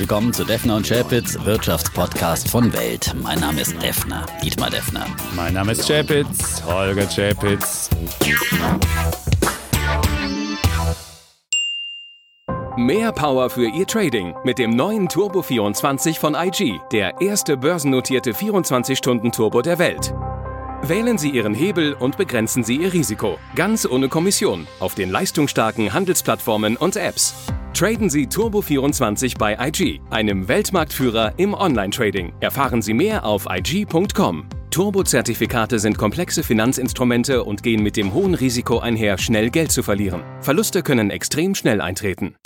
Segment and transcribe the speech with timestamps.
[0.00, 3.14] willkommen zu Defner und Chapitz, Wirtschaftspodcast von Welt.
[3.22, 5.04] Mein Name ist Defner, Dietmar Defner.
[5.36, 7.90] Mein Name ist Chapitz, Holger Chapitz.
[12.78, 18.32] Mehr Power für Ihr Trading mit dem neuen Turbo 24 von IG, der erste börsennotierte
[18.32, 20.14] 24-Stunden-Turbo der Welt.
[20.82, 23.38] Wählen Sie Ihren Hebel und begrenzen Sie Ihr Risiko.
[23.54, 24.66] Ganz ohne Kommission.
[24.78, 27.34] Auf den leistungsstarken Handelsplattformen und Apps.
[27.72, 32.32] Traden Sie Turbo24 bei IG, einem Weltmarktführer im Online-Trading.
[32.40, 34.46] Erfahren Sie mehr auf IG.com.
[34.70, 40.22] Turbo-Zertifikate sind komplexe Finanzinstrumente und gehen mit dem hohen Risiko einher, schnell Geld zu verlieren.
[40.40, 42.36] Verluste können extrem schnell eintreten.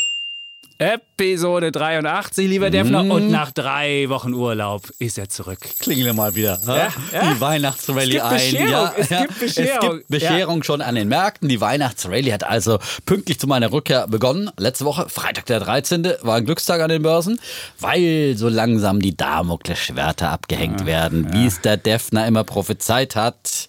[0.85, 3.01] Episode 83, lieber Defner.
[3.11, 5.61] Und nach drei Wochen Urlaub ist er zurück.
[5.79, 6.61] Klingeln mal wieder.
[6.67, 7.33] Ja, ja.
[7.33, 8.69] Die Weihnachtsrallye ein.
[8.69, 9.23] Ja, es ja.
[9.23, 9.73] gibt Bescherung.
[9.73, 11.49] Es gibt Bescherung schon an den Märkten.
[11.49, 14.51] Die Weihnachtsrallye hat also pünktlich zu meiner Rückkehr begonnen.
[14.59, 16.07] Letzte Woche, Freitag der 13.
[16.21, 17.41] war ein Glückstag an den Börsen,
[17.81, 23.69] weil so langsam die Damoklesschwerter abgehängt werden, wie es der Defner immer prophezeit hat.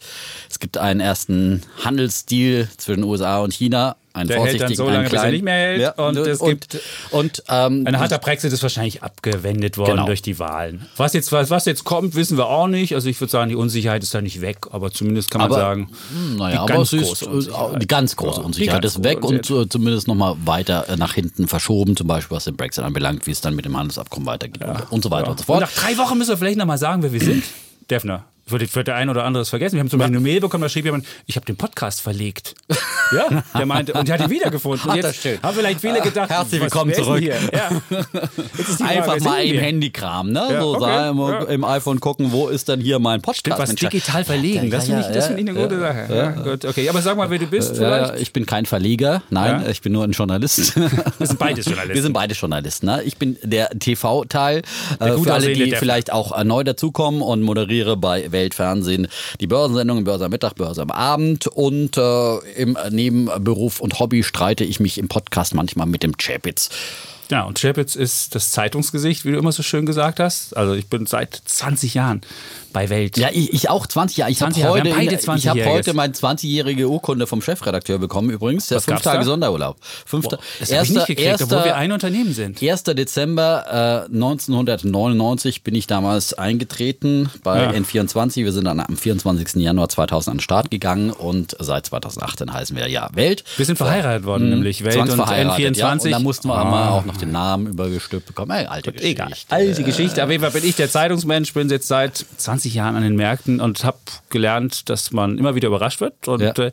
[0.50, 3.96] Es gibt einen ersten Handelsdeal zwischen USA und China.
[4.16, 5.34] Einen Der hält dann vorsichtigen, so lange, einen bis er kleinen.
[5.34, 5.82] nicht mehr hält.
[5.82, 6.80] Ja, Und es und, gibt-
[7.12, 10.06] und, ähm, Ein harter Brexit ist wahrscheinlich abgewendet worden Genau.
[10.06, 10.86] durch die Wahlen.
[10.98, 12.96] Was jetzt, was, was jetzt kommt, wissen wir auch nicht.
[12.96, 15.60] Also ich würde sagen, die Unsicherheit ist da nicht weg, aber zumindest kann man Aber,
[15.60, 15.90] sagen,
[16.38, 17.82] Naja, die aber ganz ist große äh, Unsicherheit.
[17.82, 20.96] die ganz große Ja, Unsicherheit ganz ist weg große und äh, zumindest nochmal weiter äh,
[20.96, 24.26] nach hinten verschoben, zum Beispiel was den Brexit anbelangt, wie es dann mit dem Handelsabkommen
[24.28, 25.62] weitergeht und, und so weiter und so Und fort.
[25.62, 27.44] nach drei Wochen müssen wir vielleicht noch mal sagen, wer wir sind.
[27.90, 28.24] Defner.
[28.48, 29.74] Wird, wird der ein oder andere es vergessen.
[29.74, 32.54] Wir haben zum Beispiel eine Mail bekommen, da schrieb jemand, ich habe den Podcast verlegt.
[33.12, 34.88] ja, der meinte, und der hat ihn wiedergefunden.
[34.92, 35.40] Und jetzt schön.
[35.42, 37.22] haben vielleicht viele gedacht, Herzlich willkommen zurück.
[37.22, 37.38] Hier?
[37.52, 37.70] Ja.
[38.78, 39.62] Frage, Einfach mal im wir?
[39.62, 40.48] Handykramen, ne?
[40.52, 41.44] Ja, so okay, sagen, ja.
[41.46, 43.40] im iPhone gucken, wo ist denn hier mein Podcast?
[43.40, 46.16] Stimmt, was Mensch, digital verlegen, das finde ich, das ja, finde ich eine gute Sache.
[46.16, 48.22] Ja, gut, okay, aber sag mal, wer du bist vielleicht.
[48.22, 50.76] ich bin kein Verleger, nein, ich bin nur ein Journalist.
[50.76, 51.96] Wir sind beides Journalisten.
[51.96, 52.86] Wir sind beide Journalisten.
[52.86, 53.02] Ne?
[53.04, 54.62] Ich bin der TV-Teil.
[55.00, 59.08] Äh, gut für alle, die vielleicht auch äh, neu dazukommen und moderiere bei Weltfernsehen
[59.40, 61.48] die Börsensendungen, Börse am Mittag, Börse am Abend.
[61.48, 66.70] Und äh, im Nebenberuf und Hobby streite ich mich im Podcast manchmal mit dem Chapitz.
[67.32, 70.56] Ja, und Chapitz ist das Zeitungsgesicht, wie du immer so schön gesagt hast.
[70.56, 72.22] Also ich bin seit 20 Jahren
[72.72, 73.18] bei Welt.
[73.18, 74.32] Ja, ich, ich auch 20 Jahre.
[74.32, 74.74] Ich habe 20 Jahre.
[74.76, 75.66] heute, in- ich hab 20-Jähriges.
[75.72, 78.30] heute meine 20-jährige Urkunde vom Chefredakteur bekommen.
[78.30, 79.24] Übrigens, der fünf Tage da?
[79.26, 79.78] Sonderurlaub.
[80.06, 82.62] Fünfter, Das habe ich nicht gekriegt, obwohl wir ein Unternehmen sind.
[82.62, 82.84] 1.
[82.84, 87.70] Dezember äh, 1999 bin ich damals eingetreten bei Ja.
[87.72, 88.44] N24.
[88.44, 89.56] Wir sind dann am 24.
[89.64, 93.44] Januar 2000 an den Start gegangen und seit 2018 heißen wir ja Welt.
[93.58, 95.78] Wir sind verheiratet worden, nämlich Welt und Zwangsverheiratet, N24.
[95.78, 98.52] Ja, und da mussten wir mal auch noch den Namen übergestülpt bekommen.
[98.52, 99.24] Ey, alte Geschichte.
[99.24, 99.32] Egal.
[99.50, 100.24] Alte Geschichte.
[100.24, 103.60] Auf jeden Fall bin ich der Zeitungsmensch, bin jetzt seit 20 Jahren an den Märkten
[103.62, 103.98] und habe
[104.30, 106.28] gelernt, dass man immer wieder überrascht wird.
[106.28, 106.52] Und, Ja.
[106.52, 106.72] äh,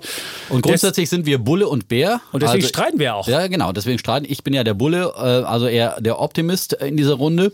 [0.48, 2.20] Und grundsätzlich sind wir Bulle und Bär.
[2.32, 3.28] Und deswegen Also- streiten wir auch.
[3.28, 4.26] Ja, genau, deswegen streiten.
[4.28, 7.52] Ich bin ja der Bulle, äh, also eher der Optimist in dieser Runde.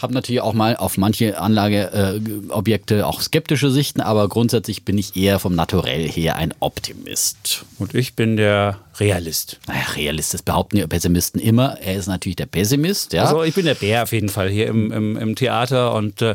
[0.00, 5.38] Habe natürlich auch mal auf manche Anlageobjekte auch skeptische Sichten, aber grundsätzlich bin ich eher
[5.38, 7.64] vom Naturell her ein Optimist.
[7.78, 9.58] und ich bin der Realist.
[9.66, 11.78] Naja, Realist, das behaupten die Pessimisten immer.
[11.80, 13.24] Er ist natürlich der Pessimist, ja.
[13.24, 16.34] Also ich bin der Bär auf jeden Fall hier im, im, im Theater und äh,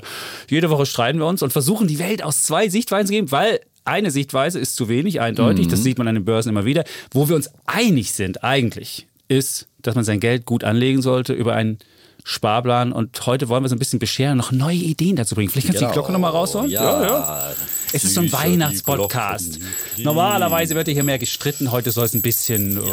[0.50, 3.60] jede Woche streiten wir uns und versuchen die Welt aus zwei Sichtweisen zu geben, weil
[3.84, 6.84] eine Sichtweise ist zu wenig, eindeutig, das sieht man an den Börsen immer wieder.
[7.12, 11.56] Wo wir uns einig sind eigentlich, ist, dass man sein Geld gut anlegen sollte über
[11.56, 11.80] einen
[12.24, 15.50] Sparplan und heute wollen wir so ein bisschen bescheren, noch neue Ideen dazu bringen.
[15.50, 16.70] Vielleicht kannst du die Glocke nochmal rausholen?
[16.70, 17.52] Ja,
[17.94, 19.60] Es ist so ein Weihnachtspodcast.
[19.98, 22.90] Normalerweise wird hier mehr gestritten, heute soll es ein bisschen äh,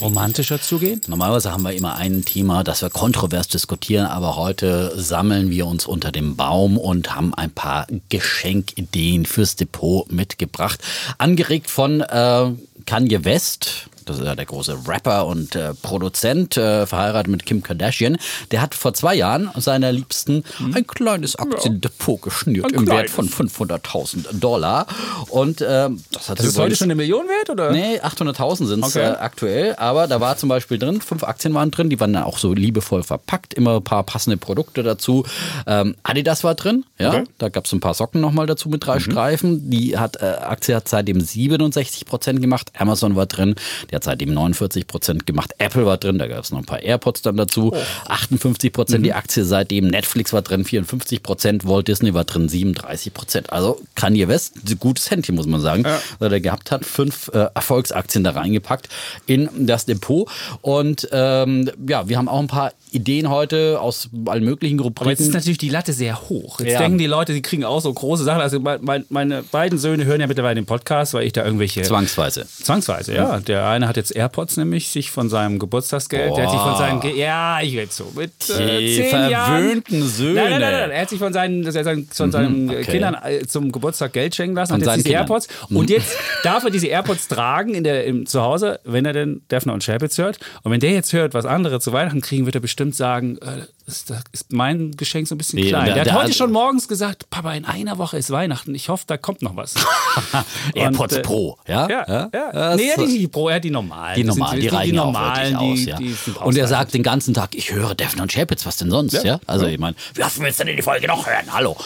[0.00, 1.00] romantischer zugehen.
[1.06, 5.86] Normalerweise haben wir immer ein Thema, das wir kontrovers diskutieren, aber heute sammeln wir uns
[5.86, 10.80] unter dem Baum und haben ein paar Geschenkideen fürs Depot mitgebracht.
[11.18, 12.50] Angeregt von äh,
[12.86, 13.88] Kanye West.
[14.04, 18.16] Das ist ja der große Rapper und äh, Produzent, äh, verheiratet mit Kim Kardashian.
[18.50, 20.44] Der hat vor zwei Jahren seiner Liebsten
[20.74, 23.32] ein kleines Aktiendepot geschnürt Ein im Wert kleines.
[23.34, 24.86] von 500.000 Dollar.
[25.30, 27.70] Und ähm, das hat Das ist heute schon eine Million wert, oder?
[27.72, 29.04] Nee, 800.000 sind es Okay.
[29.12, 32.24] äh, aktuell, aber da war zum Beispiel drin, fünf Aktien waren drin, die waren dann
[32.24, 35.24] auch so liebevoll verpackt, immer ein paar passende Produkte dazu.
[35.66, 37.20] Ähm, Adidas war drin, ja, Okay.
[37.22, 37.26] Mhm.
[37.38, 39.70] da gab es ein paar Socken nochmal dazu mit drei Streifen.
[39.70, 43.54] Die hat, äh, Aktie hat seitdem 67 Prozent gemacht, Amazon war drin,
[43.94, 46.82] die hat seitdem 49 Prozent gemacht, Apple war drin, da gab es noch ein paar
[46.82, 47.78] AirPods dann dazu, Oh.
[48.08, 49.04] 58 Prozent Mhm.
[49.04, 53.52] die Aktie seitdem, Netflix war drin, 54 Prozent, Walt Disney war drin, 37 Prozent.
[53.52, 55.84] Also Kanye West, gutes Händchen, muss man sagen,
[56.18, 58.88] weil er gehabt hat, fünf äh, Erfolgsaktien da reingepackt
[59.26, 60.28] in das Depot.
[60.60, 65.20] Und ähm, ja, wir haben auch ein paar Ideen heute aus allen möglichen Aber jetzt
[65.20, 66.60] ist natürlich die Latte sehr hoch.
[66.60, 68.40] Jetzt Ja, denken die Leute, die kriegen auch so große Sachen.
[68.40, 71.82] Also mein, meine beiden Söhne hören ja mittlerweile den Podcast, weil ich da irgendwelche.
[71.82, 72.46] Zwangsweise.
[72.46, 73.40] Zwangsweise, ja.
[73.40, 76.30] Der eine hat jetzt AirPods nämlich sich von seinem Geburtstagsgeld.
[76.30, 76.36] Boah.
[76.36, 77.00] Der hat sich von seinen.
[77.00, 78.12] Ge ja, ich rede so.
[78.14, 79.62] Mit äh, Die zehn Jahren.
[79.62, 80.34] verwöhnten Söhne.
[80.34, 80.90] Nein, nein, nein, nein.
[80.90, 81.64] Er hat sich von seinen,
[82.10, 82.82] von seinen okay.
[82.84, 85.22] Kindern äh, zum Geburtstag Geld schenken lassen Von und jetzt diese Kindern.
[85.22, 85.48] AirPods.
[85.70, 89.72] Und jetzt darf er diese AirPods tragen in der, im Zuhause, wenn er denn Defner
[89.72, 90.38] und Chapitz hört.
[90.62, 93.66] Und wenn der jetzt hört, was andere zu Weihnachten kriegen, wird er bestimmt sagen, äh,
[93.86, 95.84] das das ist mein Geschenk so ein bisschen Nee, klein.
[95.86, 98.74] der- Der, der hat heute hat- schon morgens gesagt, Papa, in einer Woche ist Weihnachten.
[98.74, 99.74] Ich hoffe, da kommt noch was.
[100.74, 101.88] AirPods Und, äh, Pro, ja?
[101.88, 102.52] Ja, ja.
[102.52, 104.16] Das- Nee, er hat die, die Pro, er hat die normalen.
[104.16, 106.14] Die normalen, die sind reichen die auch normalen, wirklich aus, die, ja.
[106.24, 109.12] die und er sagt den ganzen Tag, ich höre Defner und Chapitz, was denn sonst,
[109.12, 109.22] ja?
[109.24, 109.40] Ja.
[109.46, 111.52] Also ich meine, was willst du denn die Folge noch hören?
[111.52, 111.76] Hallo.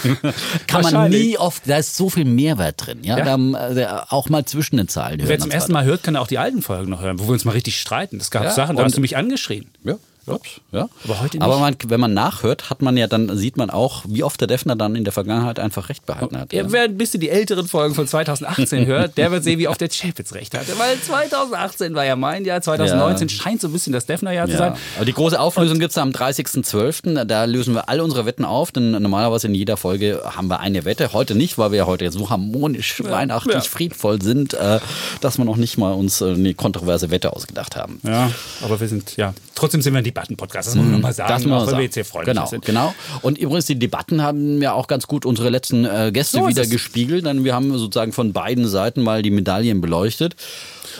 [0.66, 3.22] Kann man nie oft, da ist so viel Mehrwert drin, ja?
[3.22, 3.36] Da,
[3.70, 5.28] äh, auch mal zwischen den Zeilen hören.
[5.28, 5.72] Wer zum ersten.
[5.72, 8.18] Mal hört, kann auch die alten Folgen noch hören, wo wir uns mal richtig streiten.
[8.18, 9.70] Das gab Sachen, da hast du mich angeschrien.
[9.84, 9.94] Ja.
[10.34, 10.88] Ups, ja.
[11.04, 11.42] Aber heute nicht.
[11.44, 14.48] Aber man, wenn man nachhört, hat man ja dann, sieht man auch, wie oft der
[14.48, 16.52] Defner dann in der Vergangenheit einfach recht behalten hat.
[16.52, 19.80] Ja, wer ein bisschen die älteren Folgen von 2018 hört, der wird sehen, wie oft
[19.80, 20.78] der Chapitz recht hatte.
[20.78, 24.58] Weil 2018 war ja mein Jahr, 2019 scheint so ein bisschen das Defner-Jahr zu Ja.
[24.58, 24.72] sein.
[24.96, 27.24] Aber die große Auflösung gibt es am 30.12.
[27.24, 30.84] Da lösen wir alle unsere Wetten auf, denn normalerweise in jeder Folge haben wir eine
[30.84, 31.12] Wette.
[31.12, 33.60] Heute nicht, weil wir ja heute so harmonisch, weihnachtlich, ja.
[33.60, 34.80] friedvoll sind, äh,
[35.20, 38.00] dass wir noch nicht mal uns äh, eine kontroverse Wette ausgedacht haben.
[38.04, 38.30] Ja,
[38.62, 41.42] aber wir sind, ja, trotzdem sind wir ein Debatten-Podcast, das muss man nochmal sagen, Das
[41.42, 41.78] muss man auch sagen.
[41.78, 42.64] wir jetzt hier freundlich genau, sind.
[42.64, 42.94] genau.
[43.22, 46.62] Und übrigens, die Debatten haben ja auch ganz gut unsere letzten äh, Gäste So wieder
[46.62, 46.70] es.
[46.70, 50.34] gespiegelt, denn wir haben sozusagen von beiden Seiten mal die Medaillen beleuchtet.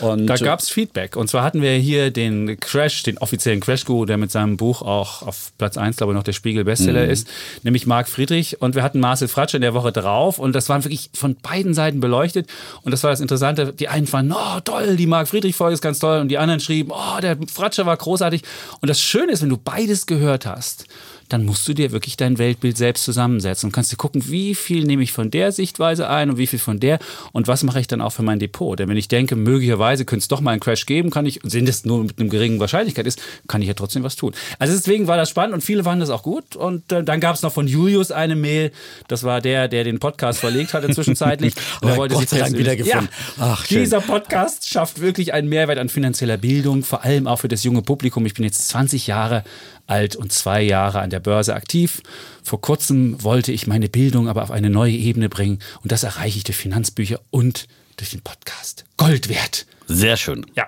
[0.01, 1.17] Und Da gab es Feedback.
[1.17, 5.23] Und zwar hatten wir hier den Crash, den offiziellen Crash-Guru, der mit seinem Buch auch
[5.23, 7.09] auf Platz 1, glaube ich, noch der Spiegel-Bestseller Mhm.
[7.11, 7.27] ist,
[7.63, 8.61] nämlich Marc Friedrich.
[8.61, 10.39] Und wir hatten Marcel Fratsche in der Woche drauf.
[10.39, 12.47] Und das waren wirklich von beiden Seiten beleuchtet.
[12.83, 13.73] Und das war das Interessante.
[13.73, 16.19] Die einen fanden, oh, toll, die Marc Friedrich-Folge ist ganz toll.
[16.21, 18.43] Und die anderen schrieben, oh, der Fratsche war großartig.
[18.79, 20.85] Und das Schöne ist, wenn du beides gehört hast,
[21.29, 24.83] dann musst du dir wirklich dein Weltbild selbst zusammensetzen und kannst dir gucken, wie viel
[24.83, 26.99] nehme ich von der Sichtweise ein und wie viel von der
[27.31, 28.77] und was mache ich dann auch für mein Depot.
[28.77, 31.65] Denn wenn ich denke, möglicherweise könnte es doch mal einen Crash geben, kann ich, wenn
[31.65, 34.33] das nur mit einer geringen Wahrscheinlichkeit ist, kann ich ja trotzdem was tun.
[34.57, 36.55] Also deswegen war das spannend und viele fanden das auch gut.
[36.55, 38.71] Und äh, dann gab es noch von Julius eine Mail,
[39.07, 41.53] das war der, der den Podcast verlegt hatte zwischenzeitlich.
[41.81, 43.09] Und er wollte Gott sich wiedergefunden.
[43.37, 47.47] Ja, Ach, dieser Podcast schafft wirklich einen Mehrwert an finanzieller Bildung, vor allem auch für
[47.47, 48.25] das junge Publikum.
[48.25, 49.43] Ich bin jetzt 20 Jahre
[49.89, 52.01] alt und zwei Jahre an der Börse aktiv.
[52.43, 56.37] Vor kurzem wollte ich meine Bildung aber auf eine neue Ebene bringen und das erreiche
[56.37, 58.85] ich durch Finanzbücher und durch den Podcast.
[58.97, 59.65] Gold wert.
[59.87, 60.45] Sehr schön.
[60.55, 60.67] Ja.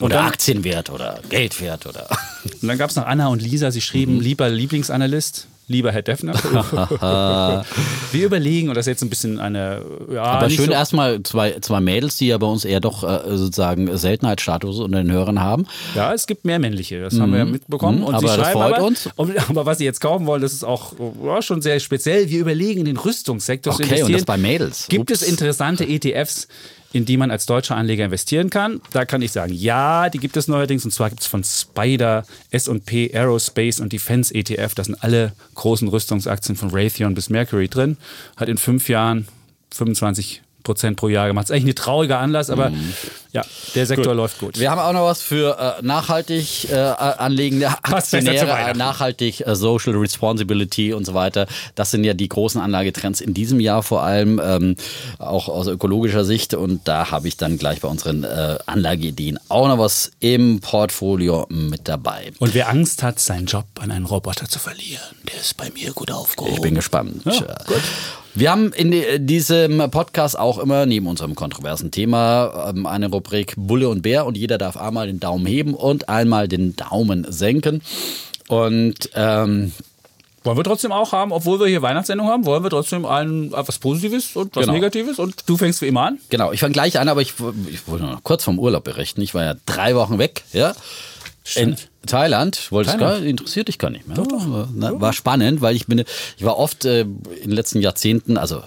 [0.00, 2.08] Und Oder dann, Aktienwert oder Geldwert oder.
[2.60, 6.34] und dann gab es noch Anna und Lisa, sie schrieben, lieber Lieblingsanalyst, lieber Herr Defner.
[8.12, 9.82] Wir überlegen, und das ist jetzt ein bisschen eine.
[10.12, 13.36] Ja, Aber schön so, erstmal zwei, zwei Mädels, die ja bei uns eher doch äh,
[13.36, 15.66] sozusagen Seltenheitsstatus unter den Hörern haben.
[15.94, 17.98] Ja, es gibt mehr männliche, das haben wir ja mitbekommen.
[17.98, 19.08] Mhm, Und aber sie das schreiben freut aber, uns.
[19.16, 20.92] Und, aber was sie jetzt kaufen wollen, das ist auch
[21.24, 22.28] ja, schon sehr speziell.
[22.30, 24.06] Wir überlegen, in den Rüstungssektor zu Okay, investieren.
[24.06, 24.86] und das bei Mädels.
[24.88, 25.22] Gibt Ups.
[25.22, 26.48] es interessante ETFs,
[26.94, 28.80] in die man als deutscher Anleger investieren kann?
[28.92, 30.84] Da kann ich sagen, ja, die gibt es neuerdings.
[30.84, 34.76] Und zwar gibt es von Spider, S&P Aerospace und Defense ETF.
[34.76, 37.96] Das sind alle großen Rüstungsaktien von Raytheon bis Mercury drin.
[38.36, 39.26] Hat in fünf Jahren
[39.72, 41.44] 25 Prozent pro Jahr gemacht.
[41.44, 42.72] Ist eigentlich ein trauriger Anlass, aber
[43.32, 43.42] ja,
[43.74, 44.58] der Sektor läuft gut.
[44.58, 49.46] Wir haben auch noch was für äh, nachhaltig äh, anlegende besser zu Aktionäre, äh, nachhaltig
[49.46, 51.46] äh, Social Responsibility und so weiter.
[51.74, 54.76] Das sind ja die großen Anlagetrends in diesem Jahr vor allem, ähm,
[55.18, 56.54] auch aus ökologischer Sicht.
[56.54, 61.46] Und da habe ich dann gleich bei unseren äh, Anlageideen auch noch was im Portfolio
[61.50, 62.32] mit dabei.
[62.38, 65.92] Und wer Angst hat, seinen Job an einen Roboter zu verlieren, der ist bei mir
[65.92, 66.54] gut aufgehoben.
[66.54, 67.22] Ich bin gespannt.
[67.26, 67.44] Ja, Äh,
[68.36, 73.54] Wir haben in die, diesem Podcast auch immer neben unserem kontroversen Thema ähm, eine Rubrik
[73.56, 77.80] Bulle und Bär und jeder darf einmal den Daumen heben und einmal den Daumen senken.
[78.48, 79.72] Und ähm,
[80.42, 83.78] Wollen wir trotzdem auch haben, obwohl wir hier Weihnachtssendung haben, wollen wir trotzdem ein, was
[83.78, 84.74] Positives und was Genau.
[84.74, 86.18] Negatives und du fängst wie immer an?
[86.28, 87.34] genau, ich fange gleich an, aber ich,
[87.70, 89.22] ich wollte noch kurz vom Urlaub berichten.
[89.22, 90.74] Ich war ja drei Wochen weg, ja.
[91.44, 91.90] In Stimmt.
[92.06, 93.20] Thailand, wolltest Thailand.
[93.20, 94.18] gar, interessiert dich gar nicht mehr.
[94.18, 96.02] Aber, na, War spannend, weil ich bin,
[96.38, 98.62] ich war oft äh, in den letzten Jahrzehnten, also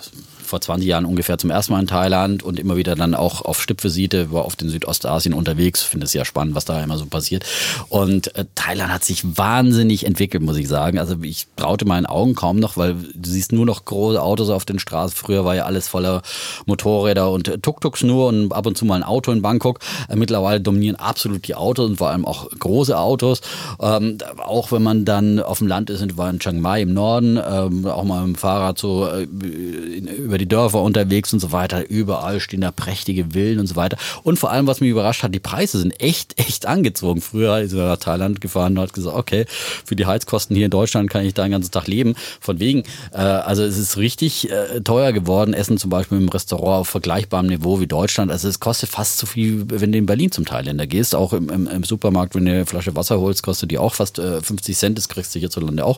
[0.48, 3.62] vor 20 Jahren ungefähr zum ersten Mal in Thailand und immer wieder dann auch auf
[3.62, 7.46] Stippvisite, war oft in Südostasien unterwegs, finde es ja spannend, was da immer so passiert.
[7.90, 11.00] Und äh, Thailand hat sich wahnsinnig entwickelt, muss ich sagen.
[11.00, 14.66] Also ich traute meinen Augen kaum noch, weil du siehst nur noch große Autos auf
[14.66, 15.16] den Straßen.
[15.16, 16.22] Früher war ja alles voller
[16.66, 19.80] Motorräder und äh, Tuk-Tuks nur und ab und zu mal ein Auto in Bangkok.
[20.10, 23.42] Äh, mittlerweile dominieren absolut die Autos und vor allem auch große Autos.
[23.80, 27.38] Ähm, auch wenn man dann auf dem Land ist war in Chiang Mai im Norden,
[27.38, 31.52] ähm, auch mal mit dem Fahrrad so äh, über über die Dörfer unterwegs und so
[31.52, 31.90] weiter.
[31.90, 33.98] Überall stehen da prächtige Villen und so weiter.
[34.24, 37.22] Und vor allem, was mich überrascht hat, die Preise sind echt, echt angezogen.
[37.22, 39.46] Früher ist er nach Thailand gefahren und hat gesagt, okay,
[39.86, 42.16] für die Heizkosten hier in Deutschland kann ich da den ganzen Tag leben.
[42.40, 45.54] Von wegen, äh, also es ist richtig äh, teuer geworden.
[45.54, 48.32] Essen zum Beispiel im Restaurant auf vergleichbarem Niveau wie Deutschland.
[48.32, 51.16] Also es kostet fast so viel, wenn du in Berlin zum Thailänder gehst.
[51.16, 54.20] Auch im, im, im Supermarkt, wenn du eine Flasche Wasser holst, kostet die auch fast
[54.20, 54.98] äh, 50 Cent.
[54.98, 55.98] Das kriegst du hierzulande auch.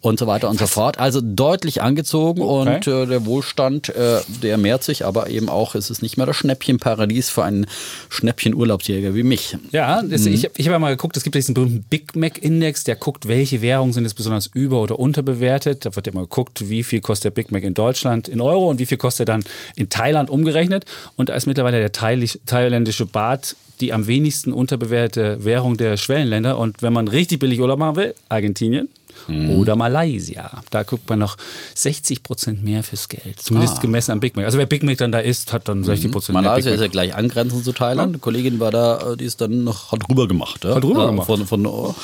[0.00, 0.98] Und so weiter und so fort.
[0.98, 2.76] Also deutlich angezogen okay.
[2.76, 6.26] und äh, der Wohlstand, äh, der mehrt sich, aber eben auch, es ist nicht mehr
[6.26, 7.66] das Schnäppchenparadies für einen
[8.08, 9.56] Schnäppchen-Urlaubsjäger wie mich.
[9.72, 10.34] Ja, das, mhm.
[10.34, 13.92] ich, ich habe mal geguckt, es gibt diesen berühmten Big Mac-Index, der guckt, welche Währungen
[13.92, 15.84] sind jetzt besonders über- oder unterbewertet.
[15.84, 18.78] Da wird immer geguckt, wie viel kostet der Big Mac in Deutschland in Euro und
[18.78, 19.44] wie viel kostet er dann
[19.76, 20.84] in Thailand umgerechnet.
[21.16, 26.58] Und da ist mittlerweile der thailändische Baht die am wenigsten unterbewertete Währung der Schwellenländer.
[26.58, 28.88] Und wenn man richtig billig Urlaub machen will, Argentinien,
[29.28, 29.50] Mhm.
[29.50, 30.62] Oder Malaysia.
[30.70, 31.36] Da guckt man noch
[31.74, 33.40] 60 Prozent mehr fürs Geld.
[33.40, 33.80] Zumindest ah.
[33.80, 34.44] gemessen am Big Mac.
[34.44, 36.42] Also wer Big Mac dann da isst, hat dann 60 Prozent mhm.
[36.42, 36.50] mehr.
[36.50, 38.10] Malaysia ist ja gleich angrenzend zu Thailand.
[38.10, 40.64] Eine Kollegin war da, äh, die ist dann noch, hat rüber gemacht.
[40.64, 40.74] Ja?
[40.74, 41.26] Hat rüber gemacht.
[41.26, 41.94] Von, von oh,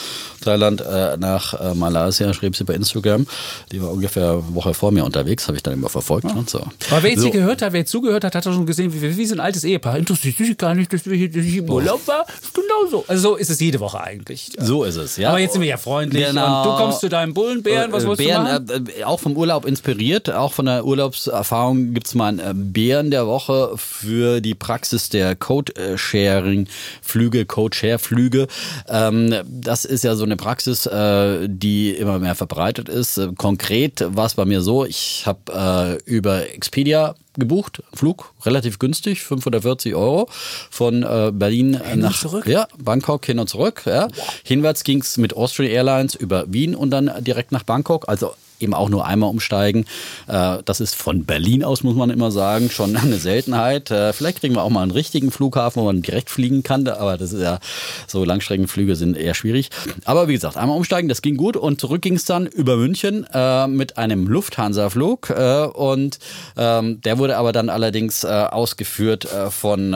[0.42, 3.26] Thailand äh, nach äh, Malaysia schrieb sie bei Instagram.
[3.70, 6.24] Die war ungefähr eine Woche vor mir unterwegs, habe ich dann immer verfolgt.
[6.24, 6.34] Ja.
[6.34, 6.60] Und so.
[6.90, 7.24] Aber wer jetzt so.
[7.24, 9.40] hier gehört hat, wer jetzt zugehört hat, hat auch schon gesehen, wie, wie so ein
[9.40, 9.96] altes Ehepaar.
[9.96, 12.26] Interessiert sich gar nicht, dass wir hier, im Urlaub war.
[12.52, 13.04] Genauso.
[13.08, 14.50] Also so ist es jede Woche eigentlich.
[14.58, 15.30] So ist es, ja.
[15.30, 16.26] Aber jetzt sind wir ja freundlich.
[16.26, 16.58] Genau.
[16.58, 18.88] Und du kommst zu deinem Bullenbären was wolltest Bären, du machen?
[18.96, 23.10] Äh, auch vom Urlaub inspiriert, auch von der Urlaubserfahrung gibt es mal einen äh, Bären
[23.10, 28.46] der Woche für die Praxis der Code-Sharing-Flüge, Code-Share-Flüge.
[28.88, 33.20] Ähm, das ist ja so eine Praxis, äh, die immer mehr verbreitet ist.
[33.36, 39.22] Konkret war es bei mir so, ich habe äh, über Expedia gebucht, Flug, relativ günstig,
[39.22, 40.28] 540 Euro
[40.70, 42.46] von äh, Berlin hin nach zurück?
[42.46, 43.82] Ja, Bangkok hin und zurück.
[43.86, 44.08] Ja.
[44.44, 48.08] Hinwärts ging es mit Austrian Airlines über Wien und dann direkt nach Bangkok.
[48.08, 49.84] Also eben auch nur einmal umsteigen.
[50.28, 53.90] Äh, das ist von Berlin aus, muss man immer sagen, schon eine Seltenheit.
[53.90, 57.16] Äh, vielleicht kriegen wir auch mal einen richtigen Flughafen, wo man direkt fliegen kann, aber
[57.16, 57.58] das ist ja,
[58.06, 59.70] so Langstreckenflüge sind eher schwierig.
[60.04, 63.26] Aber wie gesagt, einmal umsteigen, das ging gut und zurück ging es dann über München
[63.32, 65.30] äh, mit einem Lufthansa-Flug
[65.74, 66.18] und
[66.56, 69.94] ähm, der wurde aber dann allerdings ausgeführt von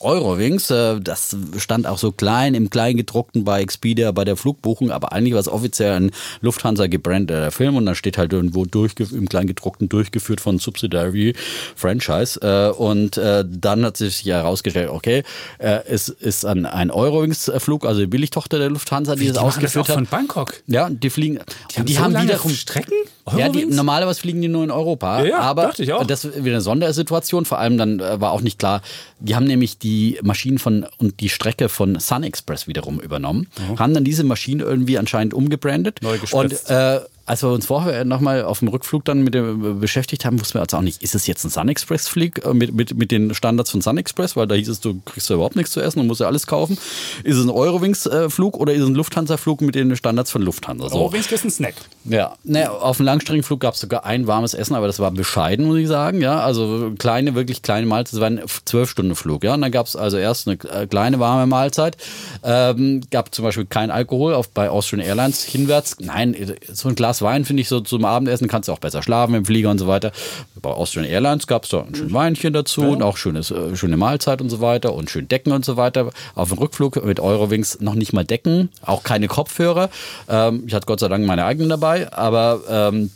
[0.00, 0.68] Eurowings.
[0.68, 5.40] das stand auch so klein im Kleingedruckten bei Expedia bei der Flugbuchung, aber eigentlich war
[5.40, 10.58] es offiziell ein Lufthansa gebrandeter Film und dann steht halt irgendwo im Kleingedruckten durchgeführt von
[10.58, 11.34] Subsidiary
[11.76, 12.40] Franchise.
[12.42, 15.22] Äh, und äh, dann hat sich ja herausgestellt, okay,
[15.58, 19.88] äh, es ist ein, ein Eurowings-Flug, also die Billigtochter der Lufthansa, die, die es ausgeführt
[19.88, 19.94] hat.
[19.94, 20.54] von Bangkok?
[20.66, 21.38] Ja, die fliegen.
[21.70, 22.94] Die haben, die so haben wiederum Strecken?
[23.36, 25.20] Ja, die, normalerweise fliegen die nur in Europa.
[25.20, 26.06] Ja, ja aber ich auch.
[26.06, 27.44] das ist wieder eine Sondersituation.
[27.44, 28.82] Vor allem dann war auch nicht klar,
[29.18, 33.78] die haben nämlich die Maschinen von und die Strecke von Sun Express wiederum übernommen, mhm.
[33.78, 36.00] haben dann diese Maschine irgendwie anscheinend umgebrandet.
[36.02, 40.24] Neu und äh, als wir uns vorher nochmal auf dem Rückflug dann mit dem beschäftigt
[40.24, 42.74] haben, wussten wir also auch nicht, ist es jetzt ein Sun Express Flieg äh, mit,
[42.74, 45.54] mit, mit den Standards von Sun Express, weil da hieß es, du kriegst ja überhaupt
[45.54, 46.76] nichts zu essen und musst ja alles kaufen.
[47.22, 50.32] Ist es ein Eurowings äh, Flug oder ist es ein Lufthansa Flug mit den Standards
[50.32, 50.88] von Lufthansa?
[50.88, 50.96] So.
[50.96, 51.74] Eurowings ist ein Snack.
[52.04, 55.66] Ja, ne, auf dem Langstreckenflug gab es sogar ein warmes Essen, aber das war bescheiden,
[55.66, 56.22] muss ich sagen.
[56.22, 58.14] Ja, also kleine, wirklich kleine Mahlzeit.
[58.14, 59.44] Das war ein zwölf Stunden Flug.
[59.44, 61.96] Ja, und dann gab es also erst eine äh, kleine warme Mahlzeit.
[62.42, 65.96] Ähm, gab zum Beispiel kein Alkohol auf, bei Austrian Airlines hinwärts.
[66.00, 66.34] Nein,
[66.72, 69.44] so ein Glas Wein finde ich so zum Abendessen kannst du auch besser schlafen im
[69.44, 70.12] Flieger und so weiter.
[70.60, 72.88] Bei Austrian Airlines gab es da ein schönes Weinchen dazu ja.
[72.88, 76.10] und auch schönes, äh, schöne Mahlzeit und so weiter und schön Decken und so weiter.
[76.34, 79.90] Auf dem Rückflug mit Eurowings noch nicht mal Decken, auch keine Kopfhörer.
[80.28, 83.09] Ähm, ich hatte Gott sei Dank meine eigenen dabei, aber ähm,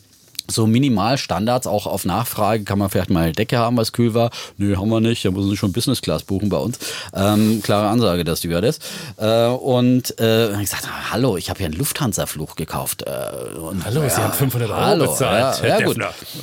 [0.49, 4.31] so Minimalstandards, auch auf Nachfrage kann man vielleicht mal eine Decke haben, was kühl war.
[4.59, 6.79] Nö, haben wir nicht, da müssen Sie schon Business Class buchen bei uns.
[7.15, 8.83] Ähm, klare Ansage, dass die wird ist.
[9.17, 13.03] Äh, und äh, ich gesagt, hallo, ich habe hier einen Lufthansa-Fluch gekauft.
[13.03, 15.63] Äh, und, hallo, ja, Sie haben 500 Euro hallo, bezahlt.
[15.63, 15.99] Ja, ja gut.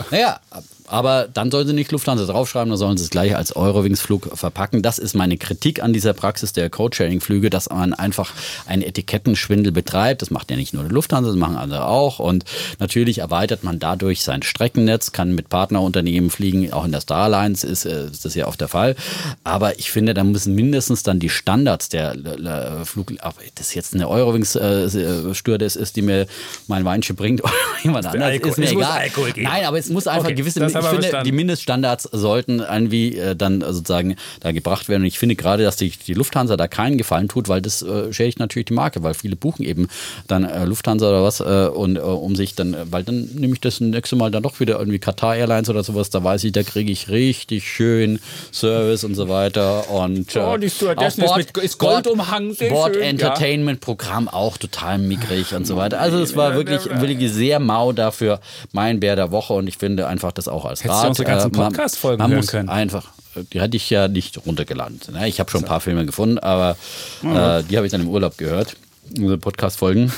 [0.10, 0.39] Naja,
[0.91, 4.81] aber dann sollen sie nicht Lufthansa draufschreiben, dann sollen sie es gleich als Eurowings-Flug verpacken.
[4.81, 8.33] Das ist meine Kritik an dieser Praxis der Code-Sharing-Flüge, dass man einfach
[8.65, 10.21] einen Etikettenschwindel betreibt.
[10.21, 12.19] Das macht ja nicht nur die Lufthansa, das machen andere auch.
[12.19, 12.43] Und
[12.79, 16.74] natürlich erweitert man dadurch sein Streckennetz, kann mit Partnerunternehmen fliegen.
[16.74, 18.98] Auch in der Starlines ist, äh, ist das ja auch der Fall.
[19.45, 22.15] Aber ich finde, da müssen mindestens dann die Standards der
[22.83, 26.27] Flug, ob das jetzt eine Eurowings-Stewardess ist, die mir
[26.67, 29.10] mein Weinchen bringt oder jemand anderes, ist mir egal.
[29.38, 31.26] Nein, aber es muss einfach okay, gewisse ich finde, verstanden.
[31.26, 35.04] die Mindeststandards sollten irgendwie äh, dann sozusagen da gebracht werden.
[35.04, 38.12] Und ich finde gerade, dass die, die Lufthansa da keinen Gefallen tut, weil das äh,
[38.14, 39.88] schädigt natürlich die Marke, weil viele buchen eben
[40.28, 43.54] dann äh, Lufthansa oder was äh, und äh, um sich dann, äh, weil dann nehme
[43.54, 46.52] ich das nächste Mal dann doch wieder irgendwie Qatar Airlines oder sowas, da weiß ich,
[46.52, 48.20] da kriege ich richtig schön
[48.52, 49.90] Service und so weiter.
[49.90, 52.56] Und oh, die Stewardessen ist, mit, ist Gold umhangen.
[52.70, 53.86] Board Entertainment ja.
[53.86, 56.00] Programm auch total mickrig und so weiter.
[56.00, 58.40] Also es war wirklich, wirklich sehr mau dafür
[58.72, 61.10] mein Bär der Woche und ich finde einfach das auch als Hättest du Rat.
[61.10, 62.70] unsere ganzen Äh, Podcast-Folgen hören können.
[62.70, 63.12] Einfach,
[63.54, 65.00] die hatte ich ja nicht runtergeladen.
[65.25, 66.75] Ich habe schon ein paar Filme gefunden, aber
[67.24, 68.75] äh, die habe ich dann im Urlaub gehört,
[69.16, 70.12] unsere Podcast-Folgen.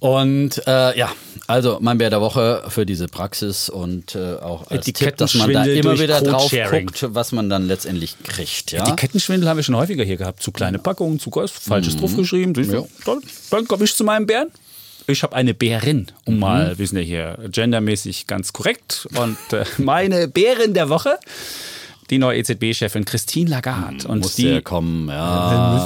[0.00, 1.10] Und äh, ja,
[1.46, 5.50] also mein Bär der Woche für diese Praxis und äh, auch als Tipp, dass man
[5.50, 8.72] da immer wieder drauf guckt, was man dann letztendlich kriegt.
[8.72, 8.82] Ja?
[8.82, 10.42] Etikettenschwindel haben wir schon häufiger hier gehabt.
[10.42, 12.54] Zu kleine Packungen, zu groß, falsches draufgeschrieben.
[12.54, 12.86] Siehst du?
[13.06, 13.16] Ja.
[13.50, 14.48] Dann komme ich zu meinem Bären.
[15.06, 19.06] Ich habe eine Bärin, um mal, wir sind ja hier gendermäßig ganz korrekt.
[19.14, 21.18] Und äh, meine Bärin der Woche,
[22.14, 24.06] die neue EZB-Chefin Christine Lagarde.
[24.08, 25.82] Und muss die ja kommen, ja.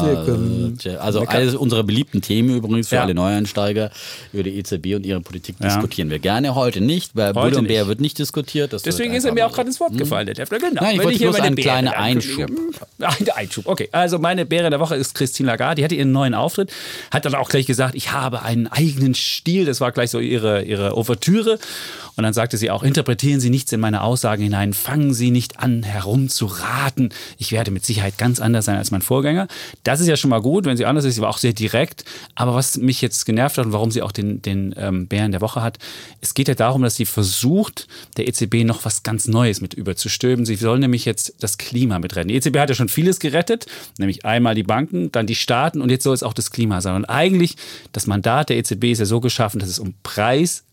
[1.00, 3.02] Also eines unserer beliebten Themen übrigens für Ja.
[3.02, 3.90] alle Neueinsteiger
[4.32, 5.66] über die EZB und ihre Politik Ja.
[5.68, 6.54] diskutieren wir gerne.
[6.54, 8.72] Heute nicht, weil Heute Bulle und Bär wird nicht diskutiert.
[8.72, 10.58] Das Deswegen ist er mir auch gerade ins Wort gefallen, der Defner.
[10.58, 10.82] Genau.
[10.82, 12.46] Nein, ich Wenn wollte hier bloß einen kleinen ankündige.
[13.00, 13.88] Ein Einschub, okay.
[13.92, 15.76] Also meine Bäre der Woche ist Christine Lagarde.
[15.76, 16.70] Die hatte ihren neuen Auftritt,
[17.10, 19.64] hat dann auch gleich gesagt, ich habe einen eigenen Stil.
[19.64, 21.58] Das war gleich so ihre, ihre Ouvertüre.
[22.16, 25.60] Und dann sagte sie auch, interpretieren Sie nichts in meine Aussagen hinein, fangen Sie nicht
[25.60, 25.84] an,
[26.18, 27.10] herumzuraten.
[27.38, 29.48] Ich werde mit Sicherheit ganz anders sein als mein Vorgänger.
[29.84, 31.14] Das ist ja schon mal gut, wenn sie anders ist.
[31.14, 32.04] Sie war auch sehr direkt.
[32.34, 35.40] Aber was mich jetzt genervt hat und warum sie auch den, den ähm, Bären der
[35.40, 35.78] Woche hat,
[36.20, 40.44] es geht ja darum, dass sie versucht, der EZB noch was ganz Neues mit überzustülpen.
[40.44, 42.28] Sie soll nämlich jetzt das Klima mit retten.
[42.28, 43.66] Die EZB hat ja schon vieles gerettet,
[43.98, 46.96] nämlich einmal die Banken, dann die Staaten und jetzt soll es auch das Klima sein.
[46.96, 47.56] Und eigentlich,
[47.92, 49.94] das Mandat der EZB ist ja so geschaffen, dass es um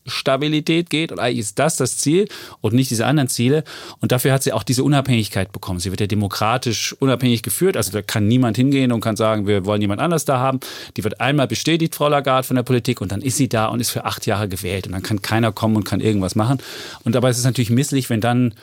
[0.05, 2.27] Preisstabilität geht und eigentlich ist das das Ziel
[2.62, 3.63] und nicht diese anderen Ziele.
[4.00, 5.79] Und dafür hat sie auch diese Unabhängigkeit bekommen.
[5.79, 7.77] Sie wird ja demokratisch unabhängig geführt.
[7.77, 10.59] Also da kann niemand hingehen und kann sagen, wir wollen jemand anders da haben.
[10.97, 13.79] Die wird einmal bestätigt, Frau Lagarde, von der Politik und dann ist sie da und
[13.79, 14.88] ist für acht Jahre gewählt.
[14.88, 16.59] Und dann kann keiner kommen und kann irgendwas machen.
[17.03, 18.53] Und dabei ist es natürlich misslich, wenn dann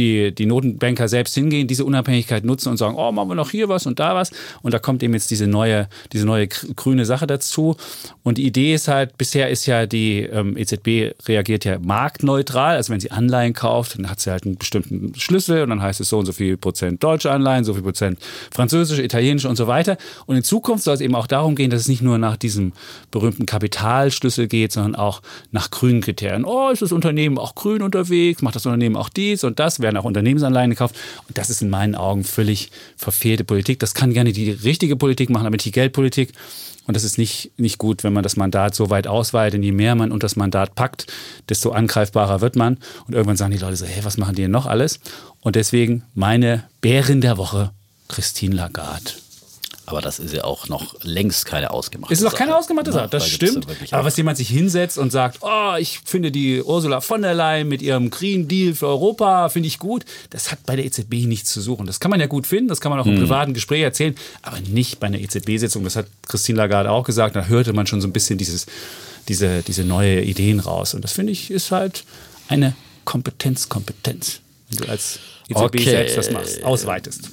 [0.00, 3.68] die, die Notenbanker selbst hingehen, diese Unabhängigkeit nutzen und sagen, oh, machen wir noch hier
[3.68, 4.32] was und da was.
[4.62, 7.76] Und da kommt eben jetzt diese neue, diese neue gr- grüne Sache dazu.
[8.22, 12.76] Und die Idee ist halt, bisher ist ja die ähm, EZB reagiert ja marktneutral.
[12.76, 16.00] Also wenn sie Anleihen kauft, dann hat sie halt einen bestimmten Schlüssel und dann heißt
[16.00, 18.18] es so und so viel Prozent deutsche Anleihen, so viel Prozent
[18.50, 19.98] französische, italienische und so weiter.
[20.26, 22.72] Und in Zukunft soll es eben auch darum gehen, dass es nicht nur nach diesem
[23.10, 26.44] berühmten Kapitalschlüssel geht, sondern auch nach grünen Kriterien.
[26.44, 28.40] Oh, ist das Unternehmen auch grün unterwegs?
[28.42, 29.80] Macht das Unternehmen auch dies und das?
[29.90, 30.94] Werden auch Unternehmensanleihen gekauft?
[31.26, 33.80] Und das ist in meinen Augen völlig verfehlte Politik.
[33.80, 36.32] Das kann gerne die richtige Politik machen, aber nicht die Geldpolitik.
[36.86, 39.62] Und das ist nicht, nicht gut, wenn man das Mandat so weit ausweitet.
[39.62, 41.06] Je mehr man unter das Mandat packt,
[41.48, 42.78] desto angreifbarer wird man.
[43.08, 45.00] Und irgendwann sagen die Leute so, hey, was machen die denn noch alles?
[45.40, 47.72] Und deswegen meine Bärin der Woche,
[48.08, 49.10] Christine Lagarde.
[49.90, 52.60] Aber das ist ja auch noch längst keine ausgemachte Es ist noch keine Sache.
[52.60, 53.66] ausgemachte Ja, Sache, das stimmt.
[53.90, 57.34] ja Aber was jemand sich hinsetzt und sagt, oh, ich finde die Ursula von der
[57.34, 61.26] Leyen mit ihrem Green Deal für Europa, finde ich gut, das hat bei der EZB
[61.26, 61.86] nichts zu suchen.
[61.86, 63.20] Das kann man ja gut finden, das kann man auch im Mhm.
[63.20, 65.84] privaten Gespräch erzählen, aber nicht bei einer EZB-Sitzung.
[65.84, 68.66] Das hat Christine Lagarde auch gesagt, da hörte man schon so ein bisschen dieses,
[69.28, 70.94] diese, diese neue Ideen raus.
[70.94, 72.04] Und das finde ich ist halt
[72.48, 72.74] eine
[73.04, 74.40] Kompetenz, Kompetenz.
[74.68, 75.84] Wenn du als EZB Okay.
[75.84, 77.28] selbst das machst, ausweitest.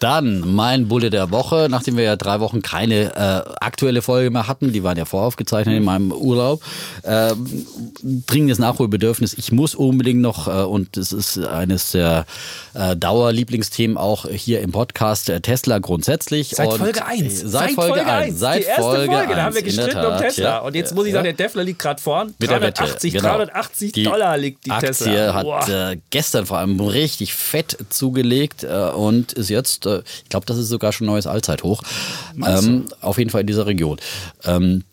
[0.00, 4.48] Dann mein Bulle der Woche, nachdem wir ja drei Wochen keine äh, aktuelle Folge mehr
[4.48, 6.62] hatten, die waren ja voraufgezeichnet in meinem Urlaub.
[7.04, 7.66] Ähm,
[8.26, 9.34] dringendes Nachholbedürfnis.
[9.34, 12.26] Ich muss unbedingt noch, äh, und das ist eines der
[12.74, 16.50] äh, Dauerlieblingsthemen auch hier im Podcast, äh, Tesla grundsätzlich.
[16.50, 17.42] Seit und, Folge 1.
[17.42, 18.38] äh, Seit, Folge 1.
[18.38, 19.34] Seit die erste Folge, Folge.
[19.34, 20.44] Da haben wir 1, in der gestritten um Tesla.
[20.44, 20.58] ja.
[20.60, 22.34] Und jetzt muss ich sagen, der Defler liegt gerade vorn.
[22.38, 23.28] Mit der Wette, 380, genau.
[23.28, 25.34] 380 Die Dollar liegt die Aktie Tesla.
[25.34, 30.46] hat äh, gestern vor allem richtig fett zugelegt äh, und ist jetzt, äh, ich glaube,
[30.46, 31.82] das ist sogar schon neues Allzeithoch.
[32.44, 33.98] Ähm, auf jeden Fall in dieser Region.
[34.44, 34.84] Ähm,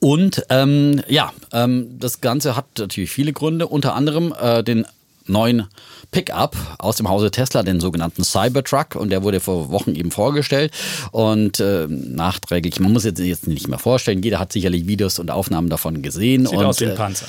[0.00, 4.86] und ähm, ja, ähm, das Ganze hat natürlich viele Gründe, unter anderem äh, den
[5.26, 5.66] neuen
[6.10, 8.96] Pickup aus dem Hause Tesla, den sogenannten Cybertruck.
[8.96, 10.72] Und der wurde vor Wochen eben vorgestellt.
[11.10, 15.30] Und äh, nachträglich, man muss jetzt, jetzt nicht mehr vorstellen, jeder hat sicherlich Videos und
[15.30, 16.46] Aufnahmen davon gesehen.
[16.46, 17.26] Sieht und, aus wie äh, ein Panzer.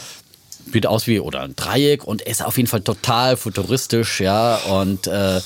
[0.71, 5.07] Sieht aus wie oder ein Dreieck und ist auf jeden Fall total futuristisch, ja und
[5.07, 5.41] äh, äh,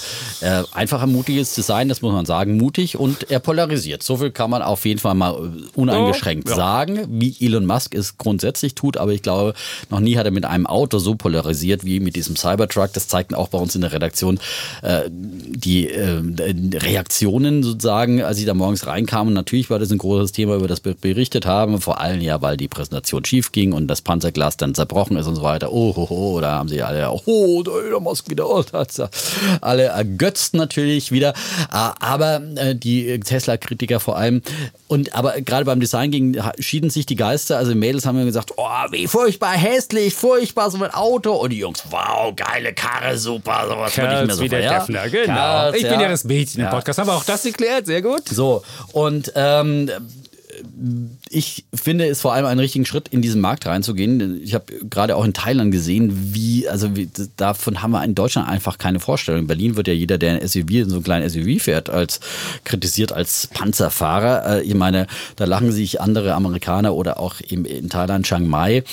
[0.72, 4.04] einfach ein mutiges Design, das muss man sagen, mutig und er polarisiert.
[4.04, 7.94] So viel kann man auf jeden Fall mal äh, uneingeschränkt Ja, sagen, wie Elon Musk
[7.96, 9.54] es grundsätzlich tut, aber ich glaube,
[9.90, 12.94] noch nie hat er mit einem Auto so polarisiert wie mit diesem Cybertruck.
[12.94, 14.40] Das zeigten auch bei uns in der Redaktion
[14.82, 16.22] äh, die äh,
[16.76, 19.34] Reaktionen sozusagen, als sie da morgens reinkamen.
[19.34, 22.58] Natürlich war das ein großes Thema, über das wir berichtet haben, vor allem ja, weil
[22.58, 25.72] die Präsentation schief ging und das Panzerglas dann zerbrochen ist und so weiter.
[25.72, 29.10] Oh, ho, ho, da haben sie alle, oh, der Musk wieder, oh, ja.
[29.62, 31.34] alle ergötzt natürlich wieder.
[31.70, 34.42] Ah, Aber äh, die Tesla-Kritiker vor allem
[34.88, 37.58] und aber gerade beim Design ging, schieden sich die Geister.
[37.58, 41.34] Also Mädels haben mir gesagt, oh, wie furchtbar hässlich, furchtbar so ein Auto.
[41.34, 44.80] Und die Jungs, wow, geile Karre, super, sowas würde ich mir so wie der ja?
[44.80, 45.34] Defner, genau.
[45.34, 46.72] Kerls, ich bin ja das Mädchen im Ja.
[46.72, 47.00] Podcast.
[47.00, 47.86] Haben wir auch das geklärt?
[47.86, 48.28] Sehr gut.
[48.28, 49.90] So, und ähm,
[51.30, 54.42] ich finde es vor allem einen richtigen Schritt, in diesen Markt reinzugehen.
[54.44, 58.48] Ich habe gerade auch in Thailand gesehen, wie, also wie, davon haben wir in Deutschland
[58.48, 59.42] einfach keine Vorstellung.
[59.42, 62.20] In Berlin wird ja jeder, der ein SUV, so ein kleines SUV fährt, als
[62.64, 64.60] kritisiert als Panzerfahrer.
[64.60, 68.84] Äh, ich meine, da lachen sich andere Amerikaner oder auch in, in Thailand, Chiang Mai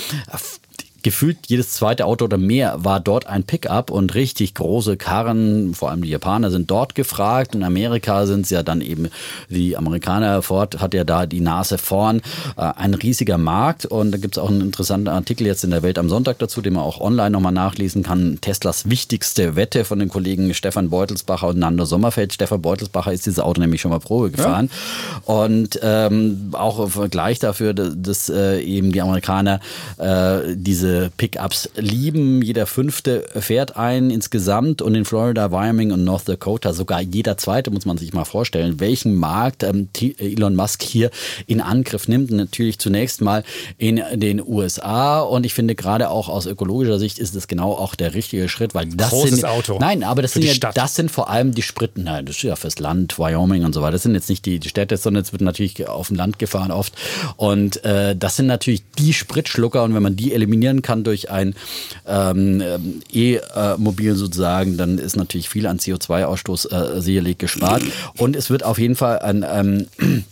[1.06, 5.90] gefühlt jedes zweite Auto oder mehr war dort ein Pickup und richtig große Karren, vor
[5.90, 7.54] allem die Japaner sind dort gefragt.
[7.54, 9.10] In Amerika sind es ja dann eben
[9.48, 12.22] die Amerikaner, Ford hat ja da die Nase vorn,
[12.56, 15.84] äh, ein riesiger Markt und da gibt es auch einen interessanten Artikel jetzt in der
[15.84, 18.38] Welt am Sonntag dazu, den man auch online nochmal nachlesen kann.
[18.40, 22.32] Teslas wichtigste Wette von den Kollegen Stefan Beutelsbacher und Nando Sommerfeld.
[22.32, 24.70] Stefan Beutelsbacher ist dieses Auto nämlich schon mal Probe gefahren
[25.28, 25.34] ja.
[25.34, 29.60] und ähm, auch im Vergleich dafür, dass äh, eben die Amerikaner
[29.98, 32.42] äh, diese Pickups lieben.
[32.42, 37.70] Jeder fünfte fährt einen insgesamt und in Florida, Wyoming und North Dakota sogar jeder zweite,
[37.70, 41.10] muss man sich mal vorstellen, welchen Markt ähm, Elon Musk hier
[41.46, 42.30] in Angriff nimmt.
[42.30, 43.44] Natürlich zunächst mal
[43.78, 47.94] in den USA und ich finde gerade auch aus ökologischer Sicht ist das genau auch
[47.94, 49.78] der richtige Schritt, weil das Großes sind Auto.
[49.78, 52.56] nein, aber das sind ja, das sind vor allem die Spritten, nein, das ist ja
[52.56, 53.92] fürs Land, Wyoming und so weiter.
[53.92, 56.70] Das sind jetzt nicht die, die Städte, sondern es wird natürlich auf dem Land gefahren
[56.70, 56.94] oft
[57.36, 61.54] und äh, das sind natürlich die Spritschlucker und wenn man die eliminieren kann durch ein
[62.06, 62.62] ähm,
[63.12, 67.82] E-Mobil sozusagen, dann ist natürlich viel an CO2-Ausstoß äh, sicherlich gespart.
[68.16, 69.86] Und es wird auf jeden Fall ein ähm,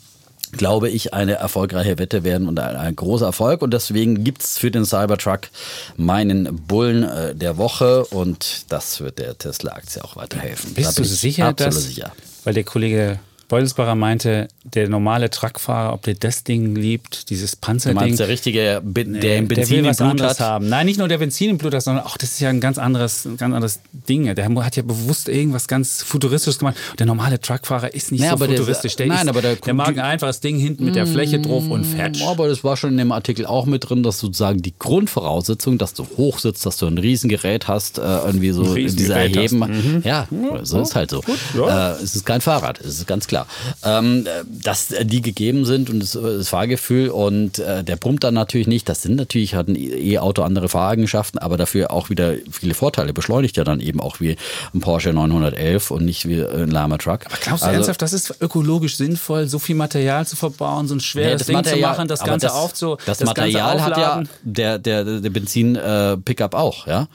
[0.56, 3.62] glaube ich, eine erfolgreiche Wette werden und ein, ein großer Erfolg.
[3.62, 5.48] Und deswegen gibt es für den Cybertruck
[5.96, 10.74] meinen Bullen äh, der Woche und das wird der Tesla-Aktie auch weiterhelfen.
[10.74, 12.12] Bist du sicher, dass, sicher.
[12.44, 13.18] weil der Kollege
[13.54, 17.96] Beutelsbacher meinte, der normale Truckfahrer, ob der das Ding liebt, dieses Panzerding.
[17.96, 20.40] Du meinst der richtige, der im Benzin der im Blut hat.
[20.40, 20.68] haben.
[20.68, 22.78] Nein, nicht nur der Benzin im Blut hat, sondern auch das ist ja ein ganz
[22.78, 24.34] anderes, ein ganz anderes Ding.
[24.34, 26.74] Der hat ja bewusst irgendwas ganz Futuristisches gemacht.
[26.98, 28.96] Der normale Truckfahrer ist nicht naja, so futuristisch.
[28.96, 31.68] Der, nein, ist, aber der, der mag ein einfaches Ding hinten mit der Fläche drauf
[31.68, 32.26] und fertig.
[32.26, 35.94] Aber das war schon in dem Artikel auch mit drin, dass sozusagen die Grundvoraussetzung, dass
[35.94, 39.60] du hoch sitzt, dass du ein Riesengerät hast, äh, irgendwie so in dieser Erheben.
[39.60, 40.02] Mhm.
[40.04, 40.26] Ja,
[40.64, 41.20] so ist halt so.
[41.20, 41.92] Gut, ja.
[41.92, 43.43] äh, es ist kein Fahrrad, es ist ganz klar
[43.84, 48.66] Ähm, dass die gegeben sind und das, das Fahrgefühl und äh, der pumpt dann natürlich
[48.66, 48.88] nicht.
[48.88, 53.12] Das sind natürlich, hat ein E-Auto andere Fahreigenschaften, aber dafür auch wieder viele Vorteile.
[53.12, 54.36] Beschleunigt ja dann eben auch wie
[54.74, 57.26] ein Porsche 911 und nicht wie ein Lama Truck.
[57.26, 60.94] Aber glaubst du also, ernsthaft, das ist ökologisch sinnvoll, so viel Material zu verbauen, so
[60.94, 62.96] ein schweres nee, Ding Material, zu machen, das Ganze das, aufzu...
[63.06, 67.08] Das, das Material hat ja der, der, der Benzin-Pickup äh, auch, ja.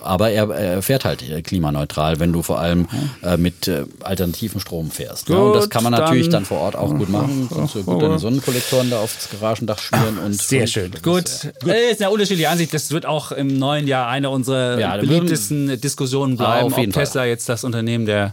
[0.00, 2.88] Aber er, er, fährt halt klimaneutral, wenn du vor allem
[3.22, 5.26] äh, mit äh, alternativen Strom fährst.
[5.26, 5.61] Gut, ne?
[5.62, 7.48] Und das kann man natürlich dann, dann vor Ort auch gut machen.
[7.52, 10.18] Kannst du gut deine Sonnenkollektoren da aufs Garagendach schmieren.
[10.18, 10.90] Und, Sehr schön.
[11.02, 11.24] Gut.
[11.24, 11.72] Ist, gut.
[11.72, 12.72] Äh, ist eine unterschiedliche Ansicht.
[12.74, 17.28] Das wird auch im neuen Jahr eine unserer ja, beliebtesten Diskussionen bleiben, ob Tesla Fall.
[17.28, 18.32] jetzt das Unternehmen der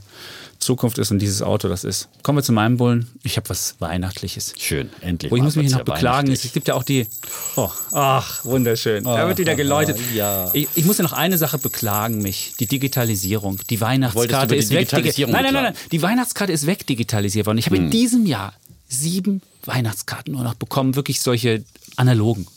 [0.59, 2.09] Zukunft ist und dieses Auto das ist.
[2.21, 3.07] Kommen wir zu meinem Bullen.
[3.23, 4.53] Ich habe was Weihnachtliches.
[4.59, 5.31] Schön, endlich.
[5.31, 6.31] Wo ich muss mich noch beklagen.
[6.31, 7.07] Es gibt ja auch die.
[7.55, 9.05] Oh, ach, wunderschön.
[9.05, 9.97] Oh, da wird wieder geläutet.
[10.13, 10.49] Ja.
[10.53, 12.53] Ich, ich, muss ja noch eine Sache beklagen, mich.
[12.59, 13.59] Die Digitalisierung.
[13.69, 14.91] Die Weihnachtskarte ist weg.
[14.91, 15.73] Nein, nein, nein, nein.
[15.91, 17.57] Die Weihnachtskarte ist wegdigitalisiert worden.
[17.57, 17.85] Ich habe hm.
[17.85, 18.53] in diesem Jahr
[18.89, 20.95] sieben Weihnachtskarten nur noch bekommen.
[20.95, 21.63] Wirklich solche
[21.95, 22.47] analogen.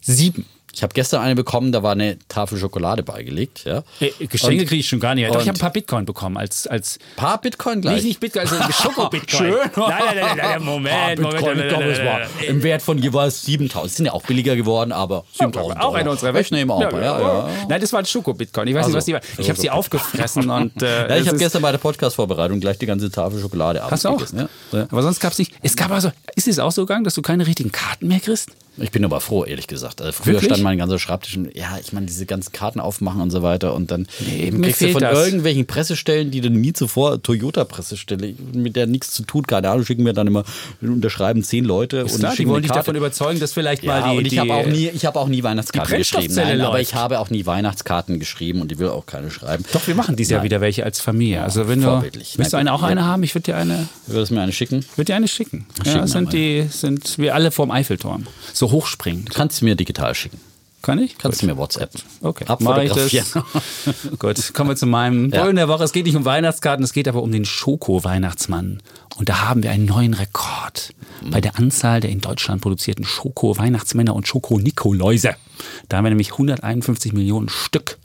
[0.00, 0.46] Sieben.
[0.76, 3.64] Ich habe gestern eine bekommen, da war eine Tafel Schokolade beigelegt.
[3.64, 3.82] Ja.
[3.98, 5.26] Äh, Geschenke kriege ich schon gar nicht.
[5.26, 6.36] Doch, ich habe ein paar Bitcoin bekommen.
[6.36, 8.02] Als, als paar Bitcoin gleich?
[8.02, 9.38] Nicht, nicht Bitcoin, also Schoko-Bitcoin.
[9.38, 9.54] Schön.
[9.54, 11.38] Nein, nein, nein, nein, Moment, Moment.
[11.38, 13.90] Bitcoin, nein, nein, nein, Im Wert von jeweils 7000.
[13.90, 15.80] Sind ja auch billiger geworden, aber 7000.
[15.80, 16.82] Auch eine unserer Ich nehme auch.
[16.82, 17.48] Ja, ja, ja.
[17.70, 18.68] Nein, das war ein Schoko-Bitcoin.
[18.68, 19.20] Ich weiß also, nicht, was die war.
[19.38, 20.50] Ich habe sie aufgefressen.
[20.50, 24.10] und, äh, ich habe gestern bei der Podcast-Vorbereitung gleich die ganze Tafel Schokolade Hast du
[24.10, 24.22] auch?
[24.90, 25.52] Aber sonst gab es nicht.
[25.62, 28.50] Es gab also, ist es auch so gegangen, dass du keine richtigen Karten mehr kriegst?
[28.78, 30.00] Ich bin aber froh, ehrlich gesagt.
[30.00, 30.50] Also früher Wirklich?
[30.50, 33.74] stand mein ganzer Schreibtisch und ja, ich meine, diese ganzen Karten aufmachen und so weiter
[33.74, 35.26] und dann nee, kriegst du von das.
[35.26, 40.02] irgendwelchen Pressestellen, die du nie zuvor, Toyota-Pressestelle, mit der nichts zu tun, keine Ahnung, schicken
[40.02, 40.44] mir dann immer,
[40.80, 44.12] unterschreiben zehn Leute Ist und klar, die wollen dich davon überzeugen, dass vielleicht ja, mal
[44.12, 44.18] die.
[44.18, 46.34] Und ich habe auch nie, ich habe auch nie Weihnachtskarten geschrieben.
[46.34, 49.64] Nein, aber ich habe auch nie Weihnachtskarten geschrieben und ich will auch keine schreiben.
[49.72, 51.42] Doch, wir machen dieses Jahr wieder welche als Familie.
[51.42, 52.02] Also wenn du.
[52.36, 53.22] Willst du eine auch eine haben?
[53.22, 53.88] Ich würde dir eine.
[54.06, 54.80] Würdest du mir eine schicken?
[54.80, 55.66] Ich würde dir eine schicken.
[55.84, 58.26] Ja, das sind die, sind wir alle vorm Eiffelturm.
[58.52, 59.26] So hochspringen.
[59.26, 60.38] Kannst du mir digital schicken.
[60.86, 61.18] Kann ich?
[61.18, 61.50] Kannst Gut.
[61.50, 61.90] du mir WhatsApp?
[62.20, 62.44] Okay.
[62.60, 63.32] Mach ich das.
[64.20, 65.50] Gut, kommen wir zu meinem ja.
[65.50, 65.82] Der Woche.
[65.82, 68.80] Es geht nicht um Weihnachtskarten, es geht aber um den Schoko-Weihnachtsmann.
[69.16, 71.30] Und da haben wir einen neuen Rekord mhm.
[71.30, 75.34] bei der Anzahl der in Deutschland produzierten Schoko-Weihnachtsmänner und Schoko-Nikoläuse.
[75.88, 77.98] Da haben wir nämlich 151 Millionen Stück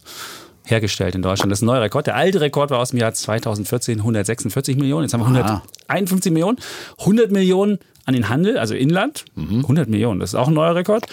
[0.63, 1.51] hergestellt in Deutschland.
[1.51, 2.07] Das ist ein neuer Rekord.
[2.07, 5.03] Der alte Rekord war aus dem Jahr 2014 146 Millionen.
[5.03, 6.57] Jetzt haben wir 151 Millionen.
[6.97, 9.25] 100 Millionen an den Handel, also Inland.
[9.35, 9.59] Mhm.
[9.61, 11.05] 100 Millionen, das ist auch ein neuer Rekord.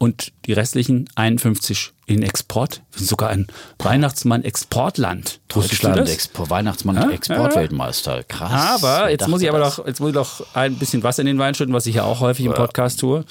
[0.00, 2.82] und die restlichen 51 in Export.
[2.92, 3.48] Sogar ein
[3.80, 5.40] Weihnachtsmann-Exportland.
[5.48, 6.08] Deutschland?
[6.08, 7.10] Expo Weihnachtsmann, Ja?
[7.10, 8.22] Exportweltmeister.
[8.22, 8.84] Krass.
[8.84, 9.76] Aber jetzt muss ich aber das?
[9.76, 12.04] doch, jetzt muss ich doch ein bisschen Wasser in den Wein schütten, was ich ja
[12.04, 13.24] auch häufig im Podcast tue.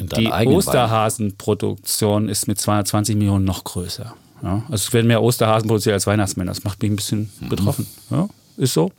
[0.00, 4.14] Die Osterhasenproduktion ist mit 220 Millionen noch größer.
[4.42, 6.50] Ja, also es werden mehr Osterhasen produziert als Weihnachtsmänner.
[6.50, 7.48] Das macht mich ein bisschen Mhm.
[7.48, 7.86] betroffen.
[8.10, 8.90] Ja, ist so.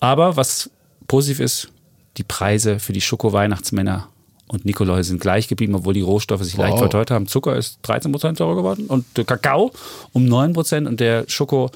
[0.00, 0.70] Aber was
[1.08, 1.68] positiv ist,
[2.16, 4.08] die Preise für die Schoko-Weihnachtsmänner
[4.46, 6.80] und Nikolai sind gleich geblieben, obwohl die Rohstoffe sich leicht Wow.
[6.80, 7.26] verteuert haben.
[7.26, 9.72] Zucker ist 13% teurer geworden und der Kakao
[10.12, 11.70] um 9% und der Schoko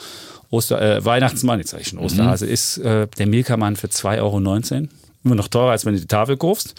[0.51, 2.53] Oster, äh, Weihnachtsmann, jetzt sage ich schon Osterhase, Mhm.
[2.53, 4.89] ist äh, der Milka-Mann für 2,19 Euro.
[5.25, 6.75] Immer noch teurer, als wenn du die Tafel kaufst.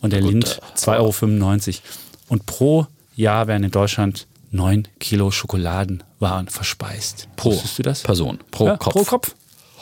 [0.00, 1.82] Und der Lind 2,95 Euro.
[2.28, 2.86] Und pro
[3.16, 7.28] Jahr werden in Deutschland 9 Kilo Schokoladenwaren verspeist.
[7.36, 8.02] Pro Wusstest du das?
[8.02, 8.94] Person, pro ja, Kopf.
[8.94, 9.34] Pro Kopf.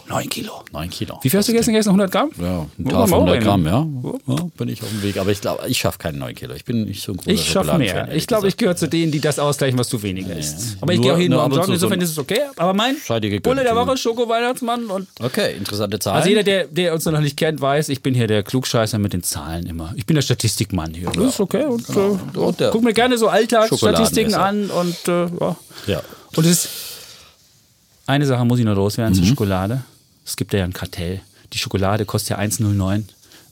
[0.09, 0.65] 9 Kilo.
[0.73, 1.19] 9 Kilo.
[1.23, 1.73] Wie viel hast du gegessen?
[1.73, 2.31] Gegessen 100 Gramm?
[2.41, 3.87] Ja, ein wir 100 Gramm, ja.
[4.27, 4.37] Ja.
[4.57, 5.19] Bin ich auf dem Weg.
[5.19, 6.55] Aber ich glaube, ich schaffe keine 9 Kilo.
[6.55, 8.09] Ich bin nicht so ein großer Ich schaffe mehr.
[8.15, 10.79] Ich glaube, ich gehöre zu denen, die das ausgleichen, was du weniger isst.
[10.81, 12.41] Aber ich gehe auch jeden nur und joggen, zu so insofern ist es okay.
[12.57, 12.97] Aber mein
[13.43, 13.77] Bulle der.
[13.77, 16.17] Woche, Schoko-Weihnachtsmann und Okay, interessante Zahlen.
[16.17, 19.13] Also jeder, der, der uns noch nicht kennt, weiß, ich bin hier der Klugscheißer mit
[19.13, 19.93] den Zahlen immer.
[19.97, 21.11] Ich bin der Statistikmann hier.
[21.11, 21.65] Das ist okay.
[21.65, 25.57] Und, äh, Und der guck mir gerne so Alltagsstatistiken an und äh, ja.
[25.87, 26.03] ja.
[26.37, 26.69] Und es ist
[28.07, 29.19] eine Sache muss ich noch loswerden Mhm.
[29.19, 29.83] zur Schokolade.
[30.29, 31.23] Es gibt ja ein Kartell.
[31.55, 33.05] Die Schokolade kostet ja 1,09.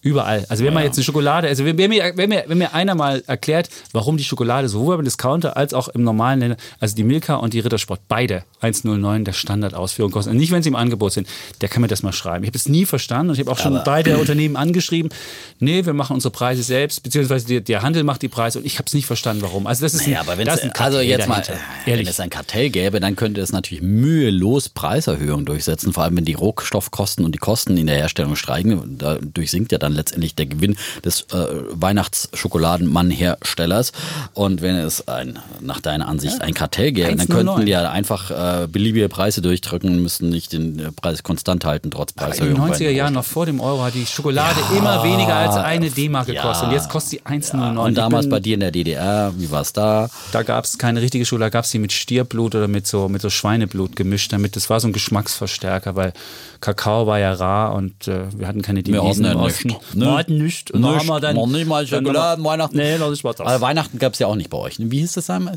[0.06, 0.46] Überall.
[0.48, 2.94] Also wenn man jetzt eine Schokolade, also wenn, wenn, mir, wenn, mir, wenn mir einer
[2.94, 7.02] mal erklärt, warum die Schokolade sowohl beim Discounter als auch im normalen, Länder- also die
[7.04, 10.30] Milka und die Rittersport, beide 1,09 der Standardausführung kosten.
[10.30, 11.26] Und nicht, wenn sie im Angebot sind,
[11.60, 12.44] der kann mir das mal schreiben.
[12.44, 15.10] Ich habe es nie verstanden und ich habe auch schon Aber- beide Unternehmen angeschrieben,
[15.58, 18.78] nee, wir machen unsere Preise selbst, beziehungsweise der, der Handel macht die Preise und ich
[18.78, 19.66] habe es nicht verstanden, warum.
[19.66, 21.34] Also das ist Naja, ein, aber wenn das es ist ein also Kartell jetzt mal,
[21.40, 21.60] dahinter.
[21.84, 22.08] wenn Ehrlich.
[22.08, 26.34] es ein Kartell gäbe, dann könnte es natürlich mühelos Preiserhöhungen durchsetzen, vor allem wenn die
[26.34, 28.96] Rohstoffkosten und die Kosten in der Herstellung steigen.
[28.98, 33.92] Dadurch sinkt ja dann letztendlich der Gewinn des äh, Weihnachtsschokoladenmann-Herstellers.
[34.34, 37.32] Und wenn es ein, nach deiner Ansicht ein Kartell gäbe, dann 1,09.
[37.34, 41.90] könnten die ja einfach äh, beliebige Preise durchdrücken, müssten nicht den äh, Preis konstant halten,
[41.90, 45.34] trotz Aber in den 90er Jahren, noch vor dem Euro, hat die Schokolade immer weniger
[45.34, 46.68] als eine D-Mark gekostet.
[46.68, 47.76] Und jetzt kostet sie 1,09.
[47.78, 50.08] Und Ich damals bin- bei dir in der DDR, wie war es da?
[50.32, 53.08] Da gab es keine richtige Schokolade, da gab es die mit Stierblut oder mit so,
[53.08, 54.32] mit so Schweineblut gemischt.
[54.32, 56.12] Damit, das war so ein Geschmacksverstärker, weil
[56.60, 59.78] Kakao war ja rar und äh, wir hatten keine Wir Devisen hatten ja nichts, Wir
[59.94, 60.16] ne?
[60.16, 60.70] hatten nichts.
[60.70, 62.76] Und Nicht, haben wir dann, noch nicht mal wir- Weihnachten.
[62.76, 63.40] Nee, nicht mal das.
[63.46, 64.78] Aber Weihnachten gab es ja auch nicht bei euch.
[64.78, 64.90] ne?
[64.90, 65.54] Wie hieß das einmal?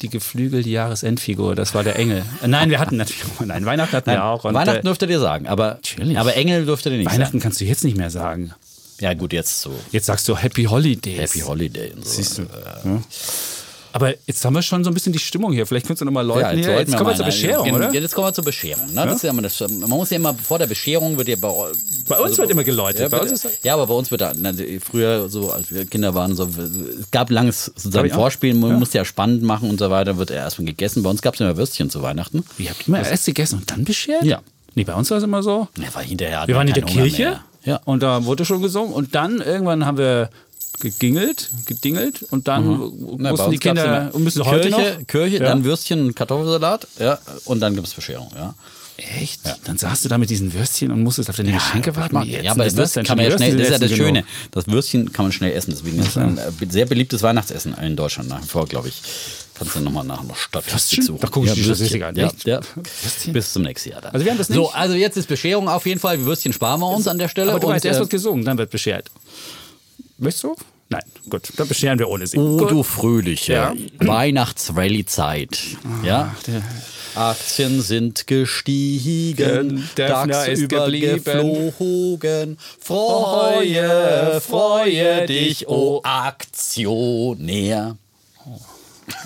[0.00, 2.22] die geflügelte Jahresendfigur, das war der Engel.
[2.42, 4.44] Äh, Nein, wir hatten natürlich, nein, Weihnachten hatten wir auch.
[4.44, 6.16] Weihnachten äh, dürftet ihr sagen, aber, Natürlich.
[6.16, 8.48] aber Engel dürftet ihr nicht Weihnachten kannst du jetzt nicht mehr sagen.
[8.48, 8.60] sagen.
[9.00, 11.18] Ja gut, jetzt so Jetzt sagst du Happy Holidays.
[11.18, 12.12] Happy Holiday und so.
[12.12, 12.42] Siehst du.
[12.42, 13.00] Ja.
[13.92, 15.66] Aber jetzt haben wir schon so ein bisschen die Stimmung hier.
[15.66, 16.64] Vielleicht könntest du noch mal Leuten Ja, hier.
[16.64, 17.92] sollten Jetzt kommen wir zur mal- Bescherung, jetzt, oder?
[17.94, 18.86] Jetzt kommen wir zur Bescherung.
[18.94, 19.04] Ne?
[19.06, 21.48] Das ist ja immer das, man muss ja immer, vor der Bescherung wird ja bei,
[21.48, 21.74] also
[22.08, 23.00] Bei uns wird immer geläutet.
[23.00, 24.52] Ja, Bei uns ist- ja, aber bei uns wird da, na,
[24.84, 26.48] früher, so als wir Kinder waren, so,
[27.00, 28.10] es gab langes sozusagen.
[28.10, 31.02] Vorspiel, man musste ja spannend machen und so weiter, wird ja erstmal gegessen.
[31.02, 32.44] Bei uns gab es immer Würstchen zu Weihnachten.
[32.58, 34.24] Ihr habt immer erst gegessen und dann beschert?
[34.24, 34.40] Ja.
[34.74, 35.66] Nee, bei uns war es immer so.
[35.78, 37.40] Ja, weil hinterher Wir waren in der Hunger Kirche mehr.
[37.64, 37.80] Ja.
[37.84, 40.30] und da wurde schon gesungen und dann irgendwann haben wir
[40.80, 45.06] gegingelt, gedingelt und dann Na, bei mussten die Kinder und müssen heute Kirche, noch.
[45.06, 45.44] Kirche, Ja.
[45.44, 48.54] dann Würstchen und Kartoffelsalat, ja, und dann gibt es Bescherung, ja.
[49.20, 49.42] Echt?
[49.64, 52.20] Dann saßt du da mit diesen Würstchen und musstest auf deine Geschenke warten.
[52.24, 53.96] Ja, aber das, ist denn kann man ja Die schnell, das ist ja das essen
[53.96, 54.24] Schöne.
[54.50, 55.70] Das Würstchen kann man schnell essen.
[55.70, 59.00] Deswegen ist es ein äh, sehr beliebtes Weihnachtsessen in Deutschland nach wie vor, glaube ich.
[59.54, 61.20] Kannst du nochmal nach einer Statistik suchen.
[61.20, 61.86] Da guck ich die Würstchen.
[62.00, 62.60] Statistik an, Ja, ja.
[63.32, 64.12] Bis zum nächsten Jahr dann.
[64.14, 64.74] Also wir haben das So, nicht.
[64.74, 66.24] also jetzt ist Bescherung auf jeden Fall.
[66.24, 67.52] Würstchen sparen wir uns an der Stelle.
[67.52, 69.12] Aber du und, weißt, erst äh, wird gesungen, dann wird beschert.
[70.18, 70.54] Möchtest du?
[70.90, 72.38] Nein, gut, dann bescheren wir ohne sie.
[72.38, 72.70] Oh, Gut.
[72.70, 73.74] du fröhliche Ja.
[73.98, 75.58] Weihnachtsrallye-Zeit.
[76.02, 76.34] Ja.
[77.14, 82.56] Aktien sind gestiegen, DAX ist übergeflogen.
[82.80, 87.96] Freue, freue dich, oh Aktionär.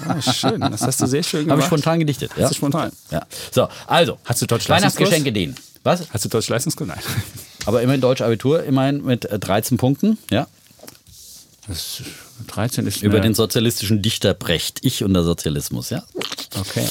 [0.07, 1.61] Ah, schön, das hast du sehr schön Habe gemacht.
[1.63, 2.31] ich spontan gedichtet.
[2.37, 2.45] Ja.
[2.45, 2.91] Hast du spontan.
[3.11, 3.25] Ja.
[3.51, 4.19] So, also.
[4.25, 5.55] Hast du Deutsch Weihnachtsgeschenke denen.
[5.85, 6.09] Was?
[6.11, 6.89] Hast du Deutsch Leistungskurs?
[6.89, 6.99] Nein.
[7.67, 10.19] Aber immerhin Deutsch Abitur, immerhin mit äh, 13 Punkten.
[10.31, 10.47] Ja.
[11.68, 12.03] Das ist-
[12.48, 14.81] 13 ist Über den sozialistischen Dichter Brecht.
[14.83, 16.03] Ich und der Sozialismus, ja.
[16.59, 16.87] Okay.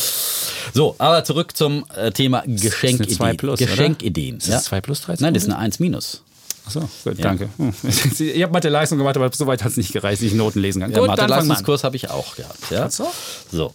[0.73, 3.15] So, aber zurück zum äh, Thema Geschenkideen.
[3.17, 3.69] 2 plus, oder?
[3.69, 4.37] Geschenkideen.
[4.37, 5.23] Ist das 2 plus 13?
[5.25, 6.21] Nein, das ist eine 1 minus.
[6.65, 7.49] Achso, gut, danke.
[7.57, 7.73] Hm.
[8.19, 10.81] Ich habe Mathe-Leistung gemacht, aber so weit hat es nicht gereicht, dass ich Noten lesen
[10.81, 10.91] kann.
[10.91, 11.01] Ja.
[11.05, 12.69] Mathe-Leistungskurs habe ich auch gehabt.
[12.69, 12.89] Ja.
[12.89, 13.73] So.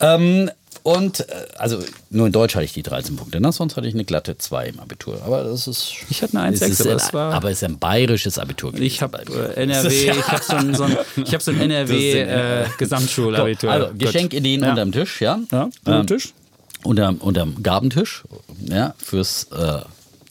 [0.00, 0.50] Ähm,
[0.86, 1.24] und äh,
[1.58, 1.78] also
[2.10, 3.50] nur in Deutsch hatte ich die 13 Punkte, ne?
[3.50, 5.20] sonst hatte ich eine glatte 2 im Abitur.
[5.24, 5.94] Aber das ist.
[6.10, 8.70] Ich hatte eine es 1,6, ist aber das war- aber es ist ein bayerisches Abitur.
[8.70, 11.60] gewesen Ich habe äh, NRW, ich habe so ein, so ein, ich hab so ein
[11.70, 13.68] NRW äh, Gesamtschulabitur.
[13.70, 13.88] Also.
[13.98, 14.70] Geschenkideen Ja.
[14.70, 15.40] unterm Tisch, ja.
[15.50, 16.32] Ja, Ähm, unterm Tisch.
[16.84, 18.22] Unterm, unterm Gabentisch,
[18.68, 19.80] ja, fürs äh,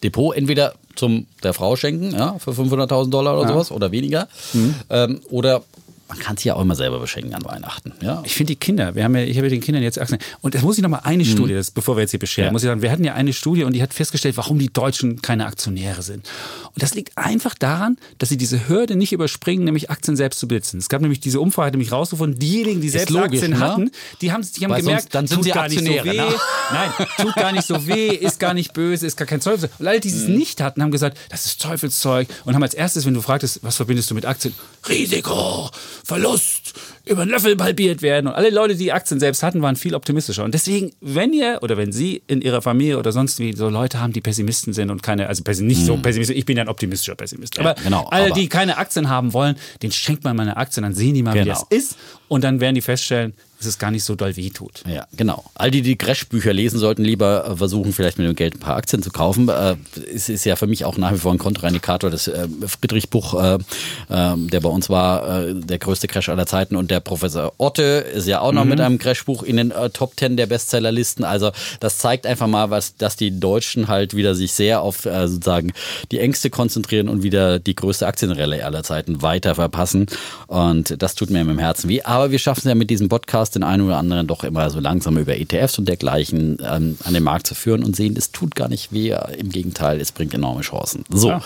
[0.04, 0.34] Depot.
[0.38, 4.30] Entweder zum der Frau schenken, ja, für 500.000 Dollar oder sowas oder weniger.
[4.54, 4.76] Mhm.
[4.89, 5.63] Ähm, oder
[6.08, 7.91] man kann sich ja auch immer selber beschenken an Weihnachten.
[8.02, 8.22] Ja?
[8.26, 10.20] Ich finde die Kinder, wir haben ja, ich habe ja den Kindern jetzt Aktien.
[10.41, 11.28] Und das muss ich noch mal eine Mhm.
[11.28, 12.52] Studie, das, bevor wir jetzt hier bescheren, Ja.
[12.52, 15.22] muss ich sagen, wir hatten ja eine Studie und die hat festgestellt, warum die Deutschen
[15.24, 16.30] keine Aktionäre sind.
[16.74, 20.48] Und das liegt einfach daran, dass sie diese Hürde nicht überspringen, nämlich Aktien selbst zu
[20.48, 20.78] besitzen.
[20.78, 23.60] Es gab nämlich diese Umfrage, hat nämlich rausgefunden, diejenigen, die selbst logisch, Aktien ne?
[23.60, 23.91] hatten,
[24.22, 25.98] die haben, die haben Weil gemerkt, sonst- dann sind tut sie gar nicht so weh.
[26.00, 26.36] Aktionäre, ne?
[26.72, 29.70] Nein, tut gar nicht so weh, ist gar nicht böse, ist gar kein Teufel.
[29.80, 30.36] Und alle, die es Mhm.
[30.36, 33.78] nicht hatten, haben gesagt, das ist Teufelszeug und haben als erstes, wenn du fragtest, was
[33.78, 34.54] verbindest du mit Aktien?
[34.88, 35.70] Risiko,
[36.06, 36.74] Verlust,
[37.06, 38.28] über den Löffel halbiert werden.
[38.28, 40.44] Und alle Leute, die Aktien selbst hatten, waren viel optimistischer.
[40.44, 44.00] Und deswegen, wenn ihr oder wenn Sie in Ihrer Familie oder sonst wie so Leute
[44.00, 47.15] haben, die Pessimisten sind und keine, also nicht so pessimistisch, ich bin ja ein optimistischer
[47.15, 47.60] Pessimist.
[47.60, 50.94] Aber genau, alle, die keine Aktien haben wollen, den schenkt man mal eine Aktien, dann
[50.94, 51.54] sehen die mal, wie Genau.
[51.54, 51.98] das ist.
[52.28, 54.84] Und dann werden die feststellen, dass es gar nicht so doll weh tut.
[54.88, 55.44] Ja, genau.
[55.56, 58.76] All die, die Crash-Bücher lesen sollten, lieber äh, versuchen, vielleicht mit dem Geld ein paar
[58.76, 59.50] Aktien zu kaufen.
[59.50, 59.76] Äh,
[60.13, 62.10] es ist ja für mich auch nach wie vor ein Kontraindikator.
[62.10, 66.46] Das äh, Friedrich Buch, äh, äh, der bei uns war, äh, der größte Crash aller
[66.46, 66.76] Zeiten.
[66.76, 70.13] Und der Professor Otte ist ja auch noch mit einem Crash-Buch in den äh, Top
[70.20, 71.24] 10 der Bestsellerlisten.
[71.24, 75.72] Also das zeigt einfach mal, was, dass die Deutschen halt wieder sich sehr auf sozusagen
[76.12, 80.08] die Ängste konzentrieren und wieder die größte Aktienrallye aller Zeiten weiter verpassen.
[80.48, 82.02] Und das tut mir im Herzen weh.
[82.02, 84.80] Aber wir schaffen es ja mit diesem Podcast den einen oder anderen doch immer so
[84.80, 88.56] langsam über ETFs und dergleichen ähm, an den Markt zu führen und sehen, es tut
[88.56, 89.15] gar nicht weh.
[89.38, 91.04] Im Gegenteil, es bringt enorme Chancen.
[91.10, 91.30] So.
[91.30, 91.41] Ja.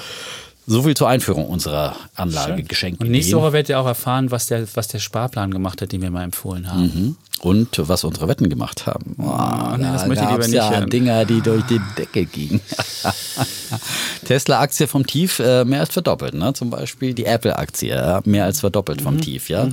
[0.68, 3.02] So viel zur Einführung unserer Anlage geschenkt.
[3.02, 6.04] Und nächste Woche werdet ihr auch erfahren, was der, was der Sparplan gemacht hat, den
[6.04, 6.82] wir mal empfohlen haben.
[6.84, 7.16] Mhm.
[7.42, 9.16] Und was unsere Wetten gemacht haben.
[9.18, 10.90] Oh, nee, das da möchte ich lieber nicht ja hören.
[10.90, 12.60] Dinger, die durch die Decke gingen.
[14.26, 16.54] Tesla-Aktie vom Tief äh, mehr als verdoppelt, ne?
[16.54, 18.22] Zum Beispiel die Apple-Aktie ja?
[18.26, 19.04] mehr als verdoppelt Mhm.
[19.04, 19.68] vom Tief, ja.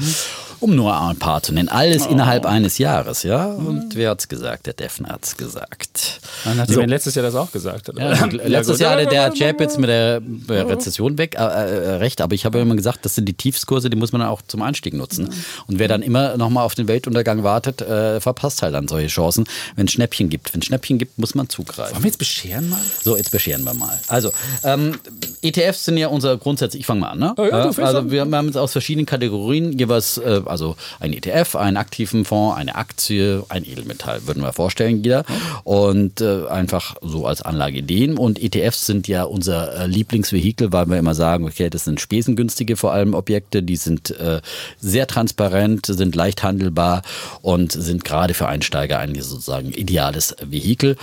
[0.61, 1.69] Um nur ein paar zu nennen.
[1.69, 2.11] Alles Oh.
[2.11, 3.45] innerhalb eines Jahres, ja.
[3.47, 4.67] Und wer hat's gesagt?
[4.67, 6.21] Der Defner hat's gesagt.
[6.45, 6.81] Nachdem So.
[6.81, 7.99] er letztes Jahr das auch gesagt hat.
[7.99, 8.79] Ja, letztes.
[8.79, 12.45] Jahr hatte der Jab jetzt mit der äh, Rezession weg, äh, äh, recht, aber ich
[12.47, 14.95] habe ja immer gesagt, das sind die Tiefskurse, die muss man dann auch zum Einstieg
[14.95, 15.29] nutzen.
[15.67, 19.47] Und wer dann immer nochmal auf den Weltuntergang wartet, äh, verpasst halt dann solche Chancen.
[19.77, 21.95] Wenn es Schnäppchen gibt, wenn es Schnäppchen gibt, muss man zugreifen.
[21.95, 22.81] Wollen wir jetzt bescheren mal?
[23.03, 23.99] So, jetzt bescheren wir mal.
[24.09, 24.31] Also,
[24.63, 24.99] ähm,
[25.43, 27.35] ETFs sind ja unser grundsätzlich, ich fange mal an, ne?
[27.37, 31.13] Oh ja, du Äh, also wir haben jetzt aus verschiedenen Kategorien jeweils, äh, also ein
[31.13, 35.25] ETF, einen aktiven Fonds, eine Aktie, ein Edelmetall, würden wir vorstellen, jeder.
[35.65, 38.19] Und äh, einfach so als Anlageideen.
[38.19, 42.77] Und ETFs sind ja unser äh, Lieblingsvehikel, weil wir immer sagen, okay, das sind spesengünstige
[42.77, 44.41] vor allem Objekte, die sind äh,
[44.79, 47.03] sehr transparent, sind leicht handelbar
[47.47, 50.97] und sind gerade für Einsteiger ein sozusagen ideales Vehikel.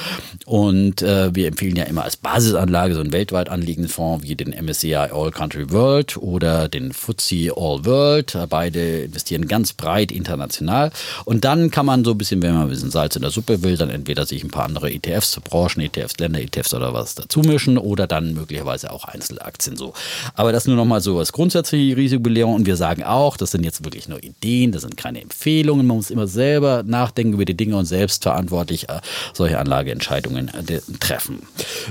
[0.46, 4.50] Und äh, wir empfehlen ja immer als Basisanlage so einen weltweit anliegenden Fonds wie den
[4.50, 8.38] MSCI All Country World oder den FTSE All World.
[8.50, 10.92] Beide investieren ganz breit international.
[11.24, 13.64] Und dann kann man so ein bisschen, wenn man ein bisschen Salz in der Suppe
[13.64, 18.06] will, dann entweder sich ein paar andere ETFs, Branchen-ETFs, Länder-ETFs oder was dazu mischen oder
[18.06, 19.94] dann möglicherweise auch Einzelaktien so.
[20.34, 22.56] Aber das nur nochmal so als grundsätzliche Risikobelehrung.
[22.56, 25.88] Und wir sagen auch, das sind jetzt wirklich nur Ideen, das sind keine Empfehlungen.
[25.88, 29.00] Man muss immer selber nachdenken über die Dinge und selbst verantwortlich äh,
[29.34, 31.44] solche Anlageentscheidungen äh, treffen.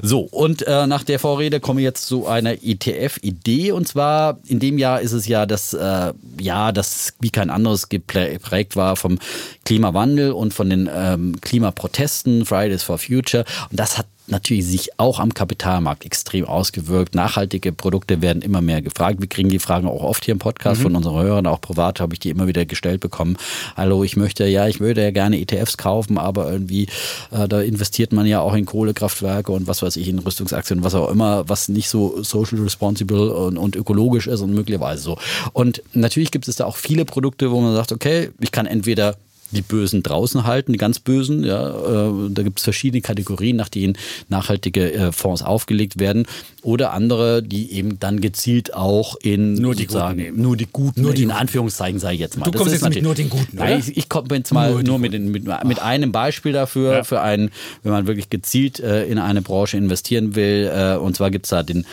[0.02, 3.72] So, und äh, nach der Vorrede komme ich jetzt zu einer ETF-Idee.
[3.72, 7.88] Und zwar in dem Jahr ist es ja das äh, Jahr, das wie kein anderes
[7.88, 9.18] geprägt war vom
[9.64, 13.44] Klimawandel und von den ähm, Klimaprotesten, Fridays for Future.
[13.70, 17.14] Und das hat natürlich sich auch am Kapitalmarkt extrem ausgewirkt.
[17.14, 19.20] Nachhaltige Produkte werden immer mehr gefragt.
[19.20, 22.14] Wir kriegen die Fragen auch oft hier im Podcast von unseren Hörern, auch privat habe
[22.14, 23.36] ich die immer wieder gestellt bekommen.
[23.76, 26.88] Hallo, ich möchte ja, ich würde ja gerne ETFs kaufen, aber irgendwie
[27.30, 30.94] äh, da investiert man ja auch in Kohlekraftwerke und was weiß ich, in Rüstungsaktien, was
[30.94, 35.18] auch immer, was nicht so social responsible und, und ökologisch ist und möglicherweise so.
[35.52, 39.16] Und natürlich gibt es da auch viele Produkte, wo man sagt, okay, ich kann entweder
[39.52, 41.44] die Bösen draußen halten, die ganz Bösen.
[41.44, 43.96] Ja, äh, da gibt es verschiedene Kategorien, nach denen
[44.28, 46.26] nachhaltige äh, Fonds aufgelegt werden.
[46.62, 51.02] Oder andere, die eben dann gezielt auch in Nur die sozusagen- Guten nur die Guten,
[51.02, 51.30] Nur die in.
[51.32, 52.44] Anführungszeichen sage ich jetzt mal.
[52.44, 54.82] Du Das kommst jetzt mit nur den Guten, Nein, ich, ich komme jetzt mal Nur
[54.82, 57.04] nur, mit, den, mit, mit einem Beispiel dafür, Ja.
[57.04, 57.50] für einen,
[57.82, 60.70] wenn man wirklich gezielt äh, in eine Branche investieren will.
[60.72, 61.84] Äh, und zwar gibt es da den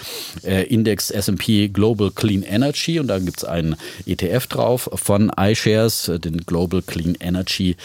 [0.43, 6.09] äh, Index S&P Global Clean Energy und da gibt es einen ETF drauf von iShares,
[6.09, 7.75] äh, den Global Clean Energy She.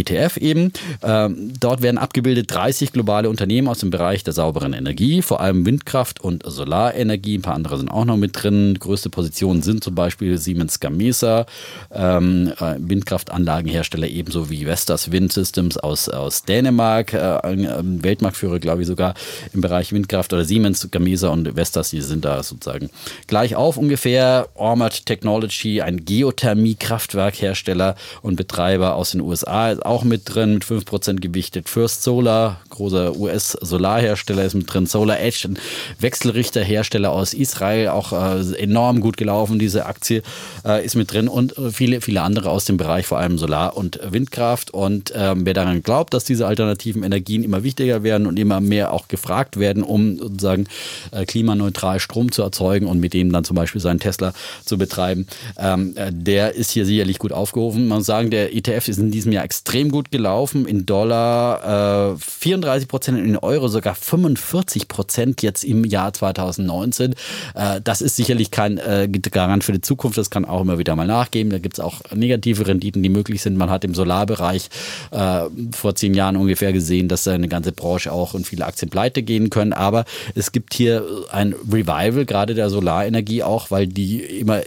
[0.00, 0.72] ETF eben.
[1.02, 5.66] Ähm, dort werden abgebildet 30 globale Unternehmen aus dem Bereich der sauberen Energie, vor allem
[5.66, 7.38] Windkraft und Solarenergie.
[7.38, 8.76] Ein paar andere sind auch noch mit drin.
[8.78, 11.46] Größte Positionen sind zum Beispiel Siemens Gamesa,
[11.92, 18.82] ähm, äh, Windkraftanlagenhersteller ebenso wie Vestas Wind Systems aus, aus Dänemark, äh, ähm, Weltmarktführer, glaube
[18.82, 19.14] ich, sogar
[19.52, 22.90] im Bereich Windkraft oder Siemens, Gamesa und Vestas, die sind da sozusagen
[23.26, 24.48] gleich auf ungefähr.
[24.54, 31.20] Ormat Technology, ein Geothermie-Kraftwerkhersteller und Betreiber aus den USA, ist auch mit drin, mit 5%
[31.20, 31.68] gewichtet.
[31.68, 34.86] First Solar, großer US-Solarhersteller ist mit drin.
[34.86, 35.58] Solar Edge, ein
[35.98, 40.22] Wechselrichterhersteller aus Israel, auch äh, enorm gut gelaufen, diese Aktie
[40.64, 43.98] äh, ist mit drin und viele, viele andere aus dem Bereich, vor allem Solar- und
[44.02, 44.72] Windkraft.
[44.72, 48.92] Und ähm, wer daran glaubt, dass diese alternativen Energien immer wichtiger werden und immer mehr
[48.92, 50.66] auch gefragt werden, um sozusagen
[51.10, 54.34] äh, klimaneutral Strom zu erzeugen und mit dem dann zum Beispiel seinen Tesla
[54.64, 55.26] zu betreiben,
[55.58, 57.88] ähm, äh, der ist hier sicherlich gut aufgerufen.
[57.88, 60.66] Man muss sagen, der ETF ist in diesem Jahr extrem gut gelaufen.
[60.66, 67.14] In Dollar äh, 34 Prozent, in Euro sogar 45 Prozent jetzt im Jahr 2019.
[67.54, 70.16] Äh, das ist sicherlich kein äh, Garant für die Zukunft.
[70.16, 71.50] Das kann auch immer wieder mal nachgeben.
[71.50, 73.56] Da gibt es auch negative Renditen, die möglich sind.
[73.56, 74.70] Man hat im Solarbereich
[75.10, 75.40] äh,
[75.72, 79.50] vor zehn Jahren ungefähr gesehen, dass eine ganze Branche auch und viele Aktien pleite gehen
[79.50, 79.74] können.
[79.74, 84.60] Aber es gibt hier ein Revival, gerade der Solarenergie auch, weil die immer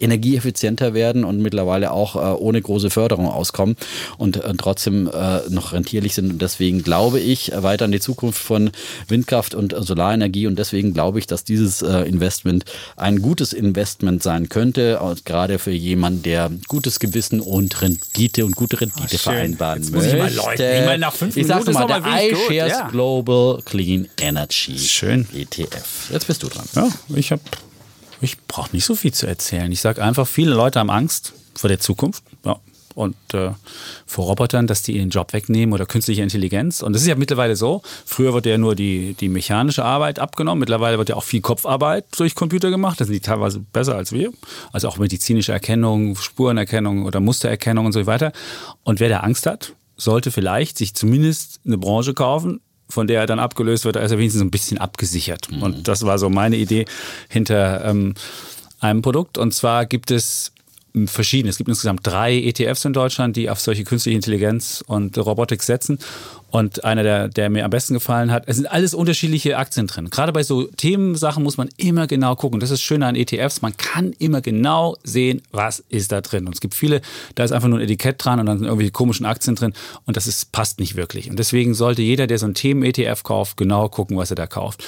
[0.00, 3.76] energieeffizienter werden und mittlerweile auch äh, ohne große Förderung auskommen
[4.18, 6.30] und äh, trotzdem äh, noch rentierlich sind.
[6.30, 8.70] Und deswegen glaube ich weiter an die Zukunft von
[9.08, 10.46] Windkraft und Solarenergie.
[10.46, 12.64] Und deswegen glaube ich, dass dieses äh, Investment
[12.96, 18.80] ein gutes Investment sein könnte, gerade für jemanden, der gutes Gewissen und Rendite und gute
[18.80, 20.78] Rendite Oh, vereinbaren Jetzt muss ich mal läuten.
[20.80, 22.88] Ich meine, nach fünf ich Minuten sag's mal, der iShares ja.
[22.88, 25.26] Global Clean Energy Schön.
[25.34, 26.10] ETF.
[26.12, 26.66] Jetzt bist du dran.
[26.74, 27.42] Ja, ich habe,
[28.20, 29.70] ich brauche nicht so viel zu erzählen.
[29.72, 32.22] Ich sage einfach, viele Leute haben Angst vor der Zukunft.
[32.44, 32.58] Ja.
[32.94, 33.50] Und äh,
[34.06, 36.80] vor Robotern, dass die ihren Job wegnehmen oder künstliche Intelligenz.
[36.80, 37.82] Und das ist ja mittlerweile so.
[38.06, 40.60] Früher wurde ja nur die, die mechanische Arbeit abgenommen.
[40.60, 42.98] Mittlerweile wird ja auch viel Kopfarbeit durch Computer gemacht.
[42.98, 44.32] Das sind die teilweise besser als wir.
[44.72, 48.32] Also auch medizinische Erkennung, Spurenerkennung oder Mustererkennung und so weiter.
[48.82, 53.26] Und wer da Angst hat, sollte vielleicht sich zumindest eine Branche kaufen, von der er
[53.26, 55.48] dann abgelöst wird, da ist er wenigstens ein bisschen abgesichert.
[55.60, 56.84] Und das war so meine Idee
[57.28, 58.14] hinter ähm,
[58.80, 59.38] einem Produkt.
[59.38, 60.52] Und zwar gibt es
[61.06, 61.50] verschiedene.
[61.50, 65.98] Es gibt insgesamt drei ETFs in Deutschland, die auf solche künstliche Intelligenz und Robotik setzen.
[66.50, 70.08] Und einer, der, der mir am besten gefallen hat, es sind alles unterschiedliche Aktien drin.
[70.08, 72.60] Gerade bei so Themensachen muss man immer genau gucken.
[72.60, 73.60] Das ist schön an ETFs.
[73.60, 76.46] Man kann immer genau sehen, was ist da drin.
[76.46, 77.02] Und es gibt viele,
[77.34, 79.74] da ist einfach nur ein Etikett dran und dann sind irgendwelche komischen Aktien drin.
[80.06, 81.28] Und das ist, passt nicht wirklich.
[81.28, 84.82] Und deswegen sollte jeder, der so ein Themen-ETF kauft, genau gucken, was er da kauft.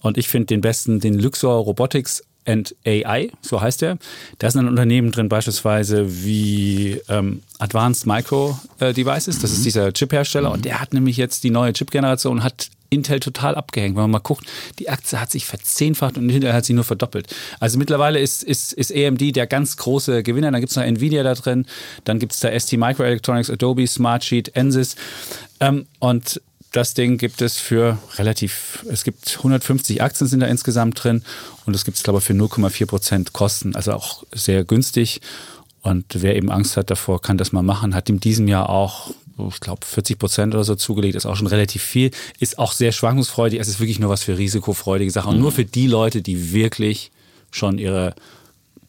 [0.00, 3.98] Und ich finde den besten, den Luxor Robotics and AI, so heißt er.
[4.38, 9.92] Da sind dann Unternehmen drin, beispielsweise wie ähm, Advanced Micro äh, Devices, das ist dieser
[9.92, 10.50] Chip-Hersteller.
[10.50, 13.96] Und der hat nämlich jetzt die neue Chip-Generation hat Intel total abgehängt.
[13.96, 14.44] Wenn man mal guckt,
[14.78, 17.34] die Aktie hat sich verzehnfacht und Intel hat sich nur verdoppelt.
[17.58, 20.50] Also mittlerweile ist, ist, ist AMD der ganz große Gewinner.
[20.50, 21.66] Dann gibt es noch Nvidia da drin,
[22.04, 24.96] dann gibt es da ST Microelectronics, Adobe, Smartsheet, Ansys.
[25.60, 26.40] Ähm, und
[26.72, 31.22] das Ding gibt es für relativ, es gibt 150 Aktien sind da insgesamt drin
[31.66, 33.76] und es gibt es, glaube ich, für 0,4 Prozent Kosten.
[33.76, 35.20] Also auch sehr günstig.
[35.82, 37.94] Und wer eben Angst hat davor, kann das mal machen.
[37.94, 39.10] Hat in diesem Jahr auch,
[39.48, 41.14] ich glaube, 40 Prozent oder so zugelegt.
[41.16, 42.10] Ist auch schon relativ viel.
[42.38, 43.58] Ist auch sehr schwankungsfreudig.
[43.60, 45.34] Es ist wirklich nur was für risikofreudige Sachen.
[45.34, 47.10] Und nur für die Leute, die wirklich
[47.50, 48.14] schon ihre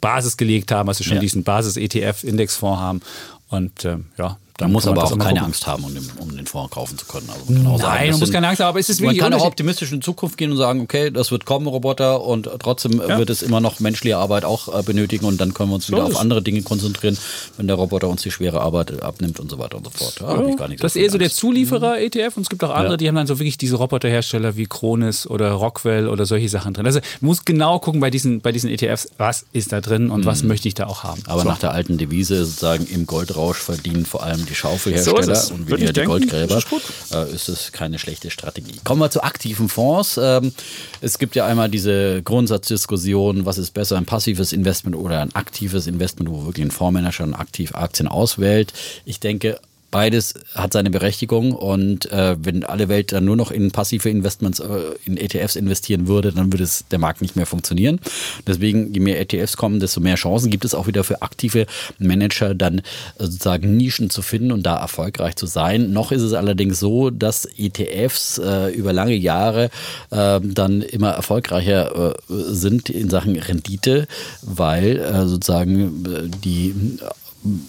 [0.00, 1.20] Basis gelegt haben, also schon Ja.
[1.20, 3.00] diesen Basis-ETF-Indexfonds haben.
[3.48, 5.38] Und ähm, ja, Man muss aber auch keine gucken.
[5.46, 7.28] Angst haben, um den, um den Fonds kaufen zu können.
[7.28, 9.20] Also man sagen, Nein, das man muss keine Angst haben, aber es ist Man wirklich
[9.22, 13.00] kann auch optimistisch in Zukunft gehen und sagen, okay, das wird kommen, Roboter, und trotzdem
[13.00, 13.18] Ja.
[13.18, 16.06] wird es immer noch menschliche Arbeit auch äh, benötigen und dann können wir uns wieder
[16.06, 17.18] ist auf andere Dinge konzentrieren,
[17.56, 20.16] wenn der Roboter uns die schwere Arbeit abnimmt und so weiter und so fort.
[20.20, 21.30] Da hab ich gar nicht das ist eher so der.
[21.30, 22.96] Zulieferer-ETF und es gibt auch andere, Ja.
[22.98, 26.86] die haben dann so wirklich diese Roboterhersteller wie Kronis oder Rockwell oder solche Sachen drin.
[26.86, 30.26] Also man muss genau gucken bei diesen, bei diesen ETFs, was ist da drin und
[30.26, 31.20] was möchte ich da auch haben.
[31.26, 31.30] Mhm.
[31.32, 31.48] Aber so.
[31.48, 35.50] nach der alten Devise sozusagen im Goldrausch verdienen vor allem die So Schaufelhersteller es.
[35.50, 36.10] und weniger die denken.
[36.10, 36.58] Goldgräber.
[36.58, 37.14] Ist.
[37.14, 38.80] Äh, ist es keine schlechte Strategie.
[38.84, 40.18] Kommen wir zu aktiven Fonds.
[40.22, 40.52] Ähm,
[41.00, 45.86] es gibt ja einmal diese Grundsatzdiskussion, was ist besser, ein passives Investment oder ein aktives
[45.86, 48.72] Investment, wo wirklich ein Fondsmanager aktiv Aktien auswählt.
[49.04, 49.58] Ich denke,
[49.94, 54.58] Beides hat seine Berechtigung und äh, wenn alle Welt dann nur noch in passive Investments,
[54.58, 54.66] äh,
[55.04, 58.00] in ETFs investieren würde, dann würde es der Markt nicht mehr funktionieren.
[58.44, 61.66] Deswegen, je mehr ETFs kommen, desto mehr Chancen gibt es auch wieder für aktive
[62.00, 62.82] Manager, dann äh,
[63.18, 65.92] sozusagen Nischen zu finden und da erfolgreich zu sein.
[65.92, 69.70] Noch ist es allerdings so, dass ETFs äh, über lange Jahre
[70.10, 74.08] äh, dann immer erfolgreicher äh, sind in Sachen Rendite,
[74.42, 76.98] weil sozusagen die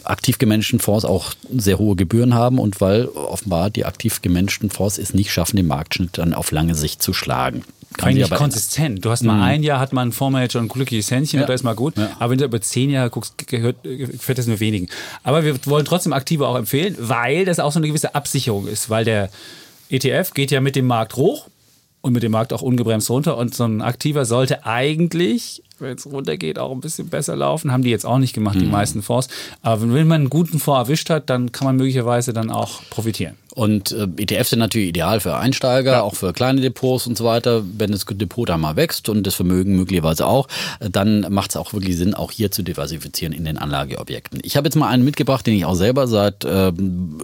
[0.03, 4.97] aktiv gemanagten Fonds auch sehr hohe Gebühren haben und weil offenbar die aktiv gemanagten Fonds
[4.97, 7.63] es nicht schaffen, den Marktschnitt dann auf lange Sicht zu schlagen.
[7.97, 9.05] Kann Eigentlich konsistent.
[9.05, 11.43] Du hast mal ein Jahr, hat man ein Fondsmanager und ein glückliches Händchen Ja.
[11.45, 11.97] und da ist mal gut.
[11.97, 12.09] Ja.
[12.19, 14.89] Aber wenn du über zehn Jahre guckst, gehört, gefällt das nur wenigen.
[15.23, 18.89] Aber wir wollen trotzdem Aktive auch empfehlen, weil das auch so eine gewisse Absicherung ist.
[18.89, 19.29] Weil der
[19.89, 21.47] ETF geht ja mit dem Markt hoch
[22.01, 23.37] und mit dem Markt auch ungebremst runter.
[23.37, 27.71] Und so ein Aktiver sollte eigentlich wenn es runtergeht, auch ein bisschen besser laufen.
[27.71, 29.27] Haben die jetzt auch nicht gemacht, die meisten Fonds.
[29.61, 33.35] Aber wenn man einen guten Fonds erwischt hat, dann kann man möglicherweise dann auch profitieren.
[33.55, 37.63] Und äh, ETFs sind natürlich ideal für Einsteiger, auch für kleine Depots und so weiter.
[37.77, 40.47] Wenn das Depot da mal wächst und das Vermögen möglicherweise auch,
[40.81, 44.39] äh, dann macht es auch wirklich Sinn, auch hier zu diversifizieren in den Anlageobjekten.
[44.43, 47.17] Ich habe jetzt mal einen mitgebracht, den ich auch selber seit ähm,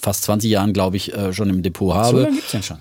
[0.00, 2.18] fast 20 Jahren, glaube ich, äh, schon im Depot habe.
[2.18, 2.76] So lange gibt's den schon?
[2.78, 2.80] Äh,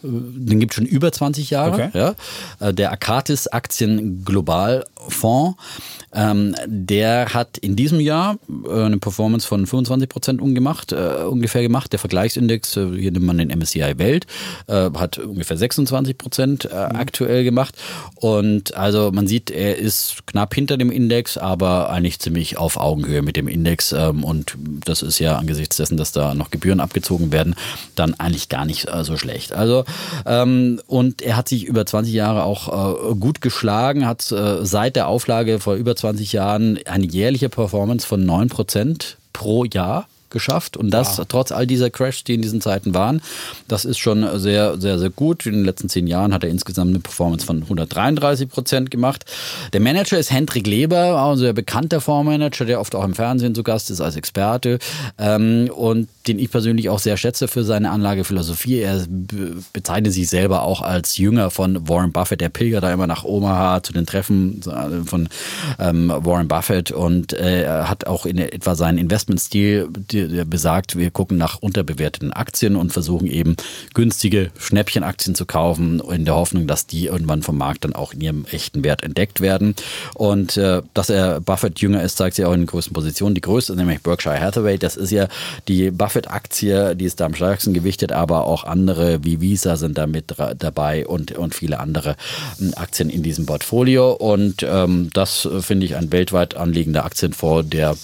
[0.49, 1.73] Den gibt es schon über 20 Jahre.
[1.73, 1.89] Okay.
[1.93, 2.15] Ja.
[2.59, 5.57] Äh, Der Akatis Aktien Global Fonds,
[6.13, 11.61] ähm, der hat in diesem Jahr äh, eine Performance von 25 Prozent ungemacht, äh, ungefähr
[11.61, 11.91] gemacht.
[11.91, 14.25] Der Vergleichsindex, äh, hier nimmt man den MSCI Welt,
[14.67, 17.75] äh, hat ungefähr 26 Prozent äh, aktuell gemacht.
[18.15, 23.21] Und also man sieht, er ist knapp hinter dem Index, aber eigentlich ziemlich auf Augenhöhe
[23.21, 23.91] mit dem Index.
[23.91, 24.55] Ähm, und
[24.85, 27.55] das ist ja angesichts dessen, dass da noch Gebühren abgezogen werden,
[27.95, 29.51] dann eigentlich gar nicht äh, so schlecht.
[29.51, 29.83] Also
[30.25, 35.59] ähm, und er hat sich über 20 Jahre auch gut geschlagen, hat seit der Auflage
[35.59, 41.51] vor über 20 Jahren eine jährliche Performance von 9% pro Jahr geschafft und das trotz
[41.51, 43.21] all dieser Crashs, die in diesen Zeiten waren.
[43.67, 45.45] Das ist schon sehr, sehr, sehr gut.
[45.45, 49.25] In den letzten zehn Jahren hat er insgesamt eine Performance von 133 Prozent gemacht.
[49.73, 53.55] Der Manager ist Hendrik Leber, auch ein sehr bekannter Fondsmanager, der oft auch im Fernsehen
[53.55, 54.79] zu Gast ist als Experte
[55.17, 58.79] ähm, und den ich persönlich auch sehr schätze für seine Anlagephilosophie.
[58.79, 62.41] Er be- bezeichnet sich selber auch als Jünger von Warren Buffett.
[62.41, 64.61] Der pilgert da immer nach Omaha zu den Treffen
[65.05, 65.29] von
[65.79, 69.89] ähm, Warren Buffett und äh, er hat auch in etwa seinen Investmentstil,
[70.45, 73.55] besagt, wir gucken nach unterbewerteten Aktien und versuchen eben
[73.93, 78.21] günstige Schnäppchenaktien zu kaufen, in der Hoffnung, dass die irgendwann vom Markt dann auch in
[78.21, 79.75] ihrem echten Wert entdeckt werden.
[80.13, 83.35] Und äh, dass er Buffett jünger ist, zeigt sich auch in den größten Positionen.
[83.35, 84.77] Die größte nämlich Berkshire Hathaway.
[84.77, 85.27] Das ist ja
[85.67, 90.07] die Buffett-Aktie, die ist da am stärksten gewichtet, aber auch andere wie Visa sind da
[90.07, 92.15] mit dabei und, und viele andere
[92.59, 94.13] ähm, Aktien in diesem Portfolio.
[94.13, 97.95] Und ähm, das äh, finde ich ein weltweit anliegender Aktienfonds, der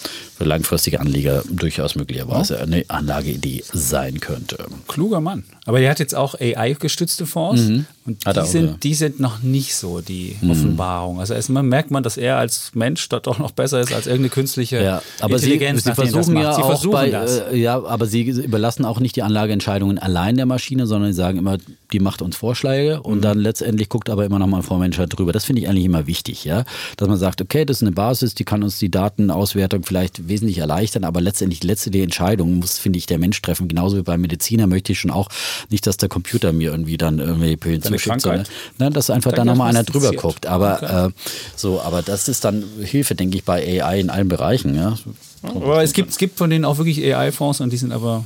[0.44, 4.58] für langfristige Anleger durchaus möglicherweise eine Anlageidee sein könnte.
[4.88, 5.44] Kluger Mann.
[5.66, 7.74] Aber er hat jetzt auch AI-gestützte Fonds und
[8.06, 8.18] Mhm.
[8.26, 8.76] Hat die, auch, sind, ja.
[8.84, 11.22] die sind noch nicht so die Offenbarung.
[11.22, 14.28] Also erstmal merkt man, dass er als Mensch da doch noch besser ist als irgendeine
[14.30, 15.84] künstliche Ja, aber sie, Intelligenz.
[15.84, 17.08] sie das versuchen ja sie auch versuchen bei.
[17.10, 21.38] Äh, ja, aber sie überlassen auch nicht die Anlageentscheidungen allein der Maschine, sondern sie sagen
[21.38, 21.58] immer,
[21.94, 23.22] die macht uns Vorschläge und Mhm.
[23.22, 25.32] dann letztendlich guckt aber immer noch mal ein Fondsmanager drüber.
[25.32, 26.66] Das finde ich eigentlich immer wichtig, ja,
[26.98, 30.58] dass man sagt, okay, das ist eine Basis, die kann uns die Datenauswertung vielleicht wesentlich
[30.58, 33.68] erleichtern, aber letztendlich die letzte die Entscheidung muss, finde ich, der Mensch treffen.
[33.68, 35.30] Genauso wie beim Mediziner möchte ich schon auch
[35.70, 38.80] nicht, dass der Computer mir irgendwie dann irgendwie Pillen zuschickt, sondern Krankheit?
[38.80, 40.48] ne, dass einfach da Dann noch mal einer drüber guckt.
[40.48, 41.10] Aber äh,
[41.56, 44.98] so, aber das ist dann Hilfe, denke ich, bei AI in allen Bereichen, ja.
[45.44, 48.26] Aber es gibt, es gibt von denen auch wirklich AI-Fonds und die sind aber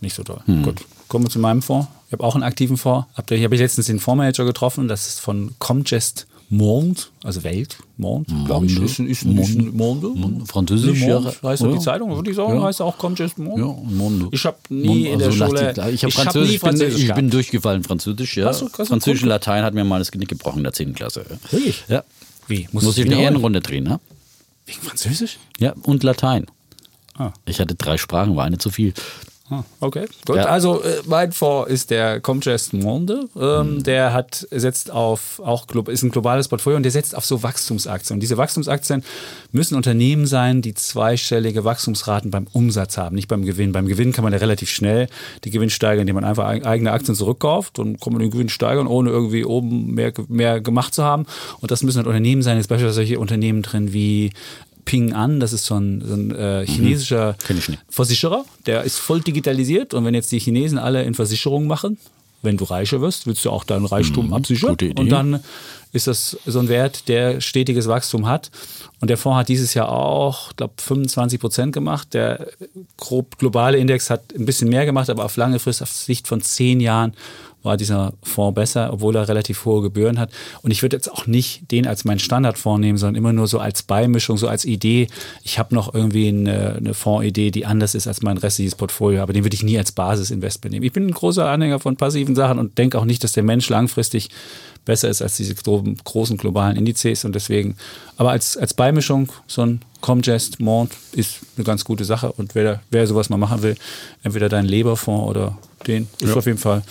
[0.00, 0.40] nicht so toll.
[0.46, 0.62] Hm.
[0.64, 1.88] Gut, kommen wir zu meinem Fonds.
[2.08, 3.06] Ich habe auch einen aktiven Fonds.
[3.14, 4.88] Hab Hier habe ich letztens den Fondsmanager getroffen.
[4.88, 8.74] Das ist von Comgest Monde, also Welt, Monde, glaube ich.
[8.74, 8.84] Monde.
[8.86, 10.08] Ist, ist, ein Monde.
[10.08, 10.44] Monde.
[10.46, 11.48] Französisch, Monde ja.
[11.48, 11.72] heißt doch Ja.
[11.72, 12.62] die Zeitung, würde ich sagen, Ja.
[12.64, 13.62] heißt auch Comgest Monde.
[13.62, 14.28] Ja, Monde.
[14.32, 15.94] Ich habe nie Monde, in der also Schule, lastig.
[15.94, 18.46] Ich habe hab Französisch, nie ich bin, Französisch ich bin durchgefallen Französisch, ja.
[18.46, 20.92] Hast du- hast Französisch und Latein hat mir mal das Genick gebrochen in der 10.
[20.94, 21.24] Klasse.
[21.50, 21.84] Wirklich?
[21.88, 22.04] Ja.
[22.48, 22.68] Wie?
[22.72, 23.22] Muss ich eine?
[23.22, 23.98] Ehrenrunde drehen, ne?
[24.66, 25.38] Wegen Französisch?
[25.58, 26.44] Ja, und Latein.
[27.16, 27.32] Ah.
[27.46, 28.92] Ich hatte drei Sprachen, war eine zu viel.
[29.52, 30.36] Ah, Okay, gut.
[30.36, 30.44] Ja.
[30.46, 33.24] Also äh, mein Fonds ist der Comgest Monde.
[33.38, 37.42] Ähm, Der hat setzt auf auch ist ein globales Portfolio und der setzt auf so
[37.42, 38.16] Wachstumsaktien.
[38.16, 39.04] Und diese Wachstumsaktien
[39.52, 43.72] müssen Unternehmen sein, die zweistellige Wachstumsraten beim Umsatz haben, nicht beim Gewinn.
[43.72, 45.08] Beim Gewinn kann man ja relativ schnell
[45.44, 48.48] die Gewinn steigern, indem man einfach eig- eigene Aktien zurückkauft und kann man den Gewinn
[48.48, 51.26] steigern, ohne irgendwie oben mehr, mehr gemacht zu haben.
[51.60, 54.30] Und das müssen halt Unternehmen sein, jetzt beispielsweise solche Unternehmen drin wie
[54.84, 57.82] Ping An, das ist so ein, so ein äh, chinesischer Kenn ich nicht.
[57.88, 61.98] Versicherer, der ist voll digitalisiert und wenn jetzt die Chinesen alle in Versicherungen machen,
[62.42, 64.70] wenn du reicher wirst, willst du auch deinen Reichtum absichern.
[64.70, 65.00] gute Idee.
[65.00, 65.40] Und dann
[65.92, 68.50] ist das so ein Wert, der stetiges Wachstum hat.
[69.00, 72.14] Und der Fonds hat dieses Jahr auch, ich glaube, 25 Prozent gemacht.
[72.14, 72.48] Der
[72.96, 76.40] grob globale Index hat ein bisschen mehr gemacht, aber auf lange Frist, auf Sicht von
[76.40, 77.14] zehn Jahren
[77.62, 80.30] war dieser Fonds besser, obwohl er relativ hohe Gebühren hat.
[80.62, 83.58] Und ich würde jetzt auch nicht den als meinen Standardfonds nehmen, sondern immer nur so
[83.58, 85.08] als Beimischung, so als Idee.
[85.42, 89.32] Ich habe noch irgendwie eine, eine Fondsidee, die anders ist als mein restliches Portfolio, aber
[89.32, 90.84] den würde ich nie als Basisinvestment nehmen.
[90.84, 93.68] Ich bin ein großer Anhänger von passiven Sachen und denke auch nicht, dass der Mensch
[93.68, 94.30] langfristig
[94.84, 97.76] besser ist als diese gro großen globalen Indizes und deswegen,
[98.16, 102.82] aber als, als Beimischung, so ein Comgest Monde ist eine ganz gute Sache und wer,
[102.90, 103.76] wer sowas mal machen will,
[104.22, 105.56] entweder dein Leberfonds oder
[105.86, 106.82] den, ist auf jeden Fall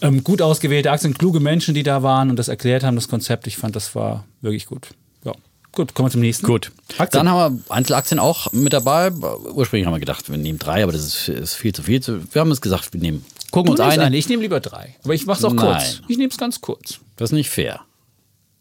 [0.00, 3.46] ähm, gut ausgewählte Aktien, kluge Menschen, die da waren und das erklärt haben, das Konzept.
[3.46, 4.88] Ich fand, das war wirklich gut.
[5.24, 5.32] Ja,
[5.72, 6.46] gut, kommen wir zum nächsten.
[6.46, 6.72] Gut.
[6.98, 7.24] Aktien.
[7.24, 9.10] Dann haben wir Einzelaktien auch mit dabei.
[9.10, 12.00] Ursprünglich haben wir gedacht, wir nehmen drei, aber das ist, ist viel zu viel.
[12.32, 14.04] Wir haben uns gesagt, wir nehmen, gucken Du uns eine.
[14.04, 14.16] eine.
[14.16, 14.94] Ich nehme lieber drei.
[15.04, 15.66] Aber ich mache es auch Nein.
[15.72, 16.00] kurz.
[16.08, 17.00] Ich nehme es ganz kurz.
[17.16, 17.80] Das ist nicht fair.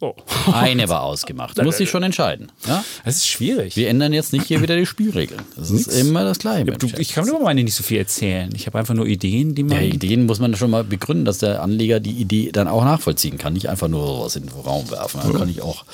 [0.04, 0.16] Oh.
[0.51, 1.64] Eine war ausgemacht.
[1.64, 2.51] Muss ich schon entscheiden.
[2.68, 2.84] Ja?
[3.06, 3.78] Das ist schwierig.
[3.78, 5.39] Wir ändern jetzt nicht hier wieder die Spielregeln.
[5.56, 6.66] Das ist immer das Gleiche.
[6.66, 8.49] Du, ich kann über meine nicht so viel erzählen.
[8.54, 9.78] Ich habe einfach nur Ideen, die man.
[9.78, 13.38] Ja, Ideen muss man schon mal begründen, dass der Anleger die Idee dann auch nachvollziehen
[13.38, 13.54] kann.
[13.54, 15.22] Nicht einfach nur was in den Raum werfen.
[15.24, 15.86] Dann kann ich auch.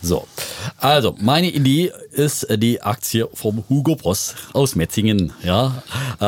[0.00, 0.28] So.
[0.78, 5.32] Also, meine Idee ist die Aktie vom Hugo Boss aus Metzingen.
[5.42, 5.82] Ja.
[6.20, 6.24] Äh,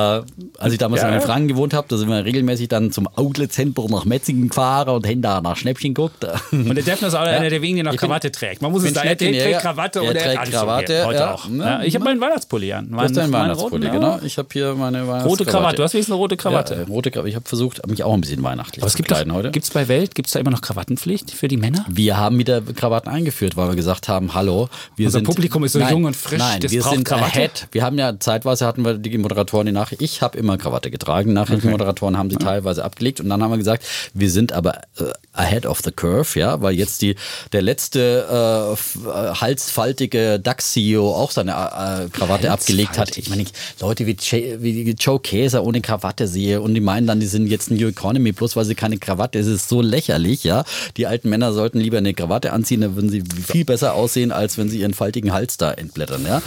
[0.59, 1.15] als ich damals Ja.
[1.15, 5.07] in Franken gewohnt habe, da sind wir regelmäßig dann zum Outlet-Center nach Metzingen gefahren und
[5.07, 6.27] haben da nach Schnäppchen geguckt.
[6.51, 8.63] Und der Defner ist auch einer der wenigen, der noch Ich bin- Krawatte trägt.
[8.63, 9.61] Man muss es bin sagen, der trägt.
[9.61, 11.49] Krawatte Er oder trägt Krawatte, heute auch.
[11.49, 11.65] Ja.
[11.79, 12.91] Ja, ich habe meinen Weihnachtspulli an.
[12.91, 14.19] Das ist dein Meinen Weihnachtspulli, genau.
[14.25, 15.29] Ich habe hier meine Weihnachtskrawatte.
[15.29, 15.77] Rote Krawatte.
[15.77, 16.75] Du hast wenigstens eine rote Krawatte.
[16.75, 17.29] Äh, rote Krawatte.
[17.29, 19.51] Ich habe versucht, mich auch ein bisschen weihnachtlich zu kleiden heute.
[19.51, 21.85] Gibt es bei Welt, gibt es da immer noch Krawattenpflicht für die Männer?
[21.89, 25.73] Wir haben wieder Krawatten eingeführt, weil wir gesagt haben, hallo, wir Unser sind Publikum ist
[25.73, 27.39] so nein, jung und frisch, Nein, das wir braucht sind Krawatte.
[27.39, 27.69] ahead.
[27.73, 30.03] Wir haben ja zeitweise hatten wir die Moderatoren die Nachricht.
[30.03, 31.33] Ich habe immer Krawatte getragen.
[31.33, 35.67] Nachrichtenmoderatoren haben sie teilweise abgelegt und dann haben wir gesagt, wir sind aber äh, ahead
[35.67, 37.17] of the curve, ja, weil jetzt die
[37.53, 43.17] der letzte äh, äh, halsfaltige DAX-CEO auch seine äh, Krawatte abgelegt hat.
[43.19, 47.07] Ich meine, ich, Leute wie, Che- wie Joe Käser ohne Krawatte sehe und die meinen
[47.07, 50.45] dann, die sind jetzt New Economy, bloß weil sie keine Krawatte, es ist so lächerlich,
[50.45, 50.65] ja.
[50.97, 54.59] Die alten Männer sollten lieber eine Krawatte anziehen, dann würden sie viel besser aussehen, als
[54.59, 56.43] wenn sie ihren faltigen Hals da entblättern, ja.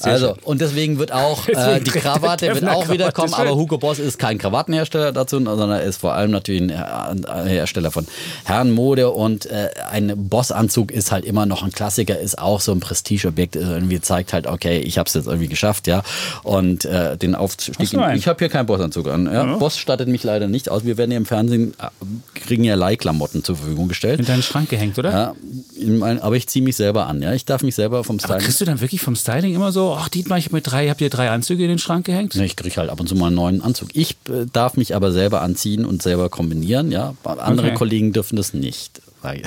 [0.00, 3.48] also, und deswegen wird auch äh, die Krawatte wird auch wieder aber schön.
[3.54, 7.14] Hugo Boss ist kein Krawattenhersteller dazu, sondern er ist vor allem natürlich ein Her-
[7.44, 8.06] Hersteller von
[8.44, 12.80] Herrenmode und äh, ein Bossanzug ist halt immer noch ein Klassiker, ist auch so ein
[12.80, 16.02] Prestigeobjekt, irgendwie zeigt halt, okay, ich habe es jetzt irgendwie geschafft, ja.
[16.42, 17.78] Und äh, den Aufstieg.
[17.94, 18.16] Einen?
[18.18, 19.26] Ich habe hier keinen Bossanzug an.
[19.26, 19.56] Ja.
[19.56, 20.84] Boss stattet mich leider nicht aus.
[20.84, 24.20] Wir werden ja im Fernsehen äh, kriegen ja Leihklamotten zur Verfügung gestellt.
[24.20, 25.10] In deinen Schrank gehängt, oder?
[25.10, 25.34] Ja,
[25.78, 27.22] in mein, aber ich ziehe mich selber an.
[27.22, 28.42] Ja, ich darf mich selber vom Aber Styling.
[28.44, 31.00] kriegst du dann wirklich vom Styling immer so, ach Dietmar, ich habe mit drei, habt
[31.00, 32.34] ihr drei Anzüge in den Schrank gehängt?
[32.34, 33.88] Ne, Ich kriege halt ab und zu mal einen neuen Anzug.
[33.94, 36.90] Ich äh, darf mich aber selber anziehen und selber kombinieren.
[36.92, 37.74] Ja, andere Okay.
[37.74, 39.00] Kollegen dürfen das nicht.
[39.24, 39.42] Weil,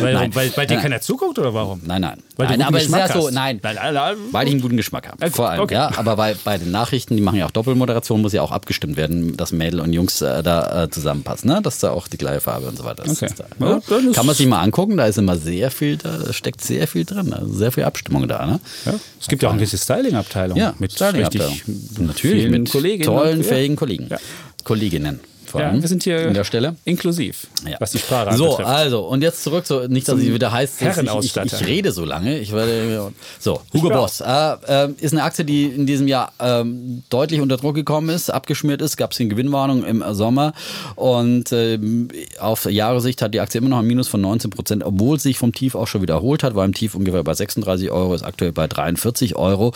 [0.00, 1.80] Weil, nein, weil bei dir keiner zuguckt oder warum?
[1.84, 2.22] Nein, nein.
[2.36, 3.60] Weil nein aber es ist ja Geschmack so, nein.
[3.62, 4.16] Nein, nein, nein.
[4.30, 5.16] Weil ich einen guten Geschmack habe.
[5.22, 5.74] Okay, Vor allem, okay.
[5.74, 5.90] ja.
[5.96, 9.36] Aber bei, bei den Nachrichten, die machen ja auch Doppelmoderation, muss ja auch abgestimmt werden,
[9.36, 11.62] dass Mädel und Jungs äh, da äh, zusammenpassen, ne?
[11.62, 13.22] Dass da auch die gleiche Farbe und so weiter ist.
[13.22, 13.32] Okay.
[13.36, 13.82] Da, Ja, ne?
[14.08, 17.04] ist- Kann man sich mal angucken, da ist immer sehr viel, da steckt sehr viel
[17.04, 18.60] drin, also sehr viel Abstimmung da, ne?
[18.84, 20.58] Ja, es gibt ja auch eine gewisse Styling-Abteilung.
[20.58, 21.60] Ja, mit Stylingabteilung.
[22.00, 23.44] Natürlich mit tollen, ja.
[23.48, 24.08] fähigen Kollegen.
[24.10, 24.18] Ja.
[24.64, 25.20] Kolleginnen.
[25.56, 26.76] Vor Ja, wir sind hier an der Stelle.
[26.84, 27.76] inklusiv, Ja.
[27.80, 28.68] was die Sprache So, anbetrifft.
[28.68, 30.88] also, und jetzt zurück zu, nicht, dass ich wieder heißt, ich,
[31.24, 32.38] ich, ich rede so lange.
[32.38, 33.88] Ich werde, so, Hugo.
[33.90, 34.24] Boss äh,
[34.66, 38.82] äh, ist eine Aktie, die in diesem Jahr ähm, deutlich unter Druck gekommen ist, abgeschmiert
[38.82, 40.52] ist, gab es eine Gewinnwarnung im Sommer
[40.94, 42.08] und ähm,
[42.40, 45.38] auf Jahressicht hat die Aktie immer noch ein Minus von 19 Prozent, obwohl es sich
[45.38, 48.22] vom Tief auch schon wieder erholt hat, war im Tief ungefähr bei 36 Euro, ist
[48.24, 49.72] aktuell bei 43 Euro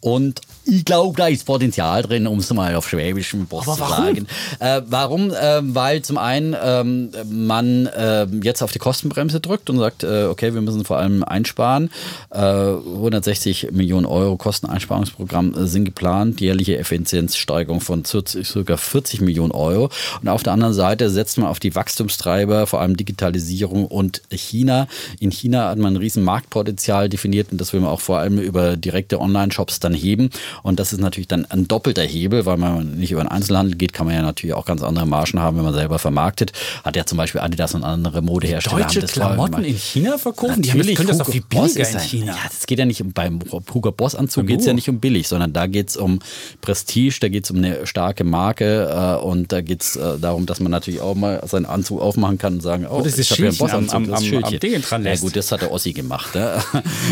[0.00, 4.26] und ich glaube, da ist Potenzial drin, um es mal auf schwäbischem Boss zu sagen.
[4.60, 5.21] Äh, warum?
[5.40, 10.24] Ähm, weil zum einen ähm, man ähm, jetzt auf die Kostenbremse drückt und sagt, äh,
[10.24, 11.90] okay, wir müssen vor allem einsparen.
[12.30, 18.76] Äh, 160 Millionen Euro Kosteneinsparungsprogramm äh, sind geplant, jährliche Effizienzsteigerung von ca.
[18.76, 19.90] 40 Millionen Euro.
[20.20, 24.88] Und auf der anderen Seite setzt man auf die Wachstumstreiber, vor allem Digitalisierung und China.
[25.20, 28.38] In China hat man ein riesen Marktpotenzial definiert und das will man auch vor allem
[28.38, 30.30] über direkte Online-Shops dann heben.
[30.62, 33.92] Und das ist natürlich dann ein doppelter Hebel, weil man nicht über den Einzelhandel geht,
[33.92, 36.52] kann man ja natürlich auch ganz andere Margen haben, wenn man selber vermarktet.
[36.84, 38.82] Hat ja zum Beispiel Adidas und andere Modehersteller.
[38.82, 40.62] Deutsche haben das Klamotten in China verkaufen?
[40.62, 42.32] Die Natürlich, können das Hugo viel Boss billiger ist in China.
[42.32, 43.40] Ja, das geht ja nicht um, beim
[43.72, 46.18] Hugo Boss Anzug geht es ja nicht um billig, sondern da geht es um
[46.60, 48.88] Prestige, da geht es um eine starke Marke
[49.20, 52.38] äh, und da geht es äh, darum, dass man natürlich auch mal seinen Anzug aufmachen
[52.38, 54.54] kann und sagen, oh, das ist ich habe ja einen Schildchen am- am- das Schildchen.
[54.54, 55.22] am Dingen dran Ja lässt.
[55.22, 56.62] gut, das hat der Ossi gemacht, ja.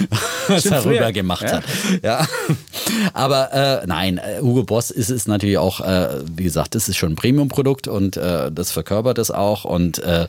[0.48, 1.52] was er rüber gemacht Ja.
[1.52, 1.64] hat.
[2.02, 2.26] Ja.
[3.12, 6.96] Aber äh, nein, äh, Hugo Boss ist es natürlich auch, äh, wie gesagt, das ist
[6.96, 10.26] schon ein Premium-Produkt und äh, das verkörpert es auch und äh,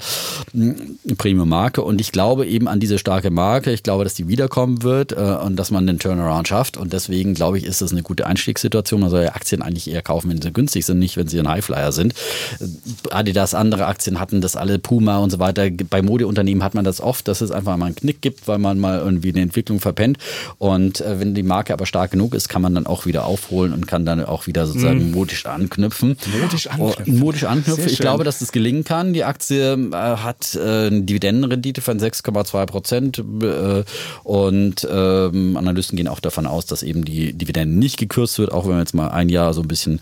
[0.53, 0.75] eine
[1.17, 1.81] Premium-Marke.
[1.81, 3.71] Und ich glaube eben an diese starke Marke.
[3.71, 6.77] Ich glaube, dass die wiederkommen wird äh, und dass man den Turnaround schafft.
[6.77, 9.01] Und deswegen glaube ich, ist das eine gute Einstiegssituation.
[9.01, 11.47] Man soll ja Aktien eigentlich eher kaufen, wenn sie günstig sind, nicht wenn sie ein
[11.47, 12.13] Highflyer sind.
[12.59, 12.65] Äh,
[13.11, 15.69] Adidas, andere Aktien hatten das alle, Puma und so weiter.
[15.89, 18.79] Bei Modeunternehmen hat man das oft, dass es einfach mal einen Knick gibt, weil man
[18.79, 20.17] mal irgendwie eine Entwicklung verpennt.
[20.57, 23.73] Und äh, wenn die Marke aber stark genug ist, kann man dann auch wieder aufholen
[23.73, 26.17] und kann dann auch wieder sozusagen modisch anknüpfen.
[26.39, 27.05] Modisch anknüpfen.
[27.07, 27.83] Oh, modisch anknüpfen.
[27.83, 29.13] Sehr Ich glaube, dass das gelingen kann.
[29.13, 33.83] Die Aktie äh, hat äh, eine Dividendenrendite von 6,2 Prozent äh,
[34.23, 38.65] und ähm, Analysten gehen auch davon aus, dass eben die Dividende nicht gekürzt wird, auch
[38.65, 39.99] wenn man jetzt mal ein Jahr so ein bisschen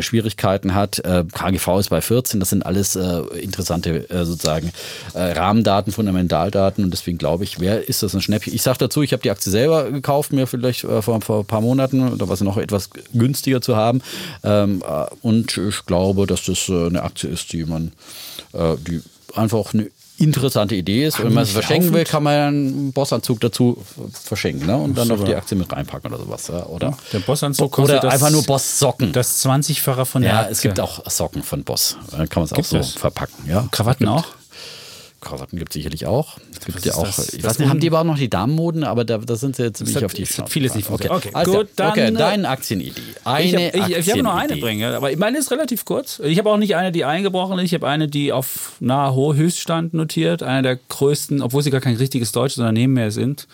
[0.00, 1.02] Schwierigkeiten hat.
[1.02, 2.40] KGV ist bei 14.
[2.40, 4.72] Das sind alles interessante sozusagen
[5.14, 8.54] Rahmendaten, Fundamentaldaten und deswegen glaube ich, wer ist das ein Schnäppchen?
[8.54, 11.60] Ich sage dazu, ich habe die Aktie selber gekauft, mir vielleicht vor, vor ein paar
[11.60, 14.02] Monaten, da war sie noch etwas günstiger zu haben
[14.42, 17.92] ähm, äh, und ich glaube, dass das eine Aktie ist, die man,
[18.52, 19.02] äh, die
[19.34, 21.22] einfach eine interessante Idee ist.
[21.22, 24.76] Wenn man es verschenken will, kann man einen Bossanzug dazu verschenken ne?
[24.76, 26.48] und dann noch die Aktie mit reinpacken oder sowas.
[26.48, 26.66] Ja?
[26.66, 29.12] Oder, der Bossanzug kostet oder einfach nur Boss-Socken.
[29.12, 30.52] Das 20-fache von der Ja, Aktie.
[30.52, 31.96] es gibt auch Socken von Boss.
[32.10, 32.92] Dann kann man es auch so es?
[32.94, 33.48] verpacken.
[33.48, 33.68] Ja?
[33.70, 34.24] Krawatten auch?
[35.28, 36.38] Krawatten gibt es sicherlich auch.
[36.52, 37.32] Es gibt ja auch, das?
[37.34, 39.56] ich Das weiß nicht, haben die aber auch noch die Damenmoden, aber da, da sind
[39.56, 40.90] sie jetzt ziemlich hat- auf die Schnauze vieles nicht.
[40.90, 43.00] Okay, Okay, also, gut, dann, okay, deine Aktienidee.
[43.00, 46.20] Ich Eine habe ich, ich hab noch eine bringen, aber meine ist relativ kurz.
[46.24, 47.64] Ich habe auch nicht eine, die eingebrochen ist.
[47.66, 50.42] Ich habe eine, die auf nahe Höchststand notiert.
[50.42, 53.46] Eine der größten, obwohl sie gar kein richtiges deutsches Unternehmen mehr sind,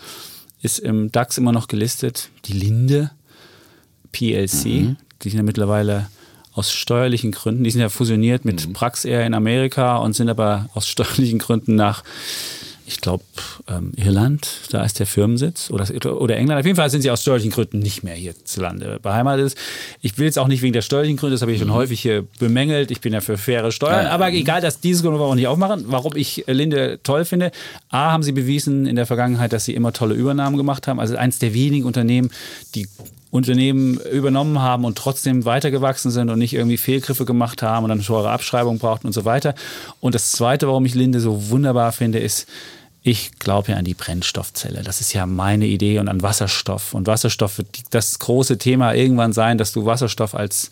[0.63, 2.31] ist im DAX immer noch gelistet.
[2.47, 3.11] Die Linde
[4.13, 4.65] PLC.
[4.67, 4.97] Mhm.
[5.23, 6.09] Die sind ja mittlerweile
[6.55, 8.73] aus steuerlichen Gründen, die sind ja fusioniert mit Mhm.
[8.73, 12.03] Praxair in Amerika und sind aber aus steuerlichen Gründen nach
[12.87, 13.25] ich glaube,
[13.67, 16.61] ähm, Irland, da ist der Firmensitz oder, oder England.
[16.61, 19.55] Auf jeden Fall sind sie aus steuerlichen Gründen nicht mehr hierzulande beheimatet.
[20.03, 22.27] Ich will jetzt auch nicht wegen der steuerlichen Gründe, das habe ich schon häufig hier
[22.39, 22.91] bemängelt.
[22.91, 23.95] Ich bin ja für faire Steuern.
[23.95, 24.11] Ja, ja.
[24.11, 25.85] Aber egal, dass dieses Grund auch nicht aufmachen.
[25.89, 27.53] Warum ich Linde toll finde.
[27.89, 31.01] A, haben sie bewiesen in der Vergangenheit, dass sie immer tolle Übernahmen gemacht haben.
[31.01, 32.31] Also eins der wenigen Unternehmen,
[32.75, 32.87] die
[33.35, 38.01] Unternehmen übernommen haben und trotzdem weitergewachsen sind und nicht irgendwie Fehlgriffe gemacht haben und dann
[38.01, 39.57] teure Abschreibung brauchten und so weiter.
[39.99, 42.47] Und das Zweite, warum ich Linde so wunderbar finde, ist,
[43.03, 44.85] ich glaube ja an die Brennstoffzelle.
[44.85, 46.95] Das ist ja meine Idee und an Wasserstoff.
[46.95, 50.71] Und Wasserstoff wird das große Thema irgendwann sein, dass du Wasserstoff als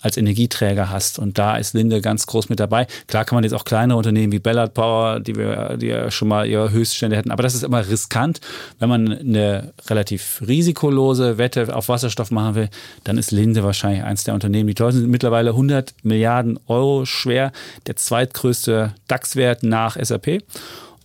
[0.00, 1.18] als Energieträger hast.
[1.18, 2.86] Und da ist Linde ganz groß mit dabei.
[3.06, 6.28] Klar kann man jetzt auch kleinere Unternehmen wie Ballard Power, die wir, die ja schon
[6.28, 7.30] mal ihre Höchststände hätten.
[7.30, 8.40] Aber das ist immer riskant.
[8.78, 12.68] Wenn man eine relativ risikolose Wette auf Wasserstoff machen will,
[13.04, 15.08] dann ist Linde wahrscheinlich eins der Unternehmen, die teuer sind.
[15.08, 17.52] Mittlerweile 100 Milliarden Euro schwer.
[17.86, 20.42] Der zweitgrößte DAX-Wert nach SAP.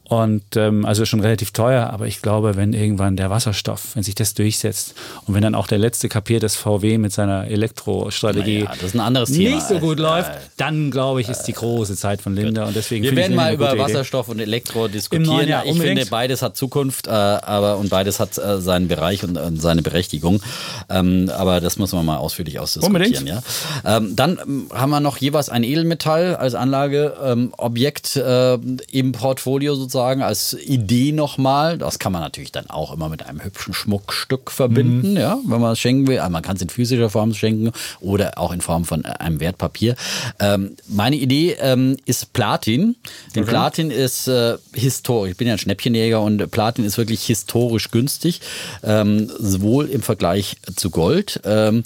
[0.10, 4.16] Und ähm, also schon relativ teuer, aber ich glaube, wenn irgendwann der Wasserstoff, wenn sich
[4.16, 4.96] das durchsetzt
[5.26, 8.96] und wenn dann auch der letzte kapiert, dass VW mit seiner Elektrostrategie Naja, das ist
[8.96, 9.56] ein anderes Thema.
[9.56, 13.06] nicht so gut läuft, dann glaube ich, ist die große Zeit von Linda und deswegen
[13.06, 13.80] Wir werden mal über Idee.
[13.80, 15.48] Wasserstoff und Elektro diskutieren.
[15.48, 16.00] Jahr ich unbedingt.
[16.00, 19.84] finde, beides hat Zukunft, äh, aber und beides hat äh, seinen Bereich und äh, seine
[19.84, 20.44] Berechtigung.
[20.90, 23.26] Ähm, aber das muss man mal ausführlich ausdiskutieren.
[23.26, 23.42] Ja?
[23.86, 28.56] Ähm, dann ähm, haben wir noch jeweils ein Edelmetall als Anlageobjekt äh,
[28.92, 31.78] im Portfolio sozusagen als Idee nochmal.
[31.78, 35.18] Das kann man natürlich dann auch immer mit einem hübschen Schmuckstück verbinden, Mhm.
[35.18, 36.20] ja, wenn man es schenken will.
[36.20, 39.40] Also man kann es in physischer Form schenken oder auch in Form von äh, einem
[39.40, 39.96] Wertpapier.
[40.40, 42.96] Ähm, meine Idee ähm, ist Platin.
[43.36, 45.32] Denn Platin ist äh, historisch.
[45.32, 48.42] Ich bin ja ein Schnäppchenjäger und Platin ist wirklich historisch günstig,
[48.84, 51.40] ähm, sowohl im Vergleich zu Gold.
[51.46, 51.84] Ähm,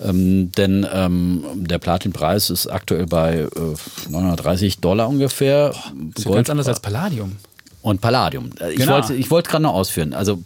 [0.00, 3.48] ähm, denn ähm, der Platinpreis ist aktuell bei äh,
[4.08, 5.70] 930 Dollar ungefähr.
[5.70, 7.36] Das ist ja ganz anders als Palladium.
[7.82, 8.50] Und Palladium.
[8.60, 8.92] Äh, Ich Genau.
[8.94, 10.12] wollte ich wollte gerade noch ausführen.
[10.14, 10.42] Also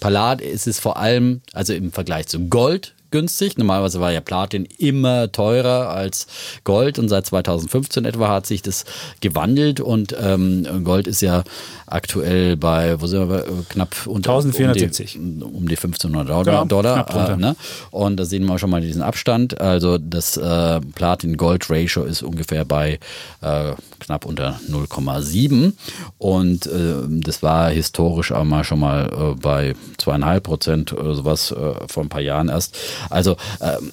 [0.00, 3.56] Pallad ist es vor allem, also im Vergleich zu Gold günstig.
[3.56, 6.26] Normalerweise war ja Platin immer teurer als
[6.64, 8.84] Gold und seit 2015 etwa hat sich das
[9.20, 11.44] gewandelt und ähm, Gold ist ja
[11.86, 15.16] aktuell bei, wo sind wir, äh, knapp unter 1470.
[15.16, 16.44] Um die, um die 1500 Dollar.
[16.44, 17.56] Genau, Dollar äh, ne?
[17.90, 19.60] Und da sehen wir schon mal diesen Abstand.
[19.60, 22.98] Also das äh, Platin-Gold-Ratio ist ungefähr bei
[23.40, 23.72] äh,
[24.06, 25.72] knapp unter 0,7
[26.18, 31.50] und äh, das war historisch auch mal schon mal äh, bei zweieinhalb Prozent oder sowas
[31.50, 32.76] äh, vor ein paar Jahren erst.
[33.10, 33.92] Also ähm,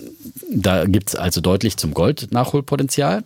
[0.52, 3.24] da gibt es also deutlich zum Gold Nachholpotenzial.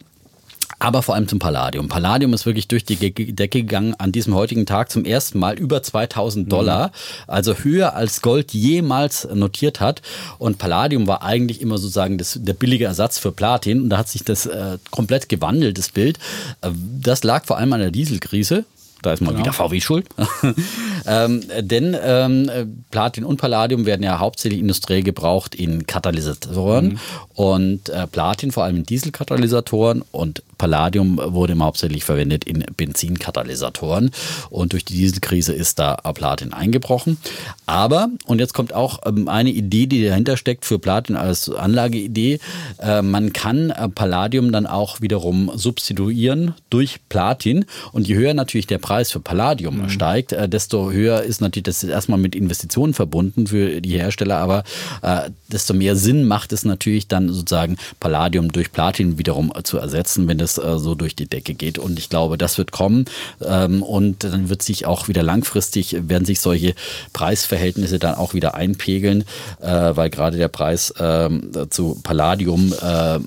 [0.79, 1.87] Aber vor allem zum Palladium.
[1.87, 5.81] Palladium ist wirklich durch die Decke gegangen an diesem heutigen Tag zum ersten Mal über
[5.81, 6.91] 2000 Dollar.
[7.25, 10.03] Also höher als Gold jemals notiert hat.
[10.37, 13.81] Und Palladium war eigentlich immer sozusagen das, der billige Ersatz für Platin.
[13.81, 16.19] Und da hat sich das äh, komplett gewandelt, das Bild.
[16.61, 16.69] Äh,
[17.01, 18.65] das lag vor allem an der Dieselkrise.
[19.01, 20.07] Da ist mal wieder VW schuld.
[21.05, 26.99] ähm, denn ähm, äh, Platin und Palladium werden ja hauptsächlich industriell gebraucht in Katalysatoren.
[27.33, 34.11] Und äh, Platin vor allem in Dieselkatalysatoren und Palladium wurde immer hauptsächlich verwendet in Benzinkatalysatoren.
[34.49, 37.17] Und durch die Dieselkrise ist da Platin eingebrochen.
[37.65, 42.39] Aber, und jetzt kommt auch ähm, eine Idee, die dahinter steckt für Platin als Anlageidee,
[42.79, 47.65] äh, man kann äh, Palladium dann auch wiederum substituieren durch Platin.
[47.91, 51.83] Und je höher natürlich der Preis für Palladium steigt, äh, desto höher ist natürlich das
[51.83, 54.63] ist erstmal mit Investitionen verbunden für die Hersteller, aber
[55.01, 59.77] äh, desto mehr Sinn macht es natürlich dann sozusagen Palladium durch Platin wiederum äh, zu
[59.77, 61.77] ersetzen, wenn das äh, so durch die Decke geht.
[61.77, 63.03] Und ich glaube, das wird kommen.
[63.45, 66.73] Ähm, und dann wird sich auch wieder langfristig, werden sich solche
[67.11, 69.25] Preisverhältnisse dann auch wieder einpegeln,
[69.59, 73.19] äh, weil gerade der Preis ähm, zu Palladium, äh,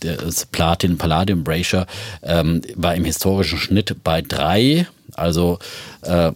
[0.00, 1.84] das Platin-Palladium-Ratio,
[2.22, 4.81] ähm, war im historischen Schnitt bei drei.
[5.16, 5.58] Also
[6.02, 6.32] äh,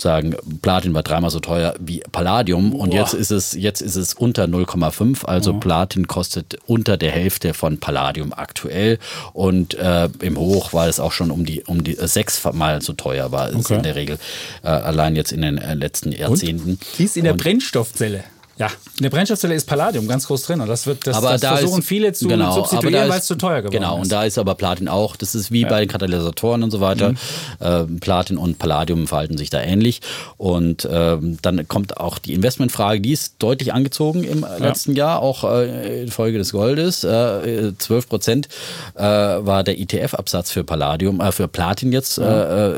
[0.00, 2.96] sagen, Platin war dreimal so teuer wie Palladium und Boah.
[2.98, 7.78] jetzt ist es jetzt ist es unter 0,5, also Platin kostet unter der Hälfte von
[7.78, 8.98] Palladium aktuell
[9.34, 12.92] und äh, im Hoch war es auch schon um die um die äh, sechsmal so
[12.92, 13.76] teuer war es Okay.
[13.76, 14.18] in der Regel
[14.64, 16.80] äh, allein jetzt in den äh, letzten Jahrzehnten.
[16.98, 18.24] Die ist in der Und- Brennstoffzelle.
[18.56, 21.56] Ja, in der Brennstoffzelle ist Palladium ganz groß drin und das wird das, das da
[21.56, 24.02] versuchen ist, viele zu genau, aber substituieren, weil es zu teuer geworden Genau, ist.
[24.02, 27.10] und da ist aber Platin auch, das ist wie bei den Katalysatoren und so weiter.
[27.10, 27.16] Mhm.
[27.60, 30.02] Ähm, Platin und Palladium verhalten sich da ähnlich.
[30.36, 35.42] Und ähm, dann kommt auch die Investmentfrage, die ist deutlich angezogen im letzten Jahr, auch
[35.42, 37.02] äh, infolge des Goldes.
[37.02, 38.48] Äh, 12 Prozent
[38.94, 42.22] äh, war der ETF-Absatz für Palladium, äh, für Platin jetzt äh,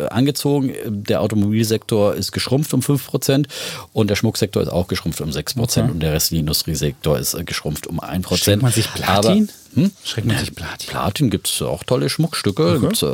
[0.04, 0.72] äh, angezogen.
[0.86, 3.48] Der Automobilsektor ist geschrumpft um 5 Prozent
[3.92, 5.90] und der Schmucksektor ist auch geschrumpft um 6 Prozent Okay.
[5.90, 8.62] und der restliche Industriesektor ist äh, geschrumpft um 1 Schreckt Prozent.
[8.62, 9.48] man sich Platin?
[9.76, 9.90] Hm?
[10.04, 10.88] Schreckt man sich Platin?
[10.88, 12.80] Platin gibt es auch tolle Schmuckstücke.
[12.80, 13.06] Gibt's, äh,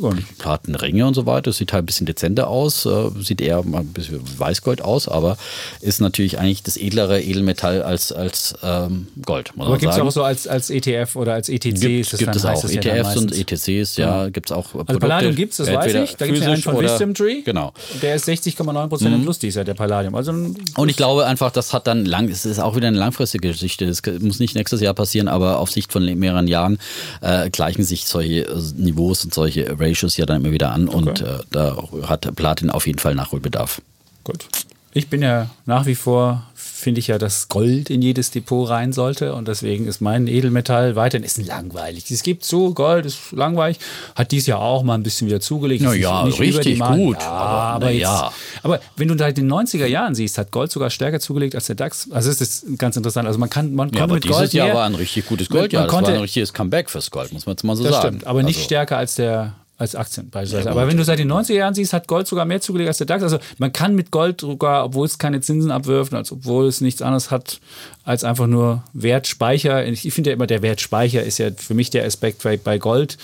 [0.00, 0.38] gar nicht.
[0.38, 1.52] Platinringe und so weiter.
[1.52, 5.36] Sieht halt ein bisschen dezenter aus, äh, sieht eher ein bisschen Weißgold aus, aber
[5.80, 10.22] ist natürlich eigentlich das edlere Edelmetall als, als ähm, Gold, Aber gibt es auch so
[10.22, 11.74] als, als ETF oder als ETC?
[11.74, 13.36] Gibt, ist das gibt dann, es auch das ja ETFs und.
[13.36, 14.88] ETCs, ja, gibt es auch Produkte.
[14.90, 16.16] Also Palladium gibt es, das weiß ich.
[16.16, 17.42] Da gibt es ja einen von Wisdom Tree.
[17.42, 17.72] Genau.
[18.00, 20.14] Der ist 60,9 Prozent im Plus dieses Jahr, der Palladium.
[20.14, 23.48] Also Und ich glaube einfach, das hat dann lang, es ist auch wieder eine langfristige
[23.48, 23.86] Geschichte.
[23.86, 26.78] Das muss nicht nächstes Jahr passieren, aber auf Sicht von mehreren Jahren
[27.20, 31.20] äh, gleichen sich solche äh, Niveaus und solche Ratios ja dann immer wieder an und
[31.20, 33.80] äh, da hat Platin auf jeden Fall Nachholbedarf.
[34.24, 34.46] Gut.
[34.92, 36.46] Ich bin ja nach wie vor,
[36.86, 40.94] finde ich ja, dass Gold in jedes Depot rein sollte und deswegen ist mein Edelmetall
[40.94, 42.08] weiterhin ist langweilig.
[42.12, 43.78] Es gibt so, Gold ist langweilig,
[44.14, 45.82] hat dies Jahr auch mal ein bisschen wieder zugelegt.
[45.84, 48.32] Na Ist ja, nicht über die richtig gut, Ja, aber aber, jetzt, ja.
[48.62, 51.74] aber wenn du seit den 90er Jahren siehst, hat Gold sogar stärker zugelegt als der
[51.74, 52.08] DAX.
[52.12, 53.26] Also es ist ganz interessant.
[53.26, 55.50] Also man kann, man Ja, konnte mit dieses Gold Jahr mehr- war ein richtig gutes
[55.50, 55.80] Man- Gold, ja.
[55.80, 57.94] man Das war konnte- ein richtiges Comeback fürs Gold, muss man jetzt mal so Das
[57.94, 58.06] sagen.
[58.18, 60.66] stimmt, aber nicht Also, stärker als der als Aktien beispielsweise.
[60.66, 62.98] Ja, aber wenn du seit den 90er Jahren siehst, hat Gold sogar mehr zugelegt als
[62.98, 63.22] der DAX.
[63.22, 67.02] Also man kann mit Gold sogar, obwohl es keine Zinsen abwirft, als obwohl es nichts
[67.02, 67.60] anderes hat
[68.04, 69.84] als einfach nur Wertspeicher.
[69.86, 73.18] Ich finde ja immer, der Wertspeicher ist ja für mich der Aspekt bei, bei Gold.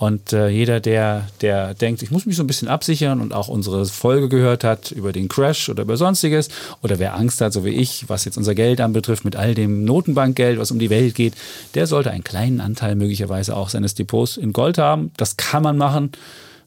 [0.00, 3.48] Und äh, jeder, der, der denkt, ich muss mich so ein bisschen absichern und auch
[3.48, 6.48] unsere Folge gehört hat über den Crash oder über sonstiges,
[6.80, 9.84] oder wer Angst hat, so wie ich, was jetzt unser Geld anbetrifft, mit all dem
[9.84, 11.34] Notenbankgeld, was um die Welt geht,
[11.74, 15.10] der sollte einen kleinen Anteil möglicherweise auch seines Depots in Gold haben.
[15.18, 16.12] Das kann man machen.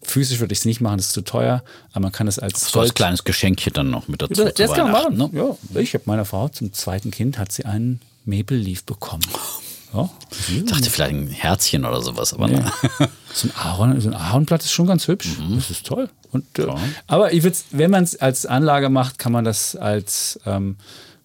[0.04, 2.70] Physisch würde ich es nicht machen, das ist zu teuer, aber man kann es als
[2.70, 4.44] So als kleines Geschenkchen dann noch mit dazu.
[4.44, 5.18] das, das kann man machen.
[5.18, 5.30] Ne?
[5.34, 9.24] Ja, ich habe meiner Frau zum zweiten Kind hat sie einen Maple Leaf bekommen.
[9.94, 10.10] Ja.
[10.50, 12.56] Ich dachte vielleicht ein Herzchen oder sowas, aber Nee.
[12.58, 12.72] ne.
[13.36, 15.40] So ein, Ahorn, so ein Ahornblatt ist schon ganz hübsch.
[15.40, 15.56] Mhm.
[15.56, 16.08] Das ist toll.
[16.32, 16.68] Und, äh,
[17.08, 20.76] Aber ich wenn man es als Anlage macht, kann man das als ähm,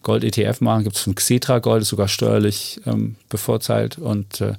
[0.05, 0.85] Gold-ETF machen.
[0.85, 3.99] Gibt es von Xetra Gold, ist sogar steuerlich ähm, bevorteilt.
[3.99, 4.55] Und äh,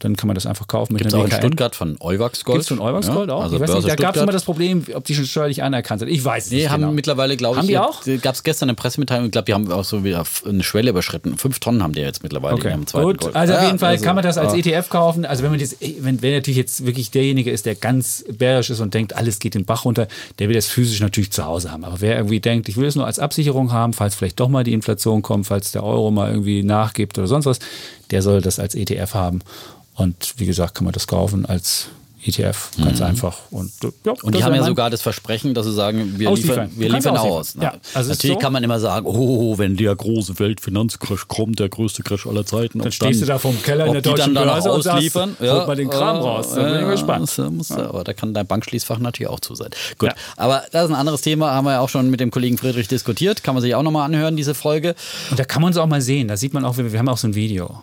[0.00, 1.30] dann kann man das einfach kaufen mit Gibt es auch in.
[1.30, 2.56] Stuttgart von Euwax Gold.
[2.56, 3.42] Gibt es von Euwax Ja, Gold auch?
[3.42, 6.00] Also ich weiß nicht, da gab es immer das Problem, ob die schon steuerlich anerkannt
[6.00, 6.08] sind.
[6.08, 6.92] Ich weiß es Nee, nicht haben genau.
[6.92, 8.02] mittlerweile, glaube ich, Haben die auch?
[8.22, 11.36] Gab es gestern eine Pressemitteilung, ich glaube, die haben auch so wieder eine Schwelle überschritten.
[11.36, 12.70] Fünf Tonnen haben die jetzt mittlerweile Okay.
[12.70, 13.36] ihrem zweiten Gut, Gold.
[13.36, 14.54] also auf jeden Fall also, kann man das als.
[14.54, 15.24] ETF kaufen.
[15.24, 18.80] Also wenn man das, wenn, wenn natürlich jetzt wirklich derjenige ist, der ganz bärisch ist
[18.80, 21.84] und denkt, alles geht den Bach runter, der will das physisch natürlich zu Hause haben.
[21.84, 24.64] Aber wer irgendwie denkt, ich will es nur als Absicherung haben, falls vielleicht doch mal
[24.64, 27.58] die Inflation kommt, falls der Euro mal irgendwie nachgibt oder sonst was,
[28.10, 29.40] der soll das als ETF haben.
[30.00, 31.88] Und wie gesagt, kann man das kaufen als
[32.22, 33.38] ETF, ganz einfach.
[33.50, 34.18] Und, ja, Mhm.
[34.24, 36.66] Und die haben ja sogar das Versprechen, dass sie sagen, wir Ausliefern.
[36.68, 37.54] liefern, wir kannst liefern aus.
[37.54, 38.38] Ja, Na, also Natürlich so.
[38.40, 42.80] kann man immer sagen, oh, wenn der große Weltfinanzcrash kommt, der größte Crash aller Zeiten.
[42.80, 45.36] Dann stehst du da vorm Keller in der deutschen dann, dann Börse und sagst, ausliefern.
[45.40, 46.50] holt mal den Kram äh, raus.
[46.54, 47.22] Da bin ich ja, gespannt.
[47.22, 49.70] das, äh, muss, Aber da kann dein Bankschließfach natürlich auch zu sein.
[49.96, 50.14] Gut, Ja.
[50.36, 52.86] aber das ist ein anderes Thema, haben wir ja auch schon mit dem Kollegen Friedrich
[52.88, 53.42] diskutiert.
[53.42, 54.94] Kann man sich auch nochmal anhören, diese Folge.
[55.30, 56.28] Und da kann man es auch mal sehen.
[56.28, 57.80] Da sieht man auch, wir, wir haben auch so ein Video.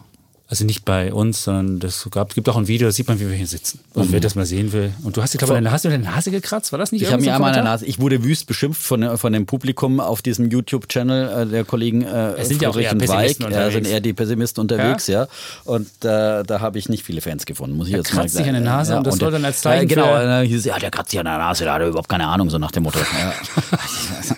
[0.50, 3.28] Also nicht bei uns, sondern das gab, gibt auch ein Video, da sieht man, wie
[3.28, 3.82] wir hier sitzen.
[3.94, 4.94] Und wer das mal sehen will.
[5.04, 6.72] Und du hast dir, glaube ich, deine- hast du deine Nase gekratzt?
[6.72, 7.74] War das nicht Ich habe mir einmal Kommentar?
[7.74, 12.04] Nase, ich wurde wüst beschimpft von, von dem Publikum auf diesem YouTube-Channel äh, der Kollegen
[12.04, 13.52] äh, Es sind ja auch Friedrich eher und Weig.
[13.52, 15.28] Ja, sind eher die Pessimisten unterwegs, ja.
[15.66, 18.46] Und äh, da habe ich nicht viele Fans gefunden, muss ich jetzt mal kratzt sagen.
[18.46, 20.64] sich an der Nase und das soll dann als Zeichen äh, Genau, für- äh, hieß,
[20.64, 22.72] ja, der kratzt sich an der Nase, da hat er überhaupt keine Ahnung, so nach
[22.72, 23.00] dem Motto.
[23.00, 23.34] Ja.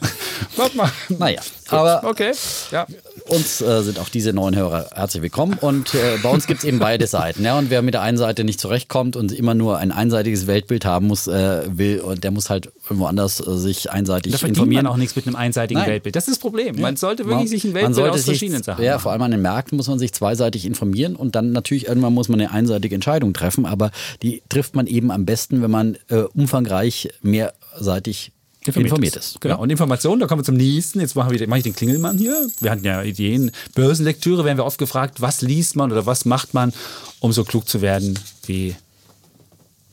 [0.56, 0.92] Warte mal.
[1.10, 1.40] naja,
[1.70, 2.32] aber Okay,
[2.72, 2.86] ja.
[3.28, 5.54] uns äh, sind auch diese neuen Hörer herzlich willkommen.
[5.62, 7.44] Und äh, bei uns gibt es eben beide Seiten.
[7.44, 7.58] Ja?
[7.58, 11.08] Und wer mit der einen Seite nicht zurechtkommt und immer nur ein einseitiges Weltbild haben
[11.08, 14.86] muss, äh, will, und der muss halt irgendwo anders äh, sich einseitig Da informieren.
[14.86, 15.90] man auch nichts mit einem einseitigen Nein.
[15.90, 16.16] Weltbild.
[16.16, 16.80] Das ist das Problem.
[16.80, 19.02] Man sollte wirklich Man- sich ein Weltbild aus sich- verschiedenen Sachen Ja, machen.
[19.04, 22.30] vor allem an den Märkten muss man sich zweiseitig informieren und dann natürlich irgendwann muss
[22.30, 23.92] man eine einseitige Entscheidung treffen, aber
[24.24, 28.32] die trifft man eben am besten, wenn man äh, umfangreich mehrseitig
[28.76, 29.42] informiert, ist.
[29.42, 29.60] Genau.
[29.60, 31.00] Und Informationen, da kommen wir zum nächsten.
[31.00, 32.48] Jetzt mache ich, mach ich den Klingelmann hier.
[32.60, 33.52] Wir hatten ja Ideen.
[33.76, 36.74] Börsenlektüre werden wir oft gefragt, was liest man oder was macht man,
[37.20, 38.76] um so klug zu werden wie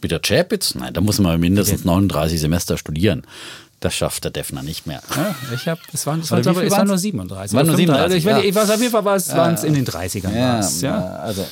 [0.03, 0.75] Mit der Chapitz?
[0.75, 3.23] Nein, da muss man mindestens 39 Semester studieren.
[3.81, 5.03] Das schafft der Defner nicht mehr.
[5.15, 7.55] Ja, ich habe, es waren, es waren, wie viel es waren nur 37.
[7.55, 7.77] Waren nur 35.
[7.77, 8.49] 37, Ich, weiß, ja.
[8.49, 10.35] ich weiß, auf jeden Fall war es, waren es in den 30ern.
[10.35, 11.17] Ja, ja.
[11.19, 11.47] also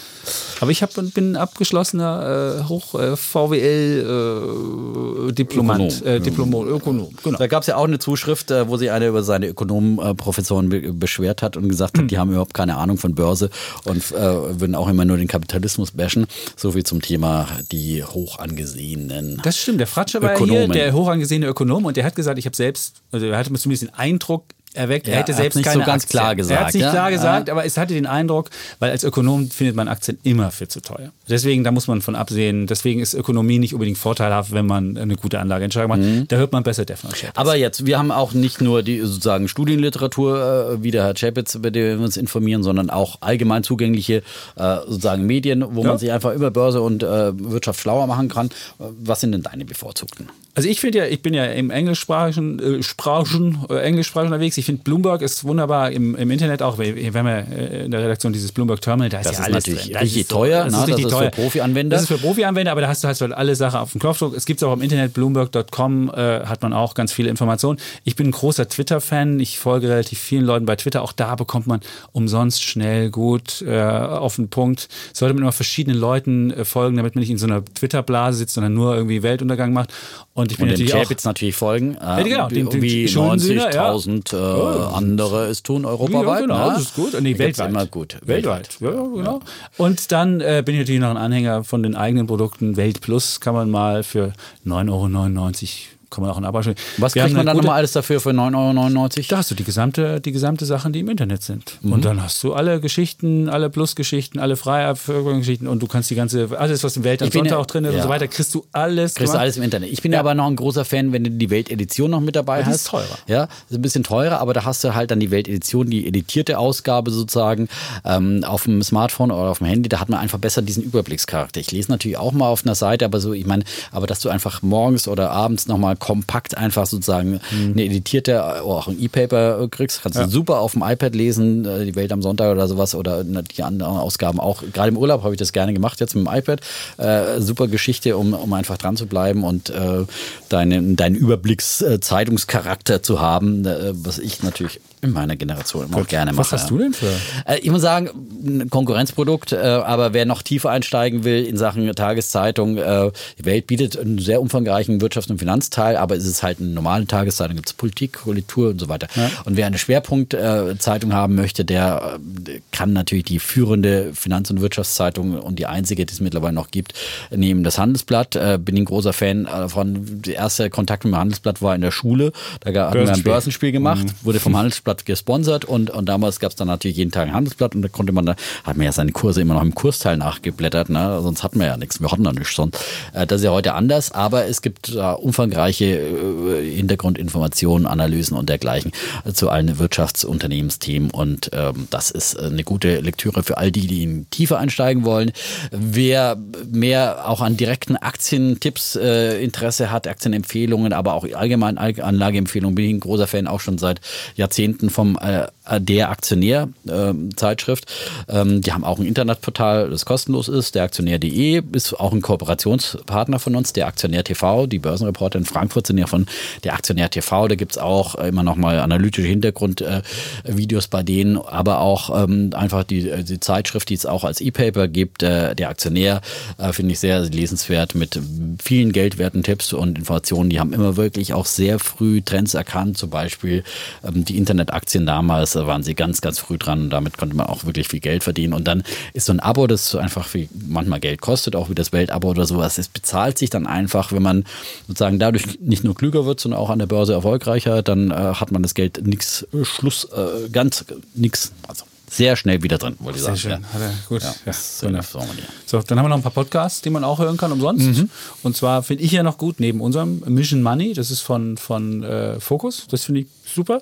[0.61, 6.07] Aber ich hab, bin abgeschlossener äh, Hoch äh, VWL äh, Diplomant, Ökonom.
[6.07, 7.15] äh, Diplom Ökonom.
[7.23, 7.39] Genau.
[7.39, 10.93] Da gab es ja auch eine Zuschrift, äh, wo sich einer über seine Ökonomenprofessoren be
[10.93, 13.51] beschwert hat und gesagt hat, die haben überhaupt keine Ahnung von Börse
[13.85, 16.27] und äh, würden auch immer nur den Kapitalismus bashen.
[16.57, 19.41] So viel zum Thema die hoch angesehenen.
[19.43, 19.81] Das stimmt.
[19.81, 23.27] Der Fratscher war hier, der hochangesehene Ökonom, und der hat gesagt, ich habe selbst, also
[23.27, 24.45] er hatte zumindest den Eindruck
[24.75, 26.19] erweckt, er Ja, hätte er selbst nicht keine so ganz Aktien.
[26.21, 26.91] klar Er gesagt, hat es nicht ja?
[26.91, 30.69] klar gesagt, aber es hatte den Eindruck, weil als Ökonom findet man Aktien immer viel
[30.69, 31.13] zu teuer.
[31.29, 32.67] Deswegen, da muss man von absehen.
[32.67, 36.01] Deswegen ist Ökonomie nicht unbedingt vorteilhaft, wenn man eine gute Anlageentscheidung macht.
[36.01, 36.29] Mhm.
[36.29, 37.33] Da hört man besser und Schäfer.
[37.35, 41.55] Aber jetzt, wir haben auch nicht nur die sozusagen Studienliteratur, äh, wie der Herr Chapitz,
[41.55, 44.23] über die wir uns informieren, sondern auch allgemein zugängliche
[44.57, 45.89] äh, sozusagen Medien, wo Ja.
[45.89, 48.51] man sich einfach über Börse und äh, Wirtschaft schlauer machen kann.
[48.79, 50.29] Was sind denn deine bevorzugten?
[50.57, 54.57] Also ich finde ja, ich bin ja im englischsprachigen äh, Sprachen, äh, englischsprachig unterwegs.
[54.57, 56.79] Ich finde Bloomberg ist wunderbar im, im Internet auch.
[56.79, 59.41] Wir, wir haben ja äh, in der Redaktion dieses Bloomberg Terminal, da ist Das ja
[59.41, 59.93] ist alles natürlich drin.
[59.95, 60.79] Das richtig ist so- teuer, Das ne?
[60.79, 61.31] ist richtig Das ist teuer.
[61.33, 61.97] für Profi-Anwender.
[61.97, 64.37] Das ist für Profi-Anwender, aber da hast du halt so alle Sachen auf dem Knopfdruck.
[64.37, 67.81] Es gibt es auch im Internet, bloomberg.com äh, hat man auch ganz viele Informationen.
[68.05, 69.41] Ich bin ein großer Twitter-Fan.
[69.41, 71.03] Ich folge relativ vielen Leuten bei Twitter.
[71.03, 71.81] Auch da bekommt man
[72.13, 74.89] umsonst schnell gut äh, auf den Punkt.
[75.13, 78.55] Sollte man immer verschiedenen Leuten äh, folgen, damit man nicht in so einer Twitter-Blase sitzt,
[78.55, 79.93] sondern nur irgendwie Weltuntergang macht.
[80.33, 81.97] Und ich bin Und dem natürlich auch Chapitz natürlich folgen.
[82.01, 83.93] Äh, genau, wie dem- dem wie Schulensühner, ja.
[83.93, 86.41] 90.000 äh, andere es tun europaweit.
[86.41, 86.73] Ja, genau, ne?
[86.75, 87.21] das ist gut.
[87.21, 87.69] Nee, weltweit.
[87.71, 88.17] Immer gut.
[88.25, 88.69] Weltweit.
[88.81, 89.41] Ja, ja, genau.
[89.77, 92.77] Und dann äh, bin ich natürlich noch ein Anhänger von den eigenen Produkten.
[92.77, 94.33] Welt Plus kann man mal für
[94.67, 96.77] 9,99 Euro kann man auch Abo stellen.
[96.99, 99.27] Was Wir kriegt man dann nochmal alles dafür für 9,99 Euro?
[99.29, 101.79] Da hast du die gesamte, die gesamte Sachen, die im Internet sind.
[101.83, 101.93] Mhm.
[101.93, 106.49] Und dann hast du alle Geschichten, alle Plus-Geschichten, alle Geschichten und du kannst die ganze,
[106.59, 108.03] alles, was im Welt am Sonntag ja- auch drin ist und ja.
[108.03, 109.15] so weiter, kriegst du alles.
[109.15, 109.91] Kriegst du alles im Internet.
[109.91, 110.21] Ich bin ja.
[110.21, 112.77] aber noch ein großer Fan, wenn du die Weltedition noch mit dabei Ja, hast.
[112.77, 113.19] ist teurer.
[113.27, 116.59] Ja, ist ein bisschen teurer, aber da hast du halt dann die Weltedition, die editierte
[116.59, 117.69] Ausgabe sozusagen
[118.05, 119.89] ähm, auf dem Smartphone oder auf dem Handy.
[119.89, 121.61] Da hat man einfach besser diesen Überblickscharakter.
[121.61, 124.29] Ich lese natürlich auch mal auf einer Seite, aber so, ich meine, aber dass du
[124.29, 130.03] einfach morgens oder abends nochmal kompakt einfach sozusagen eine editierte, äh, auch ein E-Paper kriegst,
[130.03, 133.25] kannst du super auf dem iPad lesen, äh, die Welt am Sonntag oder sowas oder
[133.25, 134.63] die anderen Ausgaben auch.
[134.75, 136.61] Gerade im Urlaub habe ich das gerne gemacht, jetzt mit dem iPad.
[136.99, 140.05] Äh, super Geschichte, um, um einfach dran zu bleiben und äh,
[140.51, 146.33] deinen, deinen Überblicks-Zeitungscharakter zu haben, äh, was ich natürlich in meiner Generation immer auch gerne
[146.33, 146.41] mache.
[146.41, 147.13] Was hast du denn für?
[147.47, 148.11] Äh, ich muss sagen,
[148.45, 153.97] ein Konkurrenzprodukt, äh, aber wer noch tiefer einsteigen will in Sachen Tageszeitung, die Welt bietet
[153.99, 157.75] einen sehr umfangreichen Wirtschafts- und Finanzteil, aber es ist halt eine normale Tageszeitung, gibt es
[157.75, 159.09] Politik, Kultur und so weiter.
[159.45, 165.39] Und wer eine Schwerpunktzeitung haben möchte, der äh, kann natürlich die führende Finanz- und Wirtschaftszeitung
[165.39, 166.95] und die einzige, die es mittlerweile noch gibt,
[167.31, 167.65] nehmen.
[167.65, 170.23] Das Handelsblatt, äh, bin ein großer Fan äh, von.
[170.23, 172.33] Der erste Kontakt mit dem Handelsblatt war in der Schule.
[172.61, 173.65] Da hatten wir ein Börsenspiel.
[173.75, 177.35] Gemacht, wurde vom Handelsblatt gesponsert und, und damals gab es dann natürlich jeden Tag ein
[177.35, 180.17] Handelsblatt und da konnte man, da hat man ja seine Kurse immer noch im Kursteil
[180.17, 181.21] nachgeblättert, ne?
[181.23, 182.79] sonst hatten wir ja nichts, wir hatten da nichts sonst.
[183.13, 188.49] Äh, das ist ja heute anders, aber es gibt äh, umfangreiche äh, Hintergrundinformationen, Analysen und
[188.49, 188.93] dergleichen
[189.25, 193.87] äh, zu allen Wirtschaftsunternehmensthemen und ähm, das ist äh, eine gute Lektüre für all die,
[193.87, 195.33] die in tiefer einsteigen wollen.
[195.71, 196.37] Wer
[196.71, 202.85] mehr auch an direkten Aktientipps äh, Interesse hat, Aktienempfehlungen, aber auch allgemein Al- Anlageempfehlungen, bin
[202.85, 204.01] ich ein großer Fan auch schon seit
[204.37, 205.47] Jahrzehnten vom äh,
[205.81, 207.91] der Aktionär äh, Zeitschrift.
[208.29, 210.75] Ähm, die haben auch ein Internetportal, das kostenlos ist.
[210.75, 213.73] Der Aktionär.de ist auch ein Kooperationspartner von uns.
[213.73, 216.27] Der Aktionär TV, die Börsenreporter in Frankfurt sind ja von
[216.63, 217.49] der Aktionär TV.
[217.49, 222.85] Da gibt's auch immer noch mal analytische Hintergrundvideos äh, bei denen, aber auch ähm, einfach
[222.85, 225.23] die, äh, die Zeitschrift, die es auch als E-Paper gibt.
[225.23, 226.21] Äh, der Aktionär
[226.59, 228.21] äh, finde ich sehr lesenswert mit
[228.63, 230.51] vielen geldwerten Tipps und Informationen.
[230.51, 232.99] Die haben immer wirklich auch sehr früh Trends erkannt.
[232.99, 233.65] Zum Beispiel
[234.05, 237.47] ähm, die Internetaktien damals da waren sie ganz, ganz früh dran und damit konnte man
[237.47, 238.53] auch wirklich viel Geld verdienen.
[238.53, 241.93] Und dann ist so ein Abo, das einfach viel, manchmal Geld kostet, auch wie das
[241.93, 242.79] Weltabo oder sowas.
[242.79, 244.45] Es bezahlt sich dann einfach, wenn man
[244.87, 248.53] sozusagen dadurch nicht nur klüger wird, sondern auch an der Börse erfolgreicher, dann äh, hat
[248.53, 250.85] man das Geld nix, äh, Schluss, äh, ganz
[251.15, 253.65] nix, also sehr schnell wieder drin, wollte ich Sehr sagen.
[253.65, 253.73] schön.
[253.73, 254.23] Hat er, gut.
[254.23, 255.25] Ja, Ja, so.
[255.67, 258.05] So, dann haben wir noch ein paar Podcasts, die man auch hören kann umsonst.
[258.43, 262.05] Und zwar finde ich ja noch gut, neben unserem Mission Money, das ist von, von
[262.05, 263.81] äh, Focus, das finde ich super.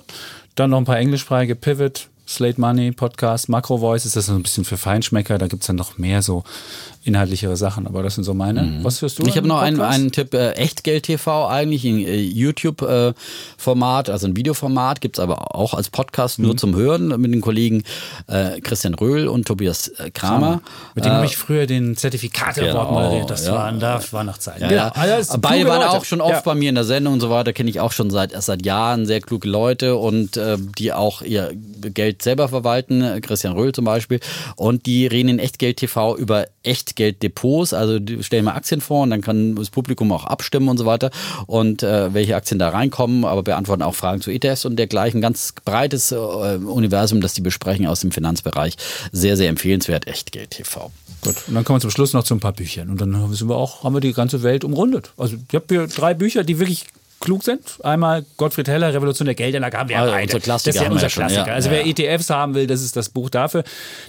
[0.55, 4.43] Dann noch ein paar englischsprachige Pivot, Slate Money, Podcast, Macro Voice, ist das so ein
[4.43, 6.45] bisschen für Feinschmecker, da gibt es dann noch mehr so
[7.05, 8.63] inhaltlichere Sachen, aber das sind so meine.
[8.63, 8.85] Mhm.
[8.85, 9.27] Was hörst du?
[9.27, 14.29] Ich habe noch einen, einen Tipp, äh, Echtgeld TV eigentlich, ein äh, YouTube-Format, äh, also
[14.29, 16.47] ein Videoformat, gibt es aber auch als Podcast mhm.
[16.47, 17.83] nur zum Hören mit den Kollegen
[18.29, 20.63] äh, Christian Röhl und Tobias äh, Kramer.
[20.95, 23.55] Mit denen habe ich früher den Zertifikat genau, moderiert, das ja.
[23.55, 24.61] waren, da war noch Zeit.
[24.61, 24.89] Ja, ja.
[24.91, 25.91] Also Beide waren Leute.
[25.91, 28.11] auch schon oft bei mir in der Sendung und so weiter, kenne ich auch schon
[28.11, 33.21] seit, erst seit Jahren sehr kluge Leute und äh, die auch ihr Geld selber verwalten,
[33.23, 34.21] Christian Röhl zum Beispiel,
[34.55, 36.47] und die reden in Echtgeld TV über
[36.93, 40.87] Echtgelddepots, also stellen mal Aktien vor und dann kann das Publikum auch abstimmen und so
[40.87, 41.11] weiter
[41.47, 45.21] und äh, welche Aktien da reinkommen, aber beantworten auch Fragen zu ETFs und dergleichen.
[45.21, 48.77] Ganz breites äh, Universum, das die besprechen aus dem Finanzbereich.
[49.11, 50.91] Sehr, sehr empfehlenswert, Echtgeld TV.
[51.23, 53.49] Gut, und dann kommen wir zum Schluss noch zu ein paar Büchern und dann haben
[53.49, 55.13] wir auch, haben wir die ganze Welt umrundet.
[55.17, 56.87] Also ich habe hier drei Bücher, die wirklich
[57.21, 57.79] klug sind.
[57.85, 60.41] Einmal Gottfried Heller, Revolution der Geldanlage, haben wir also beide.
[60.41, 61.47] Das ist ja unser Klassiker.
[61.47, 63.63] Ja, also wer ETFs haben will, das ist das Buch dafür.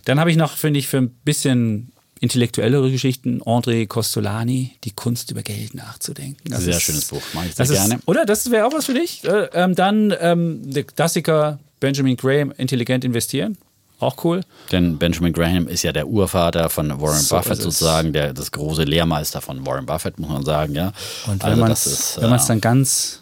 [0.05, 3.41] Dann habe ich noch, finde ich, für ein bisschen intellektuellere Geschichten.
[3.41, 6.49] André Costolani, Die Kunst über Geld nachzudenken.
[6.49, 7.95] Das sehr ist, schönes Buch, mag ich sehr gerne.
[7.95, 8.25] Ist, oder?
[8.25, 9.25] Das wäre auch was für dich.
[9.25, 13.57] Äh, ähm, dann ähm, der Klassiker Benjamin Graham, Intelligent investieren.
[13.99, 14.41] Auch cool.
[14.71, 18.83] Denn Benjamin Graham ist ja der Urvater von Warren so Buffett sozusagen, der, das große
[18.83, 20.93] Lehrmeister von Warren Buffett, muss man sagen, ja.
[21.27, 23.19] Und wenn also man es äh, dann ganz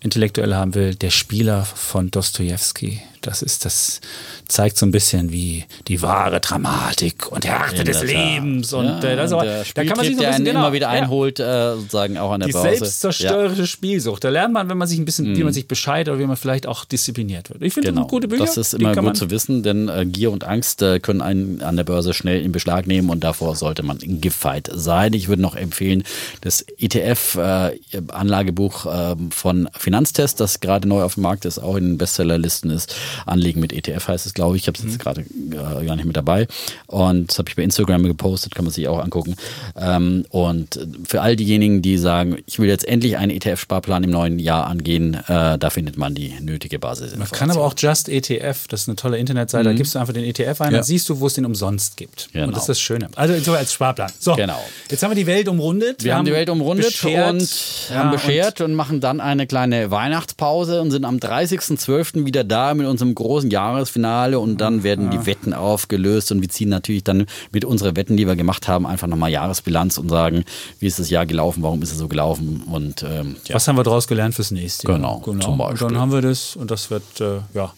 [0.00, 3.02] intellektuell haben will, der Spieler von Dostoevsky.
[3.22, 4.00] Das ist das
[4.48, 9.16] zeigt so ein bisschen wie die wahre Dramatik und Härte des Lebens und ja, äh,
[9.16, 11.72] das aber, da kann man sich so ein bisschen genau, immer wieder einholt, ja.
[11.72, 12.70] äh, sozusagen auch an der die Börse.
[12.70, 13.66] Die selbstzerstörerische ja.
[13.66, 14.24] Spielsucht.
[14.24, 15.36] Da lernt man, wenn man sich ein bisschen, mm.
[15.36, 17.62] wie man sich bescheidet oder wie man vielleicht auch diszipliniert wird.
[17.62, 18.02] Ich finde genau.
[18.02, 18.44] das gute Bücher.
[18.44, 21.76] Das ist immer gut zu wissen, denn äh, Gier und Angst äh, können einen an
[21.76, 25.12] der Börse schnell in Beschlag nehmen und davor sollte man gefeit sein.
[25.12, 26.04] Ich würde noch empfehlen,
[26.40, 31.84] das ETF-Anlagebuch äh, ähm, von Finanztest, das gerade neu auf dem Markt ist, auch in
[31.84, 32.94] den Bestsellerlisten ist.
[33.26, 34.62] Anlegen mit ETF heißt es, glaube ich.
[34.62, 34.98] Ich habe es jetzt mhm.
[34.98, 36.46] gerade äh, gar nicht mit dabei.
[36.86, 39.34] Und das habe ich bei Instagram gepostet, kann man sich auch angucken.
[39.76, 40.78] Ähm, und
[41.08, 45.14] für all diejenigen, die sagen, ich will jetzt endlich einen ETF-Sparplan im neuen Jahr angehen,
[45.26, 47.16] äh, da findet man die nötige Basis.
[47.16, 49.72] Man kann aber auch Just ETF, das ist eine tolle Internetseite, mhm.
[49.72, 50.78] da gibst du einfach den ETF ein, ja.
[50.78, 52.28] dann siehst du, wo es den umsonst gibt.
[52.32, 52.48] Genau.
[52.48, 53.08] Und das ist das Schöne.
[53.16, 54.12] Also so als Sparplan.
[54.18, 54.62] So, genau.
[54.90, 56.04] jetzt haben wir die Welt umrundet.
[56.04, 59.20] Wir, wir haben die Welt umrundet beschert, und ja, haben beschert und, und machen dann
[59.20, 62.26] eine kleine Weihnachtspause und sind am 30.12.
[62.26, 66.68] wieder da mit unserem großen Jahresfinale und dann werden die Wetten aufgelöst und wir ziehen
[66.68, 70.44] natürlich dann mit unseren Wetten, die wir gemacht haben, einfach nochmal Jahresbilanz und sagen,
[70.78, 73.54] wie ist das Jahr gelaufen, warum ist es so gelaufen und ähm, ja.
[73.54, 74.96] was haben wir daraus gelernt fürs nächste Jahr.
[74.96, 75.44] Genau, genau.
[75.44, 75.86] Zum Beispiel.
[75.86, 77.72] Und dann haben wir das und das wird äh, ja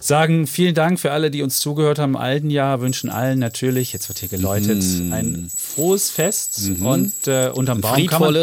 [0.00, 3.92] sagen vielen Dank für alle, die uns zugehört haben im alten Jahr, wünschen allen natürlich,
[3.92, 5.12] jetzt wird hier geläutet, mhm.
[5.12, 6.86] ein frohes Fest mhm.
[6.86, 8.34] und äh, unterm Baum kann man,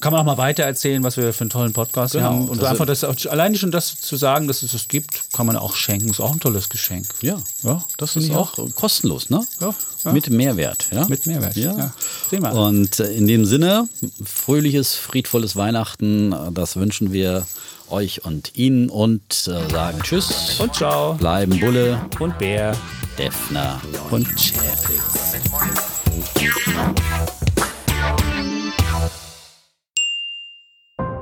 [0.00, 2.48] kann man auch mal weiter erzählen, was wir für einen tollen Podcast genau, haben.
[2.48, 5.56] Und das einfach das, alleine schon das zu sagen, dass es es gibt, kann man
[5.56, 7.06] auch schenken, ist auch ein tolles Geschenk.
[7.22, 9.44] Ja, ja das ist auch, auch kostenlos, ne?
[9.60, 10.12] Ja, ja.
[10.12, 10.88] Mit Mehrwert.
[10.92, 11.06] Ja?
[11.08, 11.92] Mit Mehrwert, ja.
[12.30, 12.50] ja.
[12.50, 13.88] Und äh, in dem Sinne,
[14.24, 17.46] fröhliches, friedvolles Weihnachten, das wünschen wir
[17.90, 21.14] euch und Ihnen und äh, sagen Tschüss und Ciao.
[21.14, 22.76] Bleiben Bulle und Bär,
[23.18, 23.80] Defner
[24.10, 25.36] und Chapitz.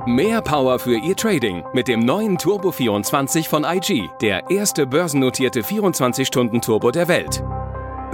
[0.05, 5.61] Mehr Power für Ihr Trading mit dem neuen Turbo 24 von IG, der erste börsennotierte
[5.61, 7.41] 24-Stunden-Turbo der Welt.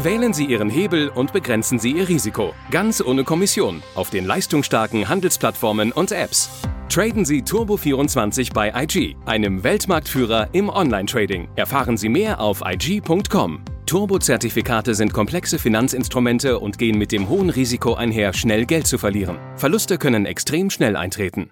[0.02, 2.54] Wählen Sie Ihren Hebel und begrenzen Sie Ihr Risiko.
[2.72, 3.84] Ganz ohne Kommission.
[3.95, 6.50] Auf den leistungsstarken Handelsplattformen und Apps.
[6.88, 11.50] Traden Sie Turbo24 bei IG, einem Weltmarktführer im Online-Trading.
[11.58, 13.62] Erfahren Sie mehr auf IG.com.
[13.88, 19.38] Turbo-Zertifikate sind komplexe Finanzinstrumente und gehen mit dem hohen Risiko einher, schnell Geld zu verlieren.
[19.58, 21.52] Verluste können extrem schnell eintreten.